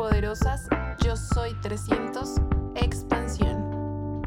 poderosas, 0.00 0.62
yo 1.04 1.14
soy 1.14 1.52
300, 1.60 2.36
expansión. 2.74 4.22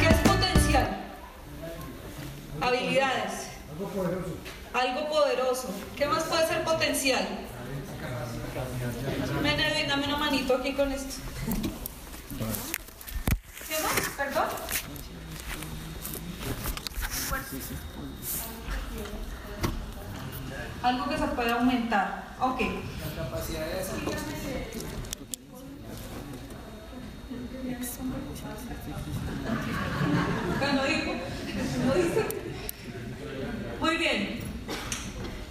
¿Qué 0.00 0.08
es 0.08 0.16
potencial? 0.16 0.98
Habilidades. 2.60 3.50
Algo 3.70 3.88
poderoso. 3.90 4.32
Algo 4.74 5.08
poderoso. 5.08 5.68
¿Qué 5.96 6.06
más 6.08 6.24
puede 6.24 6.48
ser 6.48 6.64
potencial? 6.64 7.24
Ven, 9.44 9.60
Edwin, 9.60 9.86
dame 9.86 10.06
una 10.08 10.16
manito 10.16 10.56
aquí 10.56 10.72
con 10.72 10.90
esto. 10.90 11.22
¿Qué 13.68 13.80
más? 13.80 13.92
¿Perdón? 14.16 14.48
Algo 20.82 21.08
que 21.08 21.16
se 21.16 21.26
puede 21.28 21.50
aumentar. 21.50 22.34
Ok. 22.40 22.58
¿Qué 22.58 22.72
no 30.74 30.84
dijo? 30.84 31.12
¿No 31.86 31.94
dice? 31.94 32.26
Muy 33.80 33.96
bien. 33.96 34.40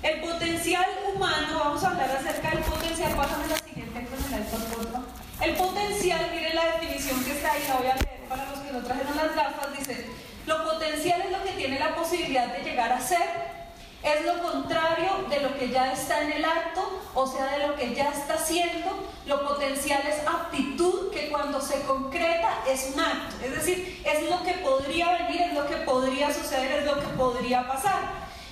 El 0.03 0.21
potencial 0.21 0.85
humano, 1.15 1.59
vamos 1.59 1.83
a 1.83 1.89
hablar 1.89 2.11
acerca 2.11 2.51
del 2.51 2.59
potencial. 2.59 3.15
Pásame 3.15 3.47
la 3.47 3.57
siguiente 3.57 4.05
con 4.05 4.19
el 4.19 4.39
iPad, 4.39 4.59
por 4.59 4.85
favor. 4.85 5.05
El 5.41 5.55
potencial, 5.55 6.29
miren 6.31 6.55
la 6.55 6.65
definición 6.77 7.23
que 7.23 7.31
está 7.31 7.53
ahí, 7.53 7.65
la 7.67 7.75
voy 7.77 7.87
a 7.87 7.95
leer 7.95 8.27
para 8.29 8.49
los 8.51 8.59
que 8.59 8.71
no 8.71 8.83
trajeron 8.83 9.17
las 9.17 9.35
gafas. 9.35 9.77
Dice: 9.77 10.11
Lo 10.45 10.63
potencial 10.63 11.21
es 11.21 11.31
lo 11.31 11.43
que 11.43 11.53
tiene 11.53 11.79
la 11.79 11.95
posibilidad 11.95 12.53
de 12.55 12.63
llegar 12.63 12.91
a 12.91 13.01
ser, 13.01 13.63
es 14.03 14.25
lo 14.25 14.41
contrario 14.43 15.25
de 15.29 15.39
lo 15.39 15.57
que 15.57 15.69
ya 15.69 15.93
está 15.93 16.21
en 16.21 16.33
el 16.33 16.43
acto, 16.43 17.01
o 17.13 17.25
sea, 17.25 17.45
de 17.47 17.67
lo 17.67 17.75
que 17.75 17.95
ya 17.95 18.09
está 18.09 18.33
haciendo. 18.35 19.09
Lo 19.25 19.47
potencial 19.47 20.01
es 20.05 20.27
aptitud 20.27 21.11
que 21.11 21.29
cuando 21.29 21.61
se 21.61 21.81
concreta 21.83 22.49
es 22.67 22.91
un 22.93 22.99
acto, 22.99 23.37
es 23.41 23.51
decir, 23.51 24.03
es 24.05 24.29
lo 24.29 24.43
que 24.43 24.55
podría 24.55 25.13
venir, 25.23 25.41
es 25.43 25.53
lo 25.53 25.65
que 25.65 25.77
podría 26.03 26.33
suceder, 26.33 26.79
es 26.79 26.85
lo 26.85 26.99
que 26.99 27.07
podría 27.15 27.65
pasar. 27.65 28.01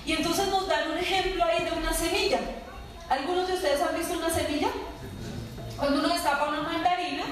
Y 0.06 0.14
entonces 0.14 0.48
nos 0.48 0.66
dan 0.68 0.90
un 0.90 0.98
ejemplo 0.98 1.44
ahí 1.44 1.64
de 1.64 1.72
una 1.72 1.92
semilla. 1.92 2.40
¿Algunos 3.10 3.46
de 3.46 3.54
ustedes 3.54 3.80
han 3.82 3.96
visto 3.96 4.14
una 4.14 4.30
semilla? 4.30 4.68
Cuando 5.76 6.00
uno 6.00 6.08
destapa 6.08 6.48
una 6.48 6.62
mandarina, 6.62 7.24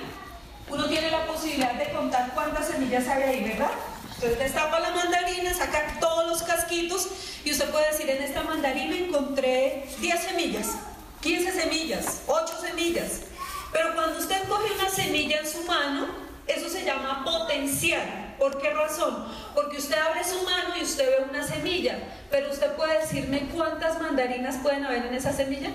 uno 0.69 0.87
tiene 0.89 1.11
la 1.11 1.25
posibilidad 1.25 1.73
de 1.73 1.91
contar 1.91 2.33
cuántas 2.35 2.69
semillas 2.69 3.09
hay 3.09 3.23
ahí, 3.23 3.45
¿verdad? 3.45 3.71
Entonces 4.15 4.39
destapa 4.39 4.79
la 4.79 4.91
mandarina, 4.91 5.55
saca 5.55 5.97
todos 5.99 6.27
los 6.29 6.43
casquitos 6.43 7.09
y 7.43 7.53
usted 7.53 7.71
puede 7.71 7.91
decir, 7.91 8.11
en 8.11 8.23
esta 8.23 8.43
mandarina 8.43 8.97
encontré 8.97 9.89
10 10.01 10.21
semillas, 10.21 10.67
15 11.23 11.63
semillas, 11.63 12.23
8 12.27 12.55
semillas. 12.61 13.23
Pero 13.73 13.95
cuando 13.95 14.19
usted 14.19 14.47
coge 14.49 14.75
una 14.75 14.91
semilla 14.91 15.39
en 15.39 15.47
su 15.47 15.63
mano, 15.63 16.09
eso 16.47 16.69
se 16.69 16.85
llama 16.85 17.25
potencial. 17.25 18.30
¿Por 18.41 18.57
qué 18.59 18.71
razón? 18.71 19.27
Porque 19.55 19.77
usted 19.77 19.99
abre 19.99 20.25
su 20.25 20.43
mano 20.45 20.75
y 20.75 20.83
usted 20.83 21.05
ve 21.07 21.25
una 21.29 21.47
semilla, 21.47 21.99
pero 22.31 22.51
usted 22.51 22.73
puede 22.73 23.01
decirme 23.01 23.51
cuántas 23.55 24.01
mandarinas 24.01 24.57
pueden 24.63 24.87
haber 24.87 25.05
en 25.05 25.15
esa 25.15 25.31
semilla. 25.31 25.69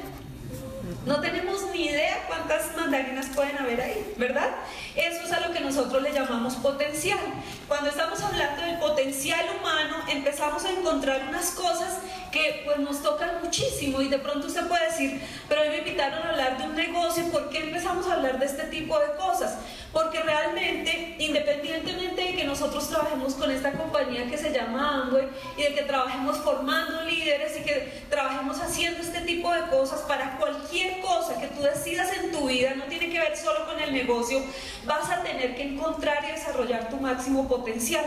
No 1.05 1.21
tenemos 1.21 1.61
ni 1.71 1.85
idea 1.85 2.25
cuántas 2.27 2.75
mandarinas 2.75 3.27
pueden 3.27 3.57
haber 3.59 3.79
ahí, 3.79 4.13
¿verdad? 4.17 4.49
Eso 4.95 5.23
es 5.23 5.31
a 5.31 5.39
lo 5.39 5.53
que 5.53 5.59
nosotros 5.59 6.01
le 6.01 6.11
llamamos 6.11 6.55
potencial. 6.55 7.19
Cuando 7.67 7.91
estamos 7.91 8.19
hablando 8.21 8.63
del 8.63 8.79
potencial 8.79 9.45
humano, 9.59 9.97
empezamos 10.09 10.65
a 10.65 10.71
encontrar 10.71 11.27
unas 11.29 11.51
cosas 11.51 11.99
que 12.31 12.63
pues 12.65 12.79
nos 12.79 13.01
tocan 13.01 13.41
muchísimo 13.43 14.01
y 14.01 14.09
de 14.09 14.17
pronto 14.17 14.47
usted 14.47 14.67
puede 14.67 14.85
decir, 14.87 15.21
pero 15.47 15.61
me 15.69 15.77
invitaron 15.77 16.21
a 16.21 16.31
hablar 16.31 16.57
de 16.57 16.63
un 16.65 16.75
negocio, 16.75 17.23
¿por 17.31 17.49
qué 17.49 17.59
empezamos 17.59 18.07
a 18.07 18.15
hablar 18.15 18.39
de 18.39 18.45
este 18.45 18.63
tipo 18.63 18.99
de 18.99 19.15
cosas? 19.15 19.57
Porque 19.93 20.19
realmente, 20.21 21.15
independientemente 21.19 22.21
de 22.21 22.35
que 22.35 22.43
nosotros 22.43 22.89
trabajemos 22.89 23.35
con 23.35 23.51
esta 23.51 23.71
compañía 23.71 24.29
que 24.29 24.37
se 24.37 24.51
llama 24.51 25.03
Amway 25.03 25.29
y 25.55 25.63
de 25.63 25.75
que 25.75 25.83
trabajemos 25.83 26.37
formando 26.39 27.03
líderes 27.03 27.57
y 27.57 27.63
que 27.63 28.03
trabajemos 28.09 28.59
haciendo 28.59 29.01
este 29.01 29.21
tipo 29.21 29.53
de 29.53 29.61
cosas 29.67 30.01
para 30.01 30.37
cualquier 30.37 30.94
cosa 31.01 31.39
que 31.39 31.47
tú 31.47 31.61
decidas 31.61 32.09
en 32.17 32.31
tu 32.31 32.47
vida, 32.47 32.75
no 32.75 32.85
tiene 32.85 33.09
que 33.09 33.19
ver 33.19 33.35
solo 33.37 33.65
con 33.65 33.79
el 33.79 33.93
negocio, 33.93 34.41
vas 34.85 35.09
a 35.09 35.21
tener 35.23 35.55
que 35.55 35.63
encontrar 35.63 36.23
y 36.25 36.31
desarrollar 36.31 36.89
tu 36.89 36.97
máximo 36.97 37.47
potencial. 37.47 38.05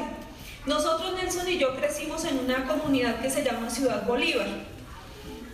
Nosotros, 0.66 1.14
Nelson 1.14 1.48
y 1.48 1.58
yo, 1.58 1.76
crecimos 1.76 2.24
en 2.24 2.38
una 2.38 2.66
comunidad 2.66 3.20
que 3.20 3.30
se 3.30 3.42
llama 3.42 3.70
Ciudad 3.70 4.06
Bolívar. 4.06 4.48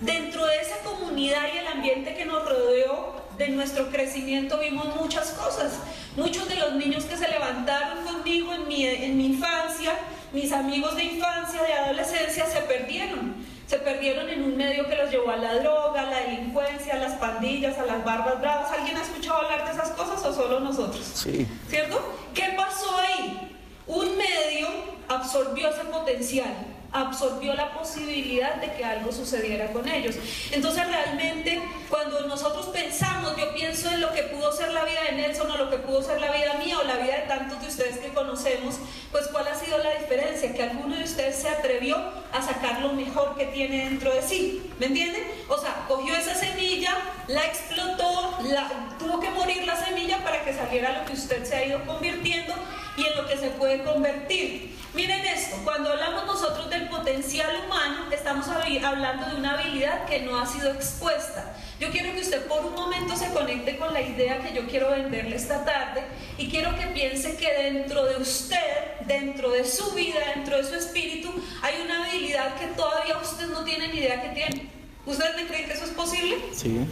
Dentro 0.00 0.45
de 0.45 0.56
esa 0.56 0.78
comunidad 0.78 1.43
y 1.55 1.59
el 1.59 1.67
ambiente 1.67 2.15
que 2.15 2.25
nos 2.25 2.45
rodeó, 2.49 3.25
de 3.39 3.49
nuestro 3.49 3.91
crecimiento 3.91 4.59
vimos 4.59 4.95
muchas 4.97 5.31
cosas. 5.31 5.72
Muchos 6.16 6.49
de 6.49 6.56
los 6.56 6.75
niños 6.75 7.05
que 7.05 7.16
se 7.16 7.28
levantaron 7.28 8.05
conmigo 8.05 8.53
en 8.55 8.69
mi, 8.69 8.87
en 8.87 9.16
mi 9.16 9.27
infancia, 9.27 9.93
mis 10.33 10.53
amigos 10.53 10.97
de 10.97 11.05
infancia, 11.05 11.62
de 11.62 11.72
adolescencia, 11.72 12.47
se 12.47 12.61
perdieron. 12.62 13.34
Se 13.67 13.79
perdieron 13.79 14.29
en 14.29 14.45
un 14.45 14.57
medio 14.57 14.87
que 14.87 14.95
los 14.95 15.11
llevó 15.11 15.31
a 15.31 15.37
la 15.37 15.55
droga, 15.55 16.03
a 16.03 16.11
la 16.11 16.21
delincuencia, 16.21 16.95
a 16.95 16.99
las 16.99 17.15
pandillas, 17.15 17.79
a 17.79 17.87
las 17.87 18.05
barbas 18.05 18.41
bravas. 18.41 18.71
¿Alguien 18.73 18.97
ha 18.97 19.03
escuchado 19.03 19.39
hablar 19.39 19.65
de 19.65 19.73
esas 19.73 19.91
cosas 19.91 20.25
o 20.25 20.35
solo 20.35 20.61
nosotros? 20.61 21.03
Sí. 21.15 21.47
¿Cierto? 21.69 22.01
¿Qué 22.35 22.55
pasó 22.57 22.95
ahí? 22.99 23.51
Un 23.87 24.17
medio 24.17 24.69
absorbió 25.09 25.71
ese 25.71 25.85
potencial, 25.85 26.55
absorbió 26.94 27.55
la 27.55 27.72
posibilidad 27.72 28.55
de 28.55 28.72
que 28.72 28.84
algo 28.84 29.12
sucediera 29.12 29.72
con 29.72 29.87
ellos. 29.88 30.15
Entonces 30.53 30.87
realmente 30.87 31.60
cuando 31.91 32.21
nosotros 32.27 32.66
pensamos, 32.66 33.37
yo 33.37 33.53
pienso 33.53 33.91
en 33.91 34.00
lo 34.00 34.12
que 34.12 34.22
pudo 34.22 34.53
ser 34.53 34.72
la 34.72 34.84
vida 34.84 35.00
de 35.10 35.16
Nelson 35.16 35.50
o 35.50 35.56
lo 35.56 35.71
que 35.71 35.78
pudo 35.78 36.03
ser 36.03 36.21
la 36.21 36.31
vida 36.31 36.54
mía 36.54 36.78
o 36.78 36.84
la 36.84 36.97
vida 36.97 37.16
de 37.16 37.22
tantos 37.22 37.60
de 37.60 37.66
ustedes 37.66 37.99
que 37.99 38.09
conocemos, 38.09 38.77
pues 39.10 39.27
cuál 39.28 39.49
ha 39.49 39.54
sido 39.54 39.77
la 39.78 39.91
diferencia, 39.99 40.54
que 40.54 40.62
alguno 40.62 40.97
de 40.97 41.04
ustedes 41.04 41.37
se 41.37 41.49
atrevió 41.49 41.97
a 42.33 42.41
sacar 42.41 42.81
lo 42.81 42.93
mejor 42.93 43.37
que 43.37 43.47
tiene 43.47 43.84
dentro 43.84 44.15
de 44.15 44.22
sí, 44.22 44.71
¿me 44.78 44.87
entienden? 44.87 45.25
O 45.49 45.59
sea, 45.59 45.84
cogió 45.88 46.15
esa 46.15 46.34
semilla, 46.34 46.97
la 47.27 47.44
explotó, 47.44 48.38
la, 48.44 48.69
tuvo 48.99 49.21
que 49.21 49.31
morir 49.31 49.65
la 49.66 49.77
semilla 49.77 50.22
para 50.22 50.44
que 50.44 50.54
saliera 50.54 51.00
lo 51.00 51.06
que 51.06 51.15
usted 51.15 51.44
se 51.44 51.56
ha 51.56 51.65
ido 51.65 51.84
convirtiendo 51.87 52.54
y 52.97 53.06
en 53.06 53.16
lo 53.16 53.27
que 53.27 53.37
se 53.37 53.50
puede 53.50 53.83
convertir. 53.83 54.77
Miren 54.94 55.25
esto, 55.25 55.56
cuando 55.65 55.91
hablamos 55.91 56.25
nosotros 56.27 56.71
del 56.71 56.84
potencial 56.89 57.50
humano, 57.65 58.06
estamos 58.11 58.47
hablando 58.49 59.27
de 59.27 59.37
una 59.37 59.59
habilidad 59.59 60.06
que 60.06 60.21
no 60.21 60.39
ha 60.39 60.47
sido 60.47 60.71
expuesta. 60.72 61.55
Yo 61.81 61.91
quiero 61.91 62.15
que 62.15 62.21
usted 62.21 62.47
por 62.47 62.65
un 62.65 62.75
momento 62.75 63.17
se 63.17 63.28
conecte 63.31 63.77
con 63.77 63.93
la 63.93 64.00
idea 64.00 64.39
que 64.39 64.55
yo 64.55 64.67
quiero 64.67 64.91
venderle 64.91 65.37
esta 65.37 65.65
tarde 65.65 66.03
y 66.39 66.49
quiero 66.49 66.75
que 66.77 66.87
piense 66.89 67.37
que 67.37 67.53
dentro 67.53 68.05
de 68.05 68.17
usted, 68.17 69.00
dentro 69.06 69.50
de 69.50 69.65
su 69.65 69.93
vida, 69.93 70.21
dentro 70.34 70.56
de 70.56 70.65
su 70.65 70.75
espíritu, 70.75 71.33
hay 71.62 71.83
una 71.84 72.05
habilidad 72.05 72.55
que 72.56 72.67
todavía 72.69 73.19
usted 73.19 73.49
no 73.49 73.65
tiene 73.65 73.89
ni 73.89 73.99
idea 73.99 74.22
que 74.22 74.28
tiene. 74.28 74.71
¿Ustedes 75.06 75.37
me 75.37 75.47
creen 75.47 75.66
que 75.66 75.72
eso 75.72 75.84
es 75.84 75.91
posible? 75.91 76.37
Sí. 76.53 76.87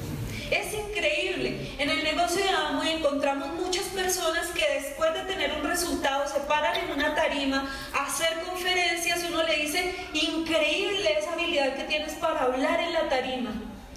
Es 0.52 0.74
increíble. 0.74 1.74
En 1.78 1.88
el 1.88 2.04
negocio 2.04 2.44
de 2.44 2.50
Amway 2.50 2.96
encontramos 2.96 3.54
muchas 3.54 3.84
personas 3.84 4.48
que 4.48 4.82
después 4.82 5.14
de 5.14 5.20
tener 5.20 5.50
un 5.54 5.66
resultado 5.66 6.28
se 6.28 6.40
paran 6.40 6.76
en 6.76 6.90
una 6.90 7.14
tarima 7.14 7.74
a 7.94 8.04
hacer 8.04 8.42
conferencias 8.42 9.24
y 9.24 9.32
uno 9.32 9.44
le 9.44 9.56
dice, 9.56 9.94
increíble 10.12 11.18
esa 11.18 11.32
habilidad 11.32 11.74
que 11.74 11.84
tienes 11.84 12.12
para 12.16 12.42
hablar 12.42 12.80
en 12.80 12.92
la 12.92 13.08
tarima. 13.08 13.50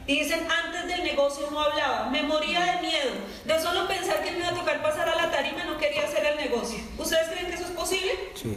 Y 0.08 0.20
dicen, 0.20 0.48
antes 0.50 0.88
del 0.88 1.04
negocio 1.04 1.46
no 1.52 1.60
hablaba, 1.60 2.10
me 2.10 2.24
moría 2.24 2.62
de 2.62 2.82
miedo, 2.88 3.12
de 3.44 3.62
solo 3.62 3.86
pensar 3.90 4.24
que 4.24 4.32
me 4.32 4.38
iba 4.38 4.50
a 4.50 4.56
tocar 4.56 4.82
pasar 4.82 5.10
a 5.10 5.16
la 5.16 5.32
tarima, 5.32 5.66
no 5.66 5.78
quería 5.78 6.06
hacer 6.06 6.26
el 6.26 6.38
negocio. 6.38 6.80
¿Ustedes 6.98 7.28
creen 7.28 7.48
que 7.48 7.56
eso 7.56 7.66
es 7.66 7.72
posible? 7.72 8.14
Sí. 8.34 8.56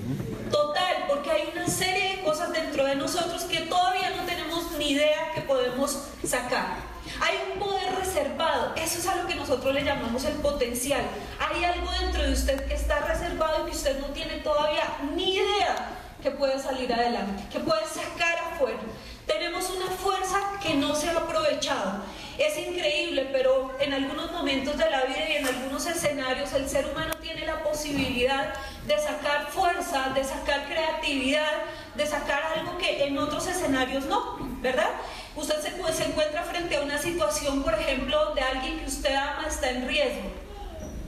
Total, 0.52 1.04
porque 1.08 1.32
hay 1.32 1.50
una 1.52 1.66
serie 1.66 2.16
de 2.16 2.22
cosas 2.22 2.52
dentro 2.52 2.84
de 2.84 2.94
nosotros 2.94 3.42
que 3.44 3.62
todavía 3.62 4.10
no 4.10 4.22
tenemos 4.22 4.70
ni 4.78 4.92
idea 4.92 5.32
que 5.34 5.40
podemos 5.40 5.98
sacar. 6.22 6.87
Hay 7.20 7.52
un 7.52 7.58
poder 7.58 7.94
reservado, 7.94 8.74
eso 8.76 8.98
es 8.98 9.06
a 9.06 9.16
lo 9.16 9.26
que 9.26 9.34
nosotros 9.34 9.74
le 9.74 9.84
llamamos 9.84 10.24
el 10.24 10.34
potencial. 10.34 11.02
Hay 11.38 11.64
algo 11.64 11.90
dentro 12.00 12.22
de 12.22 12.32
usted 12.32 12.66
que 12.66 12.74
está 12.74 13.00
reservado 13.00 13.66
y 13.66 13.70
que 13.70 13.76
usted 13.76 13.98
no 14.00 14.08
tiene 14.08 14.36
todavía 14.38 14.84
ni 15.14 15.36
idea 15.36 15.98
que 16.22 16.30
puede 16.30 16.58
salir 16.58 16.92
adelante, 16.92 17.44
que 17.50 17.60
puede 17.60 17.84
sacar 17.86 18.38
afuera. 18.52 18.78
Tenemos 19.26 19.70
una 19.70 19.86
fuerza 19.86 20.38
que 20.62 20.74
no 20.74 20.94
se 20.94 21.10
ha 21.10 21.16
aprovechado. 21.16 22.02
Es 22.38 22.56
increíble, 22.58 23.28
pero 23.32 23.76
en 23.78 23.92
algunos 23.92 24.32
momentos 24.32 24.76
de 24.78 24.90
la 24.90 25.02
vida 25.02 25.28
y 25.28 25.36
en 25.36 25.46
algunos 25.46 25.86
escenarios 25.86 26.52
el 26.54 26.68
ser 26.68 26.86
humano 26.86 27.14
tiene 27.20 27.44
la 27.44 27.62
posibilidad 27.62 28.54
de 28.86 28.98
sacar 28.98 29.48
fuerza, 29.48 30.10
de 30.14 30.24
sacar 30.24 30.66
creatividad, 30.66 31.62
de 31.94 32.06
sacar 32.06 32.42
algo 32.56 32.78
que 32.78 33.04
en 33.04 33.18
otros 33.18 33.46
escenarios 33.46 34.06
no, 34.06 34.38
¿verdad? 34.60 34.90
Usted 35.38 35.62
se, 35.62 36.04
encuentra 36.04 36.42
frente 36.42 36.76
a 36.76 36.82
una 36.82 36.98
situación, 36.98 37.62
por 37.62 37.72
ejemplo, 37.72 38.24
donde 38.24 38.40
alguien 38.40 38.80
que 38.80 38.86
usted 38.86 39.14
ama 39.14 39.46
está 39.46 39.70
en 39.70 39.86
riesgo. 39.86 40.32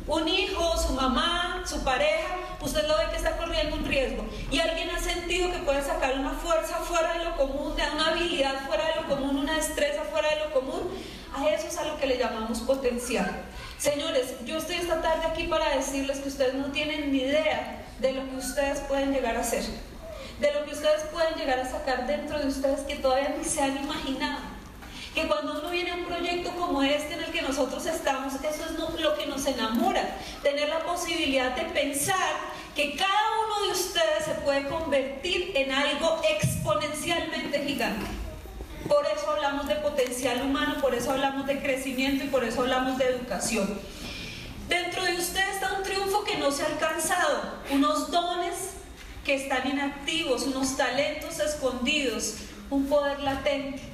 Un 0.07 0.29
hijo, 0.29 0.77
su 0.79 0.93
mamá, 0.93 1.65
su 1.67 1.83
pareja, 1.83 2.37
usted 2.61 2.87
lo 2.87 2.97
ve 2.97 3.05
que 3.11 3.17
está 3.17 3.37
corriendo 3.37 3.75
un 3.75 3.85
riesgo 3.85 4.25
y 4.53 4.61
alguien 4.61 4.89
ha 4.91 5.01
sentido 5.01 5.51
que 5.51 5.59
puede 5.59 5.83
sacar 5.83 6.17
una 6.17 6.31
fuerza 6.31 6.77
fuera 6.77 7.19
de 7.19 7.25
lo 7.25 7.37
común, 7.37 7.73
una 7.73 8.07
habilidad 8.07 8.67
fuera 8.69 8.87
de 8.87 9.03
lo 9.03 9.09
común, 9.09 9.37
una 9.37 9.57
destreza 9.57 10.05
fuera 10.05 10.31
de 10.31 10.37
lo 10.45 10.53
común, 10.53 10.91
a 11.35 11.49
eso 11.49 11.67
es 11.67 11.77
a 11.79 11.85
lo 11.85 11.99
que 11.99 12.07
le 12.07 12.17
llamamos 12.17 12.61
potencial. 12.61 13.43
Señores, 13.79 14.35
yo 14.47 14.59
estoy 14.59 14.77
esta 14.77 15.03
tarde 15.03 15.27
aquí 15.27 15.49
para 15.49 15.77
decirles 15.77 16.21
que 16.21 16.29
ustedes 16.29 16.55
no 16.55 16.67
tienen 16.67 17.11
ni 17.11 17.19
idea 17.19 17.85
de 17.99 18.13
lo 18.13 18.29
que 18.31 18.37
ustedes 18.37 18.79
pueden 18.81 19.13
llegar 19.13 19.37
a 19.37 19.41
hacer, 19.41 19.65
de 20.41 20.53
lo 20.53 20.65
que 20.65 20.73
ustedes 20.73 21.03
pueden 21.13 21.35
llegar 21.35 21.61
a 21.61 21.71
sacar 21.71 22.07
dentro 22.07 22.39
de 22.39 22.49
ustedes 22.49 22.81
que 22.81 22.97
todavía 22.97 23.35
ni 23.39 23.45
se 23.45 23.63
han 23.63 23.77
imaginado 23.77 24.61
que 25.15 25.27
cuando 25.27 25.59
uno 25.59 25.71
viene 25.71 25.91
a 25.91 25.95
un 25.97 26.05
proyecto 26.05 26.51
como 26.53 26.83
este 26.83 27.15
en 27.15 27.21
el 27.21 27.33
que 27.33 27.43
nosotros 27.43 27.85
estamos, 27.87 28.35
eso 28.35 28.65
es 28.65 29.01
lo 29.01 29.17
que 29.17 29.27
nos 29.27 29.45
enamora, 29.47 30.17
tener 30.43 30.69
la 30.69 30.81
posibilidad 30.81 31.55
de 31.57 31.65
pensar 31.65 32.35
que 32.77 32.95
cada 32.95 33.11
uno 33.47 33.67
de 33.67 33.73
ustedes 33.73 34.25
se 34.25 34.35
puede 34.43 34.69
convertir 34.69 35.53
en 35.57 35.73
algo 35.73 36.21
exponencialmente 36.39 37.65
gigante. 37.67 38.07
Por 38.87 39.05
eso 39.07 39.31
hablamos 39.31 39.67
de 39.67 39.77
potencial 39.77 40.43
humano, 40.43 40.81
por 40.81 40.95
eso 40.95 41.11
hablamos 41.11 41.47
de 41.47 41.61
crecimiento 41.61 42.25
y 42.25 42.29
por 42.29 42.45
eso 42.45 42.61
hablamos 42.61 42.97
de 42.97 43.07
educación. 43.07 43.81
Dentro 44.69 45.05
de 45.05 45.15
ustedes 45.15 45.55
está 45.55 45.73
un 45.77 45.83
triunfo 45.83 46.23
que 46.23 46.39
no 46.39 46.53
se 46.53 46.63
ha 46.63 46.67
alcanzado, 46.67 47.55
unos 47.71 48.11
dones 48.13 48.55
que 49.25 49.35
están 49.35 49.69
inactivos, 49.69 50.43
unos 50.45 50.77
talentos 50.77 51.39
escondidos, 51.41 52.37
un 52.71 52.87
poder 52.87 53.21
latente 53.21 53.91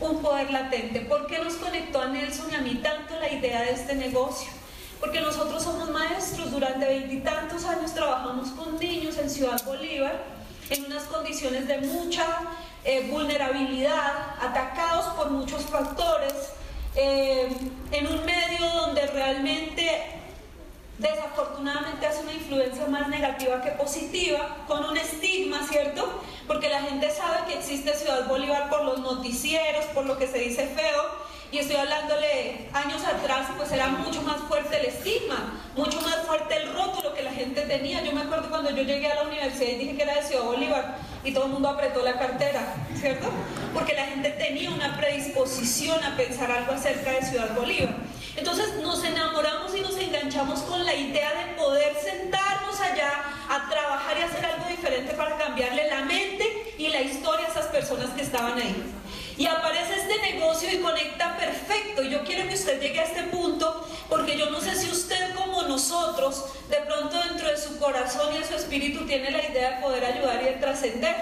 un 0.00 0.22
poder 0.22 0.50
latente. 0.50 1.00
¿Por 1.00 1.26
qué 1.26 1.38
nos 1.38 1.54
conectó 1.54 2.00
a 2.00 2.08
Nelson 2.08 2.50
y 2.50 2.54
a 2.54 2.60
mí 2.60 2.74
tanto 2.76 3.18
la 3.18 3.30
idea 3.30 3.62
de 3.62 3.72
este 3.72 3.94
negocio? 3.94 4.50
Porque 4.98 5.20
nosotros 5.20 5.62
somos 5.62 5.90
maestros, 5.90 6.50
durante 6.50 6.86
veintitantos 6.86 7.64
años 7.64 7.94
trabajamos 7.94 8.50
con 8.50 8.78
niños 8.78 9.16
en 9.18 9.30
Ciudad 9.30 9.62
Bolívar, 9.64 10.24
en 10.70 10.86
unas 10.86 11.04
condiciones 11.04 11.66
de 11.66 11.78
mucha 11.78 12.24
eh, 12.84 13.08
vulnerabilidad, 13.10 14.36
atacados 14.40 15.14
por 15.14 15.30
muchos 15.30 15.62
factores, 15.64 16.34
eh, 16.96 17.48
en 17.92 18.06
un 18.06 18.24
medio 18.24 18.66
donde 18.74 19.06
realmente 19.06 20.19
desafortunadamente 21.00 22.06
hace 22.06 22.22
una 22.22 22.34
influencia 22.34 22.86
más 22.86 23.08
negativa 23.08 23.62
que 23.62 23.70
positiva, 23.70 24.58
con 24.66 24.84
un 24.84 24.96
estigma, 24.96 25.66
¿cierto? 25.66 26.06
Porque 26.46 26.68
la 26.68 26.82
gente 26.82 27.10
sabe 27.10 27.46
que 27.48 27.58
existe 27.58 27.94
Ciudad 27.94 28.28
Bolívar 28.28 28.68
por 28.68 28.84
los 28.84 29.00
noticieros, 29.00 29.84
por 29.86 30.04
lo 30.06 30.18
que 30.18 30.26
se 30.26 30.38
dice 30.38 30.66
feo, 30.66 31.02
y 31.52 31.58
estoy 31.58 31.76
hablándole 31.76 32.68
años 32.72 33.02
atrás, 33.04 33.48
pues 33.56 33.72
era 33.72 33.88
mucho 33.88 34.22
más 34.22 34.36
fuerte 34.42 34.78
el 34.78 34.86
estigma, 34.86 35.60
mucho 35.76 36.00
más 36.00 36.18
fuerte 36.26 36.56
el 36.56 36.72
rótulo 36.72 37.12
que 37.12 37.22
la 37.22 37.32
gente 37.32 37.62
tenía. 37.62 38.02
Yo 38.04 38.12
me 38.12 38.20
acuerdo 38.20 38.48
cuando 38.50 38.70
yo 38.70 38.82
llegué 38.82 39.10
a 39.10 39.16
la 39.16 39.22
universidad 39.22 39.70
y 39.70 39.74
dije 39.76 39.96
que 39.96 40.02
era 40.02 40.14
de 40.14 40.22
Ciudad 40.22 40.44
Bolívar 40.44 40.98
y 41.24 41.32
todo 41.32 41.46
el 41.46 41.52
mundo 41.52 41.68
apretó 41.68 42.02
la 42.02 42.18
cartera, 42.18 42.74
¿cierto? 42.94 43.28
Porque 43.74 43.94
la 43.94 44.06
gente 44.06 44.30
tenía 44.30 44.70
una 44.70 44.96
predisposición 44.96 46.02
a 46.04 46.16
pensar 46.16 46.50
algo 46.52 46.72
acerca 46.72 47.12
de 47.12 47.22
Ciudad 47.22 47.54
Bolívar. 47.56 47.96
Entonces 48.36 48.74
nos 48.80 49.02
enamoramos 49.02 49.74
y 49.76 49.80
nos 49.80 49.96
enganchamos 49.96 50.60
con 50.60 50.84
la 50.84 50.94
idea 50.94 51.32
de 51.34 51.54
poder 51.54 51.96
sentarnos 51.96 52.80
allá 52.80 53.24
a 53.48 53.68
trabajar 53.68 54.16
y 54.18 54.22
hacer 54.22 54.46
algo 54.46 54.68
diferente 54.68 55.14
para 55.14 55.36
cambiarle 55.36 55.88
la 55.88 56.02
mente 56.02 56.74
y 56.78 56.88
la 56.88 57.00
historia 57.00 57.48
a 57.48 57.50
esas 57.50 57.66
personas 57.66 58.10
que 58.10 58.22
estaban 58.22 58.56
ahí. 58.56 58.99
Y 59.40 59.46
aparece 59.46 59.94
este 59.94 60.34
negocio 60.34 60.68
y 60.70 60.82
conecta 60.82 61.34
perfecto. 61.38 62.02
Yo 62.02 62.22
quiero 62.24 62.46
que 62.46 62.56
usted 62.56 62.78
llegue 62.78 63.00
a 63.00 63.04
este 63.04 63.22
punto 63.22 63.88
porque 64.10 64.36
yo 64.36 64.50
no 64.50 64.60
sé 64.60 64.76
si 64.76 64.90
usted 64.90 65.34
como 65.34 65.62
nosotros, 65.62 66.44
de 66.68 66.76
pronto 66.82 67.18
dentro 67.18 67.48
de 67.48 67.56
su 67.56 67.78
corazón 67.78 68.34
y 68.34 68.40
de 68.40 68.44
su 68.44 68.52
espíritu 68.52 69.06
tiene 69.06 69.30
la 69.30 69.42
idea 69.42 69.76
de 69.76 69.82
poder 69.82 70.04
ayudar 70.04 70.42
y 70.42 70.44
de 70.44 70.52
trascender 70.56 71.16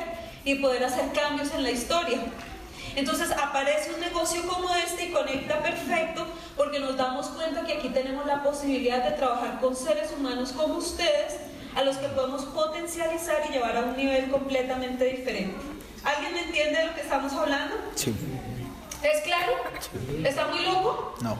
y 0.44 0.56
poder 0.56 0.82
hacer 0.82 1.12
cambios 1.12 1.54
en 1.54 1.62
la 1.62 1.70
historia. 1.70 2.18
Entonces 2.96 3.30
aparece 3.30 3.94
un 3.94 4.00
negocio 4.00 4.42
como 4.48 4.74
este 4.74 5.04
y 5.04 5.12
conecta 5.12 5.62
perfecto 5.62 6.26
porque 6.56 6.80
nos 6.80 6.96
damos 6.96 7.28
cuenta 7.28 7.64
que 7.64 7.74
aquí 7.74 7.90
tenemos 7.90 8.26
la 8.26 8.42
posibilidad 8.42 9.04
de 9.04 9.12
trabajar 9.12 9.60
con 9.60 9.76
seres 9.76 10.10
humanos 10.10 10.50
como 10.50 10.74
ustedes, 10.74 11.36
a 11.76 11.84
los 11.84 11.96
que 11.98 12.08
podemos 12.08 12.46
potencializar 12.46 13.44
y 13.48 13.52
llevar 13.52 13.76
a 13.76 13.82
un 13.82 13.96
nivel 13.96 14.28
completamente 14.28 15.04
diferente. 15.04 15.77
¿Alguien 16.04 16.32
me 16.32 16.42
entiende 16.42 16.78
de 16.78 16.86
lo 16.86 16.94
que 16.94 17.00
estamos 17.00 17.32
hablando? 17.32 17.76
Sí. 17.94 18.14
¿Es 19.02 19.22
claro? 19.22 19.52
¿Está 20.24 20.46
muy 20.48 20.64
loco? 20.64 21.14
No. 21.20 21.36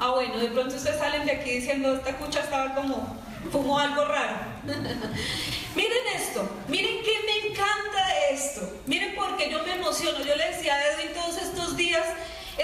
Ah, 0.00 0.10
bueno, 0.14 0.38
de 0.38 0.48
pronto 0.48 0.74
ustedes 0.74 0.98
salen 0.98 1.26
de 1.26 1.32
aquí 1.32 1.50
diciendo, 1.50 1.94
esta 1.94 2.16
cucha 2.16 2.40
estaba 2.40 2.74
como, 2.74 3.16
fumó 3.52 3.78
algo 3.78 4.04
raro. 4.04 4.36
miren 5.74 6.06
esto, 6.16 6.48
miren 6.68 7.02
que 7.02 7.12
me 7.26 7.50
encanta 7.50 8.18
esto. 8.30 8.76
Miren 8.86 9.14
porque 9.14 9.50
yo 9.50 9.62
me 9.62 9.74
emociono. 9.74 10.18
Yo 10.24 10.36
le 10.36 10.50
decía 10.50 10.74
a 10.74 10.86
Edwin 10.88 11.12
todos 11.14 11.36
estos 11.36 11.76
días, 11.76 12.04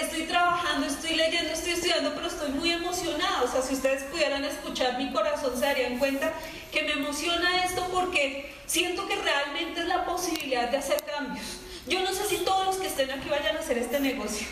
estoy 0.00 0.22
trabajando, 0.24 0.86
estoy 0.86 1.14
leyendo, 1.14 1.52
estoy 1.52 1.72
estudiando, 1.72 2.14
pero 2.14 2.26
estoy 2.26 2.50
muy 2.50 2.70
emocionada. 2.70 3.42
O 3.42 3.48
sea, 3.50 3.62
si 3.62 3.74
ustedes 3.74 4.04
pudieran 4.04 4.44
escuchar 4.44 4.98
mi 4.98 5.12
corazón, 5.12 5.54
se 5.54 5.66
darían 5.66 5.98
cuenta 5.98 6.32
que 6.72 6.82
me 6.82 6.92
emociona 6.92 7.64
esto 7.64 7.86
porque 7.92 8.54
siento 8.66 9.06
que 9.06 9.16
realmente 9.16 9.80
es 9.80 9.86
la 9.86 10.04
posibilidad 10.04 10.68
de 10.70 10.78
hacer 10.78 11.02
cambios. 11.04 11.46
Yo 11.86 12.00
no 12.00 12.12
sé 12.12 12.26
si 12.26 12.38
todos 12.38 12.66
los 12.66 12.76
que 12.76 12.88
estén 12.88 13.10
aquí 13.10 13.28
vayan 13.28 13.56
a 13.56 13.60
hacer 13.60 13.78
este 13.78 14.00
negocio. 14.00 14.46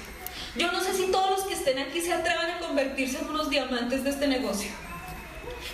Yo 0.56 0.70
no 0.70 0.80
sé 0.80 0.94
si 0.94 1.06
todos 1.06 1.30
los 1.30 1.42
que 1.44 1.54
estén 1.54 1.78
aquí 1.80 2.00
se 2.00 2.12
atrevan 2.12 2.50
a 2.50 2.58
convertirse 2.60 3.18
en 3.18 3.28
unos 3.28 3.50
diamantes 3.50 4.04
de 4.04 4.10
este 4.10 4.28
negocio. 4.28 4.70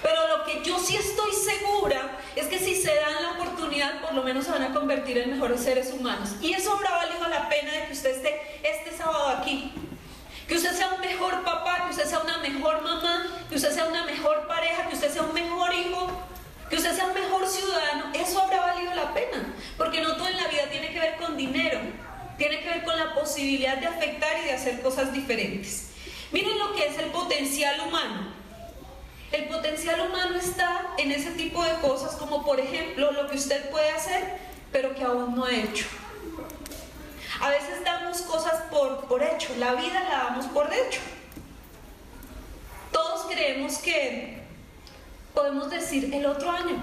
Pero 0.03 0.39
lo 0.39 0.45
que 0.45 0.63
yo 0.63 0.79
sí 0.79 0.97
estoy 0.97 1.33
segura 1.33 2.19
es 2.37 2.47
que 2.47 2.59
si 2.59 2.75
se 2.75 2.95
dan 2.95 3.23
la 3.23 3.31
oportunidad, 3.33 4.01
por 4.01 4.15
lo 4.15 4.23
menos 4.23 4.45
se 4.45 4.53
van 4.53 4.63
a 4.63 4.75
convertir 4.75 5.19
en 5.19 5.31
mejores 5.31 5.61
seres 5.61 5.93
humanos. 5.93 6.31
Y 6.41 6.53
eso 6.53 6.73
habrá 6.73 6.91
valido 6.93 7.29
la 7.29 7.49
pena 7.49 7.73
de 7.73 7.87
que 7.87 7.93
usted 7.93 8.17
esté 8.17 8.61
este 8.63 8.97
sábado 8.97 9.29
aquí. 9.29 9.73
Que 10.49 10.55
usted 10.57 10.73
sea 10.73 10.93
un 10.95 11.01
mejor 11.01 11.43
papá, 11.43 11.85
que 11.85 11.91
usted 11.91 12.07
sea 12.07 12.21
una 12.21 12.39
mejor 12.39 12.83
mamá, 12.83 13.27
que 13.49 13.57
usted 13.57 13.73
sea 13.73 13.87
una 13.87 14.05
mejor 14.05 14.47
pareja, 14.49 14.89
que 14.89 14.95
usted 14.95 15.13
sea 15.13 15.23
un 15.23 15.35
mejor 15.35 15.73
hijo, 15.75 16.11
que 16.69 16.77
usted 16.77 16.95
sea 16.95 17.07
un 17.07 17.15
mejor 17.15 17.47
ciudadano. 17.47 18.07
Eso 18.15 18.41
habrá 18.41 18.61
valido 18.61 18.95
la 18.95 19.13
pena. 19.13 19.55
Porque 19.77 20.01
no 20.01 20.17
todo 20.17 20.29
en 20.29 20.37
la 20.37 20.49
vida 20.49 20.69
tiene 20.71 20.93
que 20.93 21.00
ver 21.00 21.17
con 21.17 21.37
dinero. 21.37 21.81
Tiene 22.38 22.61
que 22.61 22.69
ver 22.69 22.85
con 22.85 22.97
la 22.97 23.14
posibilidad 23.14 23.76
de 23.76 23.87
afectar 23.87 24.38
y 24.43 24.47
de 24.47 24.53
hacer 24.53 24.81
cosas 24.81 25.12
diferentes. 25.12 25.91
Miren 26.33 26.59
lo 26.59 26.73
que 26.75 26.87
es 26.87 26.99
el 26.99 27.11
potencial 27.11 27.81
humano. 27.87 28.39
El 29.33 29.49
potencial 29.49 30.01
humano 30.01 30.37
está 30.37 30.95
en 30.99 31.13
ese 31.13 31.31
tipo 31.33 31.63
de 31.65 31.75
cosas 31.81 32.17
como 32.17 32.45
por 32.45 32.59
ejemplo 32.59 33.13
lo 33.13 33.29
que 33.29 33.37
usted 33.37 33.71
puede 33.71 33.91
hacer 33.91 34.39
pero 34.73 34.95
que 34.95 35.05
aún 35.05 35.35
no 35.35 35.45
ha 35.45 35.53
hecho. 35.53 35.87
A 37.41 37.49
veces 37.49 37.83
damos 37.85 38.21
cosas 38.23 38.63
por, 38.71 39.07
por 39.07 39.23
hecho, 39.23 39.55
la 39.59 39.75
vida 39.75 40.01
la 40.05 40.25
damos 40.25 40.47
por 40.47 40.73
hecho. 40.73 41.01
Todos 42.93 43.27
creemos 43.33 43.79
que 43.79 44.43
podemos 45.35 45.71
decir 45.71 46.13
el 46.13 46.27
otro 46.27 46.51
año. 46.51 46.77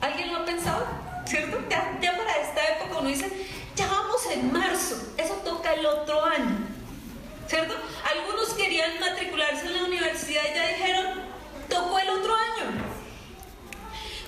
¿Alguien 0.00 0.32
lo 0.32 0.40
ha 0.40 0.44
pensado? 0.44 0.86
¿Cierto? 1.24 1.58
Ya, 1.70 1.98
ya 2.00 2.16
para 2.16 2.36
esta 2.38 2.68
época 2.76 2.98
uno 2.98 3.08
dice, 3.08 3.30
ya 3.74 3.86
vamos 3.86 4.26
en 4.30 4.52
marzo, 4.52 4.96
eso 5.16 5.34
toca 5.44 5.74
el 5.74 5.86
otro 5.86 6.24
año. 6.24 6.55
¿Cierto? 7.48 7.74
Algunos 8.04 8.54
querían 8.54 8.98
matricularse 9.00 9.66
en 9.66 9.76
la 9.76 9.84
universidad 9.84 10.42
y 10.50 10.54
ya 10.54 10.68
dijeron, 10.68 11.06
tocó 11.68 11.98
el 11.98 12.08
otro 12.10 12.34
año. 12.34 12.86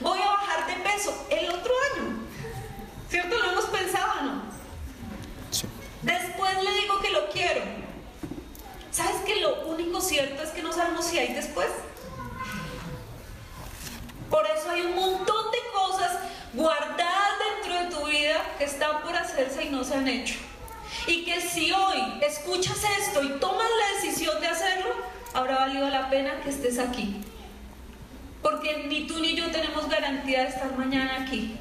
Voy 0.00 0.20
a 0.20 0.28
bajar 0.28 0.66
de 0.66 0.74
peso 0.90 1.26
el 1.30 1.50
otro 1.50 1.72
año. 1.94 2.18
¿Cierto? 3.08 3.38
Lo 3.38 3.52
hemos 3.52 3.64
pensado, 3.66 4.22
¿no? 4.22 4.42
Sí. 5.50 5.66
Después 6.02 6.62
le 6.62 6.72
digo 6.80 7.00
que 7.00 7.10
lo 7.10 7.28
quiero. 7.30 7.62
¿Sabes 8.90 9.22
que 9.26 9.40
lo 9.40 9.66
único 9.66 10.00
cierto 10.00 10.42
es 10.42 10.50
que 10.50 10.62
no 10.62 10.72
sabemos 10.72 11.04
si 11.04 11.18
hay 11.18 11.34
después? 11.34 11.68
Por 14.30 14.46
eso 14.46 14.70
hay 14.70 14.82
un 14.82 14.94
montón 14.94 15.50
de 15.50 15.58
cosas 15.72 16.18
guardadas 16.52 17.32
dentro 17.62 17.82
de 17.82 17.90
tu 17.90 18.06
vida 18.10 18.54
que 18.58 18.64
están 18.64 19.02
por 19.02 19.16
hacerse 19.16 19.64
y 19.64 19.70
no 19.70 19.84
se 19.84 19.94
han 19.94 20.06
hecho. 20.06 20.34
Y 21.08 21.24
que 21.24 21.40
si 21.40 21.72
hoy 21.72 22.20
escuchas 22.20 22.76
esto 23.00 23.22
y 23.22 23.30
tomas 23.40 23.66
la 23.66 23.96
decisión 23.96 24.38
de 24.42 24.46
hacerlo, 24.46 24.94
habrá 25.32 25.60
valido 25.60 25.88
la 25.88 26.10
pena 26.10 26.38
que 26.42 26.50
estés 26.50 26.78
aquí. 26.78 27.22
Porque 28.42 28.84
ni 28.88 29.06
tú 29.06 29.18
ni 29.18 29.34
yo 29.34 29.50
tenemos 29.50 29.88
garantía 29.88 30.42
de 30.42 30.48
estar 30.50 30.70
mañana 30.76 31.22
aquí. 31.22 31.56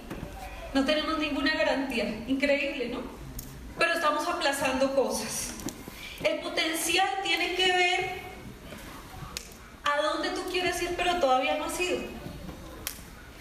No 0.74 0.84
tenemos 0.84 1.18
ninguna 1.18 1.56
garantía. 1.56 2.04
Increíble, 2.28 2.90
¿no? 2.90 3.00
Pero 3.80 3.94
estamos 3.94 4.28
aplazando 4.28 4.94
cosas. 4.94 5.54
El 6.22 6.40
potencial 6.40 7.08
tiene 7.24 7.56
que 7.56 7.72
ver 7.72 8.10
a 9.86 10.02
dónde 10.02 10.30
tú 10.32 10.42
quieres 10.52 10.82
ir, 10.82 10.94
pero 10.98 11.22
todavía 11.22 11.56
no 11.58 11.66
has 11.66 11.80
ido. 11.80 12.00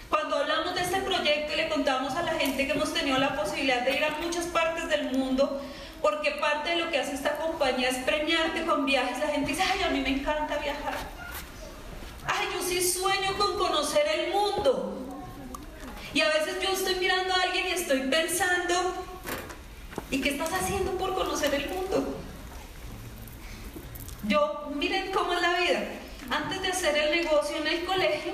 Cuando 0.09 0.37
hablamos 0.37 0.73
de 0.73 0.83
este 0.83 1.01
proyecto 1.01 1.51
y 1.51 1.57
le 1.57 1.67
contamos 1.67 2.15
a 2.15 2.23
la 2.23 2.31
gente 2.35 2.65
que 2.65 2.71
hemos 2.71 2.93
tenido 2.93 3.17
la 3.17 3.35
posibilidad 3.35 3.81
de 3.81 3.97
ir 3.97 4.05
a 4.05 4.11
muchas 4.21 4.45
partes 4.45 4.87
del 4.87 5.11
mundo, 5.11 5.61
porque 6.01 6.31
parte 6.31 6.71
de 6.71 6.75
lo 6.77 6.91
que 6.91 6.99
hace 6.99 7.13
esta 7.13 7.37
compañía 7.37 7.89
es 7.89 7.97
premiarte 7.97 8.65
con 8.65 8.85
viajes. 8.85 9.19
La 9.19 9.27
gente 9.27 9.51
dice, 9.51 9.63
ay, 9.63 9.83
a 9.83 9.89
mí 9.89 10.01
me 10.01 10.09
encanta 10.09 10.57
viajar. 10.57 10.95
Ay, 12.25 12.47
yo 12.53 12.61
sí 12.61 12.81
sueño 12.81 13.37
con 13.37 13.57
conocer 13.57 14.05
el 14.07 14.31
mundo. 14.31 14.97
estoy 16.87 16.95
mirando 16.95 17.33
a 17.33 17.41
alguien 17.41 17.67
y 17.67 17.71
estoy 17.71 18.01
pensando, 18.01 18.93
¿y 20.09 20.21
qué 20.21 20.29
estás 20.29 20.53
haciendo 20.53 20.91
por 20.97 21.13
conocer 21.13 21.53
el 21.53 21.69
mundo? 21.69 22.15
Yo, 24.27 24.71
miren 24.75 25.11
cómo 25.11 25.33
es 25.33 25.41
la 25.41 25.59
vida. 25.59 25.83
Antes 26.29 26.61
de 26.61 26.67
hacer 26.69 26.97
el 26.97 27.23
negocio 27.23 27.57
en 27.57 27.67
el 27.67 27.85
colegio, 27.85 28.33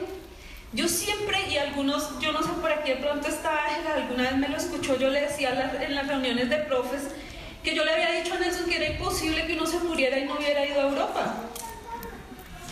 yo 0.73 0.87
siempre, 0.87 1.47
y 1.49 1.57
algunos, 1.57 2.19
yo 2.19 2.31
no 2.31 2.41
sé 2.41 2.49
por 2.59 2.71
aquí 2.71 2.93
pronto 2.95 3.27
está 3.27 3.65
alguna 3.95 4.23
vez 4.23 4.37
me 4.37 4.49
lo 4.49 4.57
escuchó, 4.57 4.97
yo 4.97 5.09
le 5.09 5.21
decía 5.21 5.71
en 5.81 5.93
las 5.93 6.07
reuniones 6.07 6.49
de 6.49 6.57
profes 6.57 7.09
que 7.63 7.73
yo 7.73 7.85
le 7.85 7.93
había 7.93 8.11
dicho 8.11 8.33
a 8.33 8.39
Nelson 8.39 8.65
que 8.65 8.75
era 8.75 8.87
imposible 8.87 9.47
que 9.47 9.53
uno 9.53 9.65
se 9.65 9.79
muriera 9.79 10.19
y 10.19 10.25
no 10.25 10.35
hubiera 10.35 10.65
ido 10.65 10.81
a 10.81 10.83
Europa. 10.83 11.35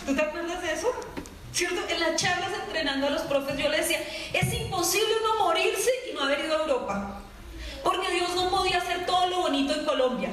¿Tú 0.06 0.14
te 0.14 0.22
acuerdas 0.22 0.62
de 0.62 0.74
eso? 0.74 0.94
¿Cierto? 1.54 1.82
En 1.90 2.00
las 2.00 2.16
charlas 2.22 2.52
entrenando 2.66 3.08
a 3.08 3.12
los 3.12 3.22
profes 3.24 3.58
yo 3.58 3.70
le 3.70 3.78
decía, 3.78 4.00
es 4.34 4.54
imposible 4.54 5.08
uno 5.24 5.46
morirse 5.46 5.90
y 6.10 6.14
no 6.14 6.24
haber 6.24 6.46
ido 6.46 6.58
a 6.58 6.62
Europa. 6.62 7.22
Porque 7.84 8.12
Dios 8.12 8.36
no 8.36 8.50
podía 8.50 8.78
hacer 8.78 9.06
todo 9.06 9.28
lo 9.28 9.42
bonito 9.42 9.74
en 9.74 9.86
Colombia. 9.86 10.30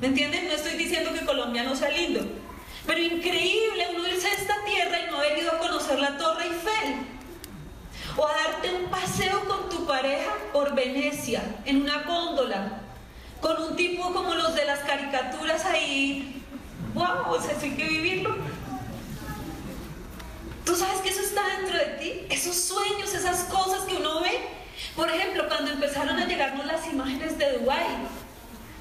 ¿Me 0.00 0.08
entienden? 0.08 0.48
No 0.48 0.54
estoy 0.54 0.76
diciendo 0.76 1.12
que 1.12 1.24
Colombia 1.24 1.62
no 1.62 1.76
sea 1.76 1.90
lindo. 1.90 2.20
Pero 2.86 3.00
increíble 3.00 3.86
uno 3.94 4.08
irse 4.08 4.28
a 4.28 4.32
esta 4.32 4.64
tierra 4.64 4.98
y 5.00 5.10
no 5.10 5.18
haber 5.18 5.38
ido 5.38 5.52
a 5.52 5.58
conocer 5.58 5.98
la 5.98 6.16
Torre 6.18 6.44
Eiffel. 6.44 7.06
O 8.16 8.26
a 8.26 8.32
darte 8.32 8.74
un 8.74 8.90
paseo 8.90 9.44
con 9.46 9.68
tu 9.68 9.86
pareja 9.86 10.32
por 10.52 10.74
Venecia, 10.74 11.42
en 11.64 11.82
una 11.82 12.02
góndola, 12.02 12.83
con 13.44 13.62
un 13.62 13.76
tipo 13.76 14.10
como 14.10 14.34
los 14.34 14.54
de 14.54 14.64
las 14.64 14.78
caricaturas 14.80 15.66
ahí. 15.66 16.42
¡Wow! 16.94 17.34
O 17.34 17.42
sea, 17.42 17.52
eso 17.52 17.64
hay 17.64 17.72
que 17.72 17.84
vivirlo. 17.84 18.34
Tú 20.64 20.74
sabes 20.74 21.02
que 21.02 21.10
eso 21.10 21.20
está 21.20 21.42
dentro 21.58 21.76
de 21.76 21.84
ti, 22.00 22.26
esos 22.30 22.56
sueños, 22.56 23.12
esas 23.12 23.44
cosas 23.44 23.82
que 23.82 23.96
uno 23.96 24.22
ve. 24.22 24.48
Por 24.96 25.10
ejemplo, 25.10 25.46
cuando 25.46 25.72
empezaron 25.72 26.18
a 26.18 26.26
llegarnos 26.26 26.64
las 26.64 26.86
imágenes 26.90 27.36
de 27.36 27.58
Dubái, 27.58 27.84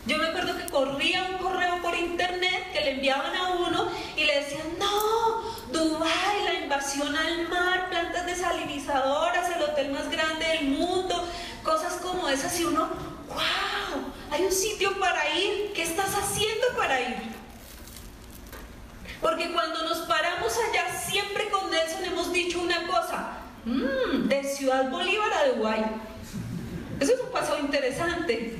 yo 0.05 0.17
me 0.17 0.27
acuerdo 0.27 0.57
que 0.57 0.71
corría 0.71 1.27
un 1.29 1.39
correo 1.39 1.81
por 1.81 1.93
internet 1.93 2.71
que 2.71 2.85
le 2.85 2.91
enviaban 2.91 3.35
a 3.35 3.49
uno 3.55 3.89
y 4.15 4.23
le 4.23 4.39
decían, 4.39 4.79
no, 4.79 5.41
Dubái, 5.77 6.43
la 6.45 6.53
invasión 6.63 7.13
al 7.13 7.49
mar, 7.49 7.89
plantas 7.89 8.25
desalinizadoras, 8.25 9.57
el 9.57 9.63
hotel 9.63 9.91
más 9.91 10.09
grande 10.09 10.45
del 10.47 10.69
mundo, 10.69 11.27
cosas 11.63 11.95
como 11.95 12.29
esas 12.29 12.57
y 12.61 12.63
uno, 12.63 13.13
wow, 13.33 14.13
hay 14.31 14.45
un 14.45 14.51
sitio 14.51 14.97
para 14.99 15.37
ir, 15.37 15.73
¿qué 15.73 15.83
estás 15.83 16.15
haciendo 16.15 16.67
para 16.77 17.01
ir? 17.01 17.17
Porque 19.21 19.51
cuando 19.53 19.83
nos 19.83 19.99
paramos 19.99 20.53
allá, 20.69 20.99
siempre 20.99 21.49
con 21.49 21.71
Nelson 21.71 22.03
hemos 22.03 22.33
dicho 22.33 22.59
una 22.61 22.85
cosa, 22.87 23.37
mmm, 23.65 24.27
de 24.27 24.43
Ciudad 24.43 24.89
Bolívar 24.89 25.31
a 25.33 25.47
Dubái. 25.49 25.85
Eso 26.99 27.13
es 27.13 27.21
un 27.21 27.31
paso 27.31 27.57
interesante. 27.57 28.57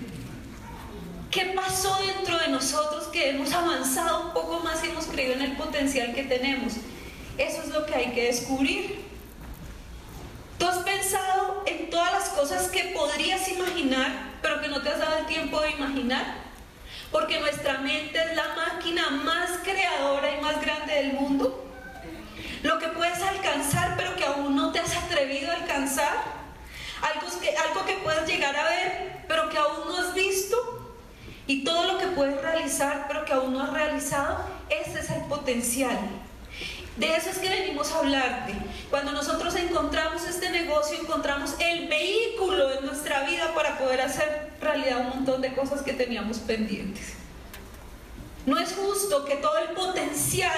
¿Qué 1.29 1.53
pasó 1.55 1.97
dentro 2.05 2.37
de 2.37 2.47
nosotros 2.49 3.07
que 3.07 3.31
hemos 3.31 3.51
avanzado 3.53 4.27
un 4.27 4.33
poco 4.33 4.59
más 4.59 4.83
y 4.83 4.89
hemos 4.89 5.05
creído 5.05 5.33
en 5.33 5.41
el 5.41 5.57
potencial 5.57 6.13
que 6.13 6.23
tenemos? 6.23 6.73
Eso 7.37 7.63
es 7.63 7.69
lo 7.69 7.85
que 7.85 7.95
hay 7.95 8.11
que 8.13 8.25
descubrir. 8.25 9.03
¿Tú 10.59 10.67
has 10.67 10.77
pensado 10.77 11.63
en 11.65 11.89
todas 11.89 12.13
las 12.13 12.29
cosas 12.29 12.69
que 12.69 12.93
podrías 12.95 13.47
imaginar, 13.49 14.32
pero 14.43 14.61
que 14.61 14.67
no 14.67 14.83
te 14.83 14.89
has 14.89 14.99
dado 14.99 15.17
el 15.17 15.25
tiempo 15.25 15.59
de 15.61 15.71
imaginar? 15.71 16.35
Porque 17.11 17.39
nuestra 17.39 17.79
mente 17.79 18.19
es 18.19 18.35
la 18.35 18.53
máquina 18.53 19.09
más 19.09 19.49
creadora 19.63 20.37
y 20.37 20.41
más 20.41 20.61
grande 20.61 20.93
del 20.93 21.13
mundo. 21.13 21.65
Lo 22.61 22.77
que 22.77 22.89
puedes 22.89 23.19
alcanzar, 23.21 23.95
pero 23.97 24.15
que 24.15 24.25
aún 24.25 24.55
no 24.55 24.71
te 24.71 24.79
has 24.79 24.95
atrevido 24.95 25.51
a 25.51 25.55
alcanzar. 25.55 26.13
Algo 27.01 27.39
que, 27.39 27.57
algo 27.57 27.85
que 27.85 27.95
puedes 28.03 28.27
llegar 28.27 28.55
a 28.55 28.63
ver, 28.65 29.23
pero 29.27 29.49
que 29.49 29.57
aún 29.57 29.87
no 29.87 29.97
has 29.97 30.13
visto 30.13 30.83
y 31.47 31.63
todo 31.63 31.91
lo 31.91 31.97
que 31.99 32.07
puedes 32.07 32.41
realizar 32.41 33.05
pero 33.07 33.25
que 33.25 33.33
aún 33.33 33.53
no 33.53 33.61
has 33.61 33.73
realizado, 33.73 34.45
ese 34.69 34.99
es 34.99 35.09
el 35.09 35.23
potencial. 35.23 35.97
De 36.97 37.15
eso 37.15 37.29
es 37.31 37.39
que 37.39 37.49
venimos 37.49 37.91
a 37.91 37.99
hablarte. 37.99 38.53
Cuando 38.89 39.11
nosotros 39.11 39.55
encontramos 39.55 40.23
este 40.25 40.51
negocio, 40.51 40.99
encontramos 40.99 41.55
el 41.59 41.87
vehículo 41.87 42.71
en 42.71 42.85
nuestra 42.85 43.23
vida 43.23 43.53
para 43.55 43.79
poder 43.79 44.01
hacer 44.01 44.51
realidad 44.61 45.01
un 45.01 45.09
montón 45.09 45.41
de 45.41 45.53
cosas 45.55 45.81
que 45.81 45.93
teníamos 45.93 46.37
pendientes. 46.37 47.13
No 48.45 48.59
es 48.59 48.73
justo 48.73 49.25
que 49.25 49.37
todo 49.37 49.57
el 49.57 49.69
potencial 49.69 50.51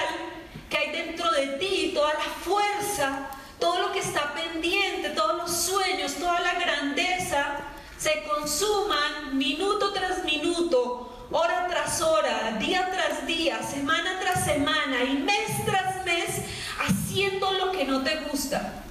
que 0.68 0.76
hay 0.76 0.90
dentro 0.92 1.30
de 1.30 1.46
ti, 1.58 1.92
toda 1.94 2.12
la 2.14 2.20
fuerza, 2.20 3.30
todo 3.58 3.80
lo 3.80 3.92
que 3.92 4.00
está 4.00 4.34
pendiente, 4.34 5.10
todos 5.10 5.36
los 5.36 5.50
sueños, 5.50 6.14
toda 6.14 6.40
la 6.40 6.54
grandeza, 6.54 7.56
se 7.96 8.24
consuman 8.24 9.38
minuto 9.38 9.92
tras 9.92 10.24
minuto, 10.24 11.15
hora 11.30 11.66
tras 11.68 12.00
hora, 12.00 12.56
día 12.58 12.88
tras 12.90 13.26
día, 13.26 13.62
semana 13.62 14.18
tras 14.20 14.44
semana 14.44 15.04
y 15.04 15.18
mes 15.18 15.64
tras 15.64 16.04
mes 16.04 16.42
haciendo 16.86 17.52
lo 17.52 17.72
que 17.72 17.84
no 17.84 18.02
te 18.02 18.16
gusta. 18.16 18.82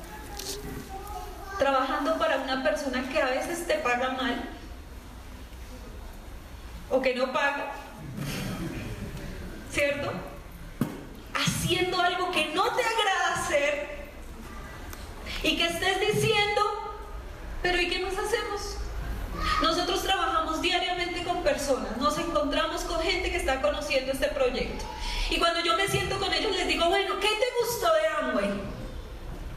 Trabajando 1.57 2.17
para 2.17 2.37
una 2.37 2.63
persona 2.63 3.07
que 3.09 3.21
a 3.21 3.27
veces 3.27 3.65
te 3.65 3.75
paga 3.75 4.11
mal 4.11 4.49
o 6.89 7.01
que 7.01 7.15
no 7.15 7.31
paga. 7.31 7.71
¿Cierto? 9.71 10.11
Haciendo 11.33 12.01
algo 12.01 12.31
que 12.31 12.53
no 12.53 12.63
te 12.75 12.81
agrada 12.83 13.35
hacer 13.35 14.09
y 15.43 15.57
que 15.57 15.67
estés 15.67 15.99
diciendo, 15.99 16.61
pero 17.61 17.79
¿y 17.81 17.89
qué 17.89 17.99
más 17.99 18.13
hacemos? 18.13 18.77
Nosotros 19.61 20.03
trabajamos 20.03 20.61
diariamente 20.61 21.23
con 21.23 21.43
personas, 21.43 21.97
nos 21.97 22.17
encontramos 22.17 22.81
con 22.81 23.01
gente 23.01 23.31
que 23.31 23.37
está 23.37 23.61
conociendo 23.61 24.11
este 24.11 24.27
proyecto. 24.27 24.85
Y 25.29 25.37
cuando 25.37 25.61
yo 25.61 25.75
me 25.75 25.87
siento 25.87 26.19
con 26.19 26.33
ellos 26.33 26.51
les 26.55 26.67
digo, 26.67 26.87
bueno, 26.87 27.19
¿qué 27.19 27.27
te 27.27 27.45
gustó 27.61 27.93
de 27.93 28.07
Amway? 28.07 28.61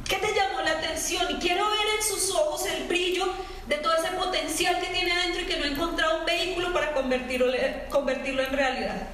¿Qué 0.08 0.16
te 0.16 0.34
llamó 0.34 0.62
la 0.62 0.72
atención? 0.72 1.26
Y 1.30 1.34
quiero 1.34 1.68
ver 1.68 1.86
en 1.96 2.02
sus 2.02 2.30
ojos 2.30 2.64
el 2.66 2.84
brillo 2.84 3.26
de 3.66 3.76
todo 3.76 3.94
ese 3.94 4.08
potencial 4.12 4.80
que 4.80 4.86
tiene 4.86 5.14
dentro 5.14 5.42
y 5.42 5.46
que 5.46 5.58
no 5.58 5.64
ha 5.64 5.68
encontrado 5.68 6.20
un 6.20 6.24
vehículo 6.24 6.72
para 6.72 6.94
convertirlo, 6.94 7.52
convertirlo 7.90 8.42
en 8.42 8.52
realidad. 8.52 9.08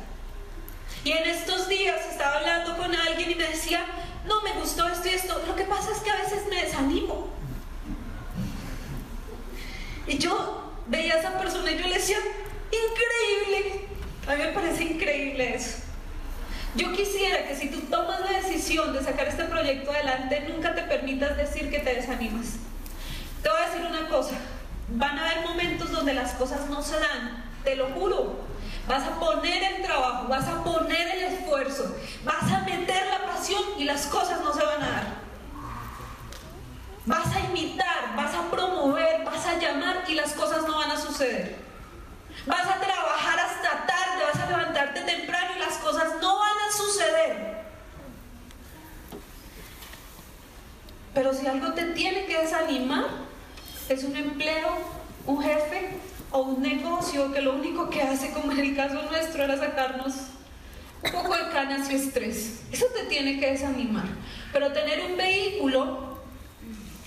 Y 1.03 1.13
en 1.13 1.29
estos 1.29 1.69
días 1.69 2.01
estaba 2.11 2.37
hablando 2.37 2.77
con 2.77 2.95
alguien 2.95 3.33
y 3.33 3.35
me 3.35 3.49
decía, 3.49 3.85
no 4.27 4.43
me 4.43 4.53
gustó 4.53 4.89
esto 4.89 5.09
y 5.09 5.15
esto. 5.15 5.43
Lo 5.47 5.57
que 5.57 5.65
pasa 5.65 5.91
es 5.93 5.99
que 5.99 6.11
a 6.11 6.17
veces 6.17 6.47
me 6.49 6.63
desanimo. 6.63 7.29
Y 10.07 10.19
yo 10.19 10.73
veía 10.87 11.15
a 11.15 11.19
esa 11.19 11.39
persona 11.39 11.71
y 11.71 11.79
yo 11.79 11.87
le 11.87 11.95
decía, 11.95 12.19
increíble. 12.71 13.87
A 14.27 14.35
mí 14.35 14.43
me 14.43 14.53
parece 14.53 14.85
increíble 14.85 15.55
eso. 15.55 15.79
Yo 16.77 16.93
quisiera 16.93 17.47
que 17.47 17.55
si 17.55 17.69
tú 17.69 17.81
tomas 17.83 18.21
la 18.21 18.41
decisión 18.41 18.93
de 18.93 19.03
sacar 19.03 19.29
este 19.29 19.45
proyecto 19.45 19.93
adelante, 19.93 20.47
nunca 20.49 20.75
te 20.75 20.83
permitas 20.83 21.37
decir 21.37 21.71
que 21.71 21.79
te 21.79 21.95
desanimas. 21.95 22.57
Te 23.43 23.49
voy 23.49 23.59
a 23.59 23.71
decir 23.71 23.87
una 23.87 24.09
cosa, 24.09 24.35
van 24.89 25.19
a 25.19 25.31
haber 25.31 25.47
momentos 25.47 25.93
donde 25.93 26.15
las 26.15 26.33
cosas 26.33 26.69
no 26.69 26.83
se 26.83 26.99
dan, 26.99 27.45
te 27.63 27.77
lo 27.77 27.89
juro. 27.91 28.41
Vas 28.89 29.07
a 29.07 29.21
poner 29.21 29.63
el 29.63 29.83
trabajo, 29.83 30.29
vas 30.29 30.49
a 30.49 30.65
poner 30.65 31.09
el 31.17 31.35
esfuerzo, 31.35 31.97
vas 32.25 32.51
a 32.51 32.61
meter 32.61 33.07
la 33.07 33.33
pasión 33.33 33.63
y 33.79 33.85
las 33.85 34.07
cosas 34.07 34.41
no 34.41 34.53
se 34.53 34.65
van 34.65 34.83
a 34.83 34.91
dar. 34.91 35.24
Vas 37.07 37.37
a 37.37 37.41
imitar, 37.41 38.17
vas 38.17 38.35
a 38.35 38.51
promover, 38.51 39.25
vas 39.25 39.47
a 39.47 39.59
llamar 39.59 40.05
y 40.09 40.15
las 40.15 40.33
cosas 40.33 40.67
no 40.67 40.77
van 40.77 40.91
a 40.91 40.97
suceder. 40.99 41.57
Vas 42.47 42.67
a 42.67 42.81
trabajar 42.81 43.39
hasta 43.41 43.87
tarde, 43.87 44.25
vas 44.25 44.43
a 44.43 44.51
levantarte 44.51 45.01
temprano 45.03 45.51
y 45.55 45.59
las 45.59 45.77
cosas 45.79 46.15
no 46.21 46.39
van 46.39 46.59
a 46.67 46.73
suceder. 46.73 47.65
Pero 51.13 51.35
si 51.35 51.47
algo 51.47 51.75
te 51.75 51.85
tiene 51.93 52.25
que 52.25 52.39
desanimar, 52.39 53.07
es 53.89 54.03
un 54.03 54.17
empleo, 54.17 54.69
un 55.27 55.43
jefe 55.43 55.99
o 56.31 56.41
un 56.41 56.63
negocio 56.63 57.33
que 57.33 57.43
lo 57.43 57.55
único 57.55 57.91
que 57.91 58.03
hace, 58.03 58.33
como 58.33 58.51
en 58.53 58.61
el 58.61 58.75
caso 58.75 59.03
nuestro, 59.11 59.45
era 59.45 59.59
sacarnos 59.59 60.15
un 61.03 61.13
poco 61.13 61.37
de 61.37 61.51
canas 61.51 61.91
y 61.91 61.97
estrés. 61.97 62.63
Eso 62.73 62.87
te 62.87 63.05
tiene 63.05 63.39
que 63.39 63.51
desanimar. 63.51 64.07
Pero 64.53 64.73
tener 64.73 65.05
un 65.05 65.19
vehículo 65.19 66.14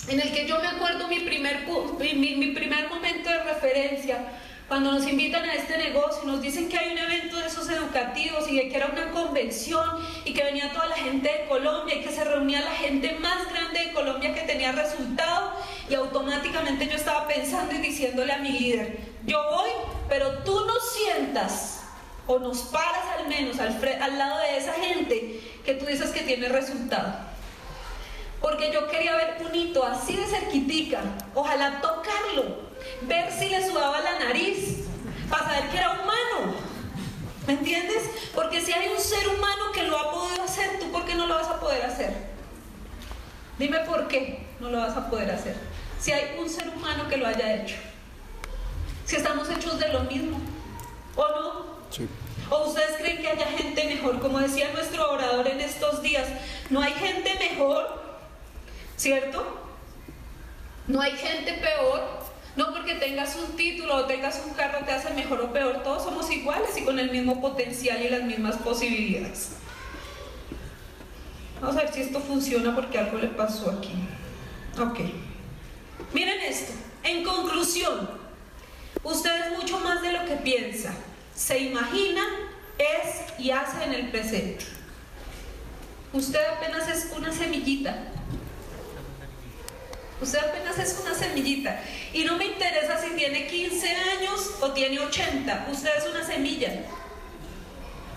en 0.08 0.22
el 0.22 0.32
que 0.32 0.48
yo 0.48 0.60
me 0.60 0.68
acuerdo 0.68 1.08
mi 1.08 1.20
primer, 1.20 1.68
mi, 2.00 2.48
primer 2.52 2.90
momento 2.90 3.30
de 3.30 3.44
referencia, 3.44 4.20
cuando 4.68 4.92
nos 4.92 5.08
invitan 5.08 5.44
a 5.46 5.54
este 5.54 5.78
negocio, 5.78 6.24
nos 6.26 6.42
dicen 6.42 6.68
que 6.70 6.78
hay 6.78 6.92
un 6.92 6.98
evento 6.98 7.38
de 7.38 7.48
esos 7.48 7.70
educativos 7.70 8.50
y 8.50 8.70
que 8.70 8.76
era 8.76 8.88
una 8.88 9.12
convención 9.12 9.86
y 10.26 10.34
que 10.34 10.44
venía 10.44 10.72
toda 10.74 10.88
la 10.88 10.96
gente 10.96 11.30
de 11.30 11.46
Colombia 11.48 11.96
y 11.96 12.02
que 12.02 12.12
se 12.12 12.24
reunía 12.24 12.62
la 12.62 12.72
gente 12.72 13.18
más 13.20 13.50
grande 13.50 13.80
de 13.80 13.94
Colombia 13.94 14.34
que 14.34 14.42
tenía 14.42 14.74
resultado 14.74 15.54
y 15.90 15.94
automáticamente 15.94 16.88
yo 16.88 16.96
estaba 16.96 17.28
pensando 17.28 17.76
y 17.76 17.78
diciéndole 17.78 18.34
a 18.34 18.40
mi 18.40 18.52
líder, 18.52 19.00
yo 19.26 19.42
voy, 19.52 19.70
pero 20.10 20.40
tú 20.40 20.66
no 20.66 20.74
sientas 20.80 21.82
o 22.26 22.40
nos 22.40 22.60
paras 22.64 23.06
al 23.20 23.28
menos 23.28 23.60
al, 23.60 23.80
al 24.02 24.18
lado 24.18 24.40
de 24.40 24.58
esa 24.58 24.74
gente 24.74 25.40
que 25.66 25.74
tú 25.76 25.86
dices 25.86 26.12
que 26.12 26.22
tiene 26.22 26.50
resultado. 26.50 27.27
Porque 28.42 28.72
yo 28.72 28.88
quería 28.88 29.16
ver 29.16 29.38
un 29.46 29.56
hito 29.56 29.84
así 29.84 30.16
de 30.16 30.26
cerquitica, 30.26 31.02
ojalá 31.34 31.82
tocarlo, 31.82 32.62
ver 33.04 33.32
si 33.32 33.50
le 33.50 33.68
sudaba 33.68 34.00
la 34.00 34.20
nariz, 34.20 34.86
para 35.30 35.46
saber 35.46 35.70
que 35.70 35.78
era 35.78 35.92
humano. 35.94 36.54
¿Me 37.48 37.54
entiendes? 37.54 38.04
Porque 38.36 38.62
si 38.62 38.74
hay 38.74 38.90
un 38.90 39.00
ser 39.00 39.28
humano 39.28 39.72
que 39.74 39.84
lo 39.84 39.98
ha 39.98 40.12
podido 40.12 40.44
hacer, 40.44 40.80
¿tú 40.80 40.92
por 40.92 41.06
qué 41.06 41.16
no 41.16 41.28
lo 41.28 41.36
vas 41.36 41.48
a 41.48 41.60
poder 41.60 41.84
hacer? 41.86 42.14
Dime 43.58 43.80
por 43.80 44.08
qué 44.08 44.46
no 44.60 44.70
lo 44.70 44.80
vas 44.80 44.96
a 44.96 45.10
poder 45.10 45.32
hacer. 45.32 45.56
Si 46.00 46.12
hay 46.12 46.38
un 46.40 46.50
ser 46.50 46.70
humano 46.70 47.08
que 47.08 47.18
lo 47.18 47.26
haya 47.26 47.56
hecho. 47.56 47.78
Si 49.06 49.16
estamos 49.16 49.50
hechos 49.50 49.80
de 49.80 49.88
lo 49.90 50.02
mismo. 50.02 50.40
¿O 51.16 51.28
no? 51.30 51.66
Sí. 51.90 52.08
¿O 52.50 52.68
ustedes 52.68 52.98
creen 52.98 53.22
que 53.22 53.30
haya 53.30 53.48
gente 53.48 53.84
mejor? 53.86 54.20
Como 54.20 54.40
decía 54.40 54.72
nuestro 54.74 55.10
orador 55.12 55.48
en 55.48 55.62
estos 55.62 56.02
días, 56.02 56.28
no 56.70 56.82
hay 56.82 56.94
gente 56.94 57.34
mejor, 57.40 58.07
¿cierto? 58.98 59.46
No 60.88 61.00
hay 61.00 61.12
gente 61.14 61.54
peor. 61.54 62.28
No 62.58 62.74
porque 62.74 62.96
tengas 62.96 63.36
un 63.36 63.56
título 63.56 63.96
o 63.96 64.06
tengas 64.06 64.42
un 64.46 64.54
carro 64.54 64.84
te 64.84 64.92
hace 64.92 65.14
mejor 65.14 65.40
o 65.42 65.54
peor. 65.54 65.84
Todos 65.84 66.04
somos 66.04 66.30
iguales 66.32 66.76
y 66.76 66.84
con 66.84 67.00
el 67.00 67.12
mismo 67.12 67.40
potencial 67.40 68.02
y 68.02 68.10
las 68.10 68.24
mismas 68.24 68.58
posibilidades. 68.58 69.52
Vamos 71.62 71.78
a 71.78 71.82
ver 71.82 71.94
si 71.94 72.02
esto 72.02 72.20
funciona 72.20 72.76
porque 72.76 72.98
algo 72.98 73.18
le 73.20 73.28
pasó 73.28 73.72
aquí. 73.72 73.94
Ok. 74.80 75.00
Miren 76.14 76.42
esto. 76.42 76.74
En 77.04 77.24
conclusión, 77.24 78.10
usted 79.04 79.46
es 79.46 79.58
mucho 79.58 79.80
más 79.80 80.02
de 80.02 80.12
lo 80.12 80.26
que 80.26 80.36
piensa 80.36 80.94
se 81.38 81.60
imagina, 81.60 82.24
es 82.80 83.40
y 83.40 83.52
hace 83.52 83.84
en 83.84 83.94
el 83.94 84.10
presente. 84.10 84.66
Usted 86.12 86.40
apenas 86.58 86.90
es 86.90 87.12
una 87.16 87.32
semillita. 87.32 87.96
Usted 90.22 90.40
apenas 90.40 90.78
es 90.80 91.00
una 91.02 91.14
semillita. 91.14 91.80
Y 92.14 92.24
no 92.24 92.38
me 92.38 92.46
interesa 92.46 93.02
si 93.02 93.12
tiene 93.12 93.48
15 93.48 93.96
años 94.18 94.52
o 94.62 94.72
tiene 94.72 95.00
80. 95.00 95.68
Usted 95.72 95.90
es 95.98 96.08
una 96.08 96.26
semilla. 96.26 96.72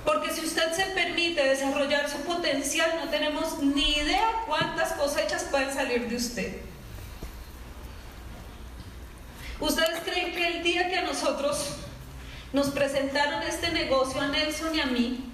Porque 0.04 0.33
si 0.33 0.40
usted 0.40 0.73
se 0.73 0.87
permite 0.87 1.45
desarrollar 1.45 2.09
su 2.09 2.19
potencial, 2.23 3.00
no 3.04 3.11
tenemos 3.11 3.62
ni 3.62 3.92
idea 3.92 4.45
cuántas 4.47 4.92
cosechas 4.92 5.45
pueden 5.45 5.73
salir 5.73 6.09
de 6.09 6.16
usted. 6.16 6.57
¿Ustedes 9.61 10.00
creen 10.04 10.33
que 10.33 10.47
el 10.47 10.62
día 10.62 10.88
que 10.88 10.97
a 10.97 11.02
nosotros 11.02 11.76
nos 12.52 12.71
presentaron 12.71 13.42
este 13.42 13.71
negocio 13.71 14.21
a 14.21 14.28
Nelson 14.28 14.75
y 14.75 14.80
a 14.80 14.87
mí. 14.87 15.25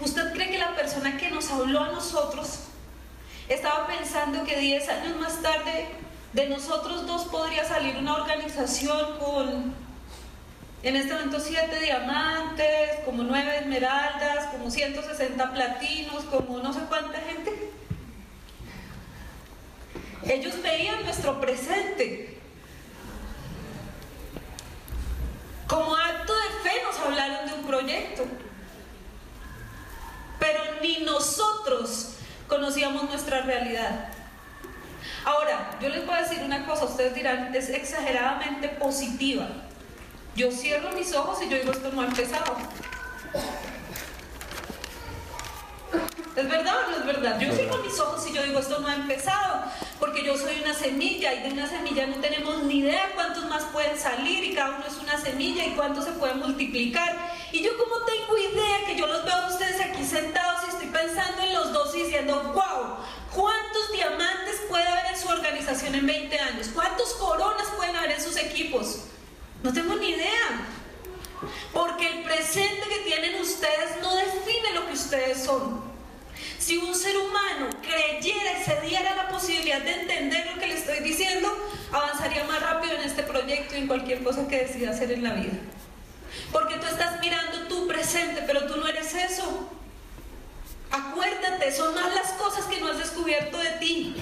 ¿Usted 0.00 0.32
cree 0.32 0.50
que 0.50 0.58
la 0.58 0.74
persona 0.74 1.16
que 1.16 1.30
nos 1.30 1.50
habló 1.50 1.80
a 1.80 1.92
nosotros 1.92 2.60
estaba 3.48 3.86
pensando 3.86 4.44
que 4.44 4.56
10 4.58 4.88
años 4.88 5.16
más 5.18 5.42
tarde 5.42 5.86
de 6.32 6.48
nosotros 6.48 7.06
dos 7.06 7.24
podría 7.24 7.64
salir 7.64 7.96
una 7.96 8.14
organización 8.16 9.18
con, 9.18 9.74
en 10.82 10.96
este 10.96 11.14
momento, 11.14 11.40
7 11.40 11.80
diamantes, 11.80 13.00
como 13.04 13.22
9 13.22 13.58
esmeraldas, 13.58 14.46
como 14.46 14.70
160 14.70 15.52
platinos, 15.52 16.24
como 16.24 16.58
no 16.58 16.72
sé 16.72 16.80
cuánta 16.88 17.18
gente? 17.20 17.70
Ellos 20.24 20.60
veían 20.62 21.04
nuestro 21.04 21.40
presente 21.40 22.36
Como 25.66 25.96
acto 25.96 26.32
de 26.32 26.70
fe 26.70 26.82
nos 26.84 26.98
hablaron 27.00 27.46
de 27.46 27.54
un 27.54 27.64
proyecto. 27.64 28.24
Pero 30.38 30.60
ni 30.80 30.98
nosotros 30.98 32.15
conocíamos 32.48 33.04
nuestra 33.04 33.42
realidad. 33.42 34.08
Ahora, 35.24 35.70
yo 35.80 35.88
les 35.88 36.06
voy 36.06 36.14
a 36.14 36.22
decir 36.22 36.42
una 36.44 36.64
cosa, 36.66 36.84
ustedes 36.84 37.14
dirán, 37.14 37.54
es 37.54 37.68
exageradamente 37.68 38.68
positiva. 38.68 39.48
Yo 40.36 40.50
cierro 40.50 40.92
mis 40.92 41.14
ojos 41.14 41.38
y 41.42 41.48
yo 41.48 41.56
digo, 41.56 41.72
esto 41.72 41.90
no 41.92 42.02
ha 42.02 42.06
empezado. 42.06 42.56
¿Es 46.36 46.46
verdad 46.50 46.74
o 46.86 46.90
no 46.90 46.96
es 46.98 47.06
verdad? 47.06 47.40
Yo 47.40 47.50
cierro 47.50 47.78
mis 47.78 47.98
ojos 47.98 48.26
y 48.28 48.34
yo 48.34 48.42
digo, 48.42 48.58
esto 48.58 48.78
no 48.80 48.88
ha 48.88 48.94
empezado, 48.94 49.64
porque 49.98 50.22
yo 50.22 50.36
soy 50.36 50.60
una 50.60 50.74
semilla 50.74 51.32
y 51.32 51.44
de 51.44 51.52
una 51.54 51.66
semilla 51.66 52.06
no 52.06 52.16
tenemos 52.16 52.62
ni 52.64 52.80
idea 52.80 53.10
cuántos 53.14 53.46
más 53.46 53.64
pueden 53.72 53.98
salir 53.98 54.44
y 54.44 54.54
cada 54.54 54.76
uno 54.76 54.84
es 54.86 54.98
una 54.98 55.16
semilla 55.16 55.64
y 55.64 55.70
cuánto 55.70 56.02
se 56.02 56.12
puede 56.12 56.34
multiplicar. 56.34 57.16
Y 57.52 57.62
yo 57.62 57.70
como 57.78 58.04
tengo 58.04 58.36
idea 58.36 58.84
que 58.86 58.96
yo 58.96 59.06
los 59.06 59.24
veo 59.24 59.34
a 59.34 59.48
ustedes 59.48 59.80
aquí 59.80 60.04
sentados 60.04 60.64
y 60.66 60.70
estoy 60.72 60.88
pensando 60.88 61.40
en 61.40 61.54
los 61.54 61.72
dos 61.72 61.94
y 61.94 62.02
diciendo, 62.02 62.52
wow, 62.52 62.98
¿cuántos 63.34 63.92
diamantes 63.92 64.60
puede 64.68 64.86
haber 64.86 65.06
en 65.06 65.18
su 65.18 65.28
organización 65.28 65.94
en 65.94 66.06
20 66.06 66.38
años? 66.38 66.68
¿Cuántos 66.74 67.14
coronas 67.14 67.66
pueden 67.78 67.96
haber 67.96 68.10
en 68.10 68.20
sus 68.20 68.36
equipos? 68.36 69.04
No 69.62 69.72
tengo 69.72 69.94
ni 69.94 70.10
idea. 70.10 70.66
Porque 71.72 72.08
el 72.08 72.24
presente 72.24 72.86
que 72.90 72.98
tienen 73.06 73.40
ustedes 73.40 74.02
no 74.02 74.14
define 74.14 74.74
lo 74.74 74.86
que 74.86 74.92
ustedes 74.92 75.42
son. 75.42 75.95
Si 76.58 76.76
un 76.76 76.94
ser 76.94 77.16
humano 77.16 77.68
creyera 77.82 78.58
y 78.60 78.64
se 78.64 78.80
diera 78.80 79.14
la 79.14 79.28
posibilidad 79.28 79.80
de 79.80 80.00
entender 80.02 80.50
lo 80.52 80.60
que 80.60 80.66
le 80.66 80.74
estoy 80.74 81.00
diciendo, 81.00 81.48
avanzaría 81.92 82.44
más 82.44 82.60
rápido 82.60 82.94
en 82.94 83.02
este 83.02 83.22
proyecto 83.22 83.74
y 83.74 83.78
en 83.78 83.86
cualquier 83.86 84.22
cosa 84.22 84.46
que 84.48 84.64
decida 84.64 84.90
hacer 84.90 85.12
en 85.12 85.22
la 85.22 85.34
vida. 85.34 85.58
Porque 86.52 86.76
tú 86.76 86.86
estás 86.86 87.20
mirando 87.20 87.68
tu 87.68 87.86
presente, 87.86 88.42
pero 88.46 88.66
tú 88.66 88.76
no 88.76 88.86
eres 88.86 89.14
eso. 89.14 89.70
Acuérdate, 90.90 91.72
son 91.72 91.94
más 91.94 92.14
las 92.14 92.32
cosas 92.32 92.66
que 92.66 92.80
no 92.80 92.88
has 92.88 92.98
descubierto 92.98 93.58
de 93.58 93.70
ti 93.72 94.16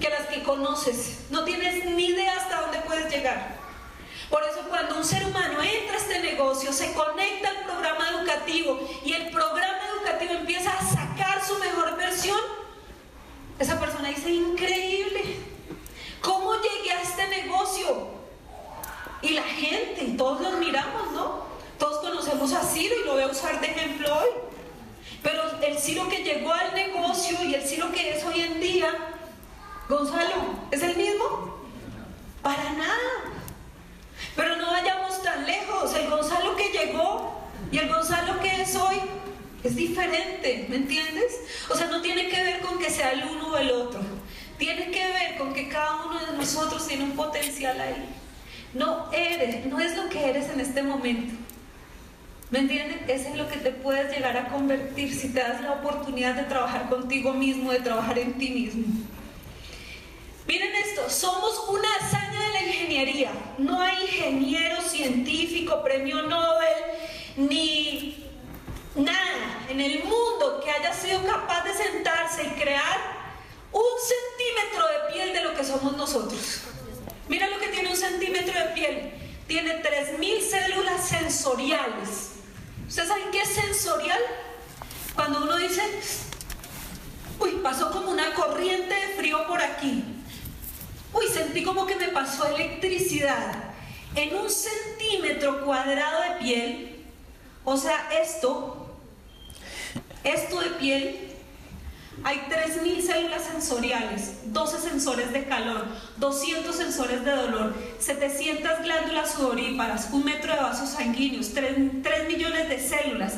que 0.00 0.10
las 0.10 0.26
que 0.26 0.42
conoces. 0.42 1.20
No 1.30 1.44
tienes 1.44 1.84
ni 1.86 2.06
idea 2.06 2.36
hasta 2.36 2.60
dónde 2.60 2.78
puedes 2.80 3.10
llegar. 3.10 3.56
Por 4.30 4.42
eso 4.42 4.62
cuando 4.68 4.96
un 4.96 5.04
ser 5.04 5.24
humano 5.24 5.62
entra 5.62 5.94
a 5.94 5.98
este 5.98 6.18
negocio, 6.18 6.72
se 6.72 6.92
conecta 6.92 7.48
al 7.48 7.64
programa 7.64 8.10
educativo 8.10 8.80
y 9.04 9.12
el 9.12 9.30
programa 9.30 9.75
empieza 10.46 10.70
a 10.70 10.84
sacar 10.84 11.44
su 11.44 11.58
mejor 11.58 11.96
versión, 11.96 12.38
esa 13.58 13.80
persona 13.80 14.08
dice, 14.10 14.30
increíble, 14.30 15.38
¿cómo 16.20 16.54
llegué 16.54 16.92
a 16.92 17.02
este 17.02 17.26
negocio? 17.28 18.08
Y 19.22 19.30
la 19.30 19.42
gente, 19.42 20.14
todos 20.16 20.40
los 20.40 20.58
miramos, 20.58 21.12
¿no? 21.12 21.46
Todos 21.78 21.98
conocemos 21.98 22.52
a 22.52 22.62
Ciro 22.62 22.94
y 23.02 23.04
lo 23.04 23.14
voy 23.14 23.22
a 23.22 23.28
usar 23.28 23.60
de 23.60 23.66
ejemplo 23.66 24.14
hoy. 24.14 24.28
Pero 25.22 25.42
el 25.62 25.78
Ciro 25.78 26.08
que 26.08 26.22
llegó 26.22 26.52
al 26.52 26.74
negocio 26.74 27.42
y 27.42 27.54
el 27.54 27.62
Ciro 27.62 27.90
que 27.90 28.16
es 28.16 28.24
hoy 28.24 28.42
en 28.42 28.60
día, 28.60 28.88
Gonzalo, 29.88 30.36
¿es 30.70 30.82
el 30.82 30.96
mismo? 30.96 31.56
Para 32.42 32.72
nada. 32.74 33.34
Pero 34.36 34.56
no 34.56 34.70
vayamos 34.70 35.22
tan 35.22 35.44
lejos. 35.44 35.94
El 35.94 36.08
Gonzalo 36.08 36.54
que 36.54 36.68
llegó 36.68 37.40
y 37.72 37.78
el 37.78 37.88
Gonzalo 37.88 38.38
que 38.40 38.62
es 38.62 38.76
hoy 38.76 39.00
es 39.64 39.76
diferente, 39.76 40.66
¿me 40.68 40.76
entiendes? 40.76 41.40
O 41.70 41.76
sea, 41.76 41.86
no 41.88 42.00
tiene 42.00 42.28
que 42.28 42.42
ver 42.42 42.60
con 42.60 42.78
que 42.78 42.90
sea 42.90 43.12
el 43.12 43.24
uno 43.24 43.48
o 43.48 43.58
el 43.58 43.70
otro. 43.70 44.00
Tiene 44.58 44.90
que 44.90 45.04
ver 45.04 45.36
con 45.36 45.52
que 45.52 45.68
cada 45.68 46.06
uno 46.06 46.18
de 46.18 46.36
nosotros 46.36 46.86
tiene 46.86 47.04
un 47.04 47.12
potencial 47.12 47.80
ahí. 47.80 48.08
No 48.74 49.10
eres, 49.12 49.66
no 49.66 49.80
es 49.80 49.96
lo 49.96 50.08
que 50.08 50.28
eres 50.28 50.48
en 50.50 50.60
este 50.60 50.82
momento. 50.82 51.34
¿Me 52.50 52.60
entiendes? 52.60 52.98
Es 53.08 53.26
en 53.26 53.38
lo 53.38 53.48
que 53.48 53.56
te 53.56 53.72
puedes 53.72 54.14
llegar 54.14 54.36
a 54.36 54.48
convertir 54.48 55.12
si 55.12 55.30
te 55.30 55.40
das 55.40 55.60
la 55.62 55.72
oportunidad 55.72 56.34
de 56.34 56.44
trabajar 56.44 56.88
contigo 56.88 57.32
mismo, 57.32 57.72
de 57.72 57.80
trabajar 57.80 58.18
en 58.18 58.34
ti 58.34 58.50
mismo. 58.50 58.84
Miren 60.46 60.76
esto, 60.76 61.10
somos 61.10 61.68
una 61.68 61.88
hazaña 61.96 62.40
de 62.40 62.52
la 62.52 62.62
ingeniería. 62.62 63.32
No 63.58 63.80
hay 63.80 64.00
ingeniero 64.02 64.80
científico, 64.80 65.82
premio 65.82 66.22
Nobel, 66.22 66.84
ni 67.36 68.25
nada 68.96 69.66
en 69.68 69.80
el 69.80 70.04
mundo 70.04 70.60
que 70.62 70.70
haya 70.70 70.92
sido 70.92 71.24
capaz 71.24 71.64
de 71.64 71.74
sentarse 71.74 72.44
y 72.44 72.60
crear 72.60 73.16
un 73.72 73.82
centímetro 73.82 74.86
de 74.88 75.12
piel 75.12 75.32
de 75.32 75.42
lo 75.42 75.54
que 75.54 75.64
somos 75.64 75.96
nosotros. 75.96 76.62
Mira 77.28 77.48
lo 77.48 77.58
que 77.58 77.68
tiene 77.68 77.90
un 77.90 77.96
centímetro 77.96 78.58
de 78.58 78.66
piel. 78.74 79.12
Tiene 79.46 79.82
3.000 79.82 80.40
células 80.40 81.08
sensoriales. 81.08 82.30
¿Ustedes 82.88 83.08
saben 83.08 83.30
qué 83.30 83.42
es 83.42 83.48
sensorial? 83.48 84.20
Cuando 85.14 85.42
uno 85.42 85.56
dice, 85.56 85.82
uy, 87.38 87.60
pasó 87.62 87.90
como 87.90 88.10
una 88.10 88.34
corriente 88.34 88.94
de 88.94 89.14
frío 89.16 89.46
por 89.46 89.62
aquí. 89.62 90.04
Uy, 91.12 91.26
sentí 91.32 91.62
como 91.62 91.86
que 91.86 91.96
me 91.96 92.08
pasó 92.08 92.46
electricidad. 92.46 93.52
En 94.14 94.36
un 94.36 94.48
centímetro 94.50 95.64
cuadrado 95.64 96.22
de 96.22 96.30
piel, 96.40 97.04
o 97.64 97.76
sea, 97.76 98.08
esto, 98.22 98.85
esto 100.26 100.60
de 100.60 100.70
piel, 100.70 101.16
hay 102.24 102.38
3.000 102.50 103.00
células 103.02 103.44
sensoriales, 103.44 104.52
12 104.52 104.80
sensores 104.80 105.32
de 105.32 105.44
calor, 105.44 105.86
200 106.16 106.74
sensores 106.74 107.24
de 107.24 107.30
dolor, 107.30 107.74
700 108.00 108.82
glándulas 108.82 109.32
sudoríparas, 109.32 110.08
un 110.12 110.24
metro 110.24 110.54
de 110.54 110.60
vasos 110.60 110.90
sanguíneos, 110.90 111.52
3, 111.52 112.02
3 112.02 112.28
millones 112.28 112.68
de 112.68 112.80
células, 112.80 113.34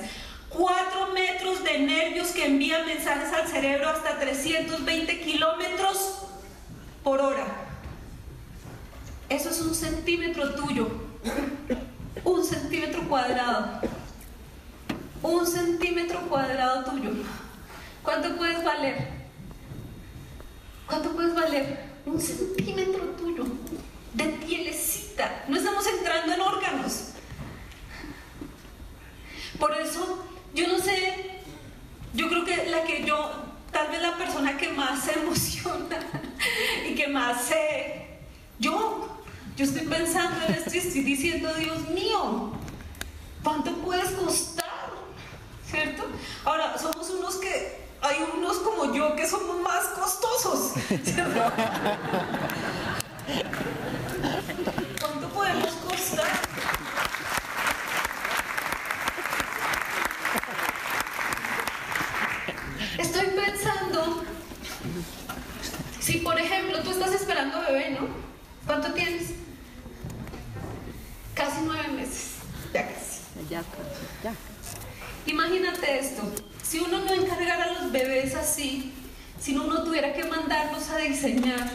4 0.51 1.13
metros 1.13 1.65
de 1.65 1.81
nervios 1.81 2.29
que 2.29 2.47
envían 2.47 2.87
mensajes 2.87 3.33
al 3.33 3.49
cerebro 3.49 3.89
hasta 3.89 4.19
320 4.19 5.21
kilómetros 5.21 6.23
por 7.03 7.21
hora. 7.21 7.47
Eso 9.29 9.51
es 9.51 9.61
un 9.61 9.75
centímetro 9.75 10.55
tuyo. 10.55 10.89
Un 12.25 12.45
centímetro 12.45 13.07
cuadrado. 13.09 13.81
Un 15.23 15.47
centímetro 15.47 16.21
cuadrado 16.29 16.85
tuyo. 16.85 17.11
¿Cuánto 18.03 18.37
puedes 18.37 18.63
valer? 18.63 19.09
¿Cuánto 20.87 21.11
puedes 21.11 21.35
valer? 21.35 21.89
Un 22.07 22.21
centímetro 22.21 23.05
tuyo 23.19 23.45
de 24.15 24.25
pielecita. 24.25 25.45
No 25.49 25.57
estamos 25.57 25.87
entrando 25.87 26.33
en 26.33 26.41
órganos. 26.41 27.09
Por 29.59 29.77
eso, 29.77 30.25
yo 30.55 30.69
no 30.69 30.79
sé, 30.79 31.43
yo 32.15 32.29
creo 32.29 32.45
que 32.45 32.71
la 32.71 32.85
que 32.85 33.05
yo, 33.05 33.31
tal 33.73 33.89
vez 33.89 34.01
la 34.01 34.17
persona 34.17 34.57
que 34.57 34.69
más 34.69 35.05
se 35.05 35.13
emociona 35.19 35.99
y 36.89 36.95
que 36.95 37.09
más 37.09 37.43
se... 37.43 38.19
Yo, 38.61 39.21
yo 39.57 39.65
estoy 39.65 39.87
pensando 39.87 40.37
en 40.47 40.55
esto 40.55 40.75
y 40.75 40.79
estoy 40.79 41.03
diciendo, 41.03 41.53
Dios 41.55 41.89
mío, 41.91 42.53
¿cuánto 43.43 43.73
puedes 43.79 44.11
costar? 44.11 44.68
¿Cierto? 45.71 46.05
Ahora, 46.45 46.79
somos 46.79 47.11
unos 47.11 47.37
que 47.37 47.89
hay 48.01 48.17
unos 48.35 48.59
como 48.59 48.93
yo 48.95 49.15
que 49.17 49.27
somos 49.27 49.61
más 49.61 49.85
costosos. 49.89 50.73
¿cierto? 51.05 51.53
¿Cuánto 55.01 55.29
podemos 55.29 55.73
costar? 55.75 56.27
Estoy 62.99 63.27
pensando, 63.27 64.25
si 66.01 66.19
por 66.19 66.39
ejemplo 66.39 66.83
tú 66.83 66.91
estás 66.91 67.13
esperando 67.13 67.61
bebé, 67.61 67.91
¿no? 67.91 68.09
¿Cuánto 68.67 68.93
tienes? 68.93 69.33
Casi 71.35 71.61
nueve 71.65 71.89
meses. 71.89 72.31
Ya 72.73 72.83
casi. 72.83 73.21
Ya, 73.51 73.63
ya. 74.23 74.33
Imagínate 75.29 75.99
esto, 75.99 76.23
si 76.63 76.81
uno 76.81 77.01
no 77.01 77.13
encargara 77.13 77.65
a 77.65 77.83
los 77.83 77.93
bebés 77.93 78.35
así, 78.35 78.93
si 79.39 79.55
uno 79.55 79.85
tuviera 79.85 80.15
que 80.15 80.25
mandarlos 80.25 80.89
a 80.89 80.97
diseñar, 80.97 81.71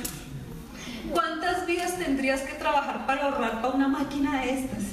¿cuántas 1.11 1.67
vidas 1.67 1.99
tendrías 1.99 2.41
que 2.41 2.53
trabajar 2.53 3.05
para 3.05 3.25
ahorrar 3.25 3.61
para 3.61 3.75
una 3.75 3.87
máquina 3.87 4.41
de 4.41 4.59
estas? 4.59 4.83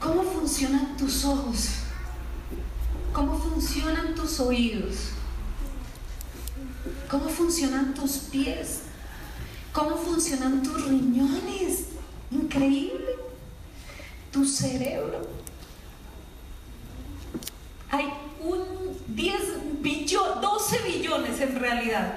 ¿Cómo 0.00 0.24
funcionan 0.24 0.96
tus 0.96 1.24
ojos? 1.24 1.68
¿Cómo 3.12 3.38
funcionan 3.38 4.16
tus 4.16 4.40
oídos? 4.40 5.10
¿Cómo 7.08 7.28
funcionan 7.28 7.94
tus 7.94 8.18
pies? 8.32 8.80
¿Cómo 9.72 9.96
funcionan 9.96 10.64
tus 10.64 10.86
riñones? 10.86 11.84
Increíble. 12.32 13.14
Tu 14.32 14.44
cerebro. 14.44 15.38
Hay 17.90 18.06
un 18.40 18.64
10 19.08 19.80
billones, 19.80 20.40
12 20.70 20.82
billones 20.86 21.40
en 21.40 21.58
realidad 21.58 22.12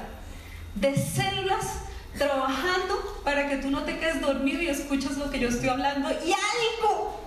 de 0.75 0.93
células 0.93 1.83
trabajando 2.17 3.21
para 3.23 3.47
que 3.47 3.57
tú 3.57 3.71
no 3.71 3.83
te 3.83 3.97
quedes 3.97 4.19
dormido 4.19 4.61
y 4.61 4.67
escuchas 4.67 5.15
lo 5.17 5.31
que 5.31 5.39
yo 5.39 5.47
estoy 5.47 5.69
hablando 5.69 6.09
y 6.09 6.33
algo. 6.33 7.21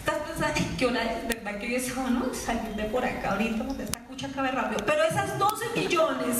Estás 0.00 0.16
pensando, 0.26 0.54
"Ay, 0.56 0.74
¿qué 0.76 0.86
hora 0.86 1.04
es? 1.04 1.28
¿Verdad 1.28 1.56
que 1.60 1.78
no 2.10 2.34
salir 2.34 2.74
de 2.74 2.82
por 2.84 3.04
acá 3.04 3.30
ahorita? 3.30 3.64
Esta 3.80 4.00
cucha 4.06 4.28
cabe 4.34 4.50
rápido. 4.50 4.84
Pero 4.84 5.04
esas 5.04 5.38
12 5.38 5.66
billones 5.72 6.36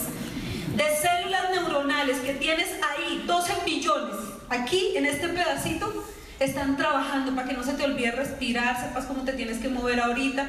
de 0.74 0.96
células 0.96 1.50
neuronales 1.52 2.18
que 2.18 2.34
tienes 2.34 2.68
ahí, 2.82 3.22
12 3.28 3.52
billones, 3.64 4.16
aquí 4.48 4.96
en 4.96 5.06
este 5.06 5.28
pedacito, 5.28 6.04
están 6.40 6.76
trabajando 6.76 7.34
para 7.34 7.46
que 7.46 7.54
no 7.54 7.62
se 7.62 7.74
te 7.74 7.84
olvide 7.84 8.10
respirar, 8.10 8.80
sepas 8.80 9.04
cómo 9.04 9.22
te 9.22 9.34
tienes 9.34 9.58
que 9.58 9.68
mover 9.68 10.00
ahorita, 10.00 10.48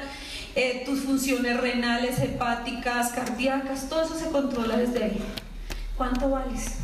eh, 0.54 0.82
tus 0.86 1.00
funciones 1.00 1.60
renales, 1.60 2.18
hepáticas, 2.18 3.12
cardíacas, 3.12 3.88
todo 3.88 4.02
eso 4.02 4.18
se 4.18 4.30
controla 4.30 4.78
desde 4.78 5.04
ahí. 5.04 5.22
¿Cuánto 5.96 6.30
vales? 6.30 6.78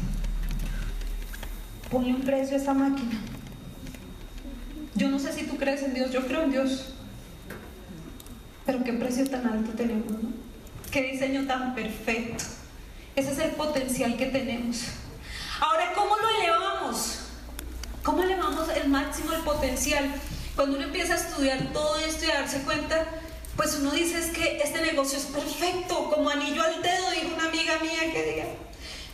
Ponle 1.91 2.15
un 2.15 2.21
precio 2.21 2.57
a 2.57 2.61
esa 2.61 2.75
máquina. 2.75 3.19
Yo 4.95 5.09
no 5.09 5.19
sé 5.19 5.33
si 5.33 5.45
tú 5.45 5.57
crees 5.57 5.83
en 5.83 5.95
Dios, 5.95 6.13
yo 6.13 6.27
creo 6.27 6.43
en 6.43 6.51
Dios. 6.51 6.93
Pero 8.67 8.85
qué 8.85 8.93
precio 8.93 9.27
tan 9.27 9.47
alto 9.47 9.71
tenemos, 9.73 10.11
¿no? 10.11 10.31
Qué 10.91 11.13
diseño 11.13 11.47
tan 11.47 11.75
perfecto. 11.75 12.45
Ese 13.17 13.33
es 13.33 13.39
el 13.39 13.51
potencial 13.53 14.17
que 14.17 14.27
tenemos. 14.27 14.85
Ahora, 15.61 15.93
¿cómo 15.95 16.15
lo 16.17 16.29
elevamos? 16.41 17.18
¿Cómo 18.09 18.23
elevamos 18.23 18.71
el 18.71 18.89
máximo 18.89 19.35
el 19.35 19.43
potencial? 19.43 20.11
Cuando 20.57 20.77
uno 20.77 20.87
empieza 20.87 21.13
a 21.13 21.19
estudiar 21.19 21.59
todo 21.75 21.99
esto 21.99 22.25
y 22.25 22.31
a 22.31 22.41
darse 22.41 22.63
cuenta, 22.63 23.07
pues 23.55 23.77
uno 23.79 23.91
dice 23.91 24.19
es 24.19 24.31
que 24.31 24.63
este 24.65 24.81
negocio 24.81 25.19
es 25.19 25.27
perfecto, 25.27 26.09
como 26.09 26.31
anillo 26.31 26.63
al 26.63 26.81
dedo, 26.81 27.11
dijo 27.11 27.35
una 27.35 27.49
amiga 27.49 27.79
mía 27.81 28.11
que 28.11 28.23
diga. 28.23 28.47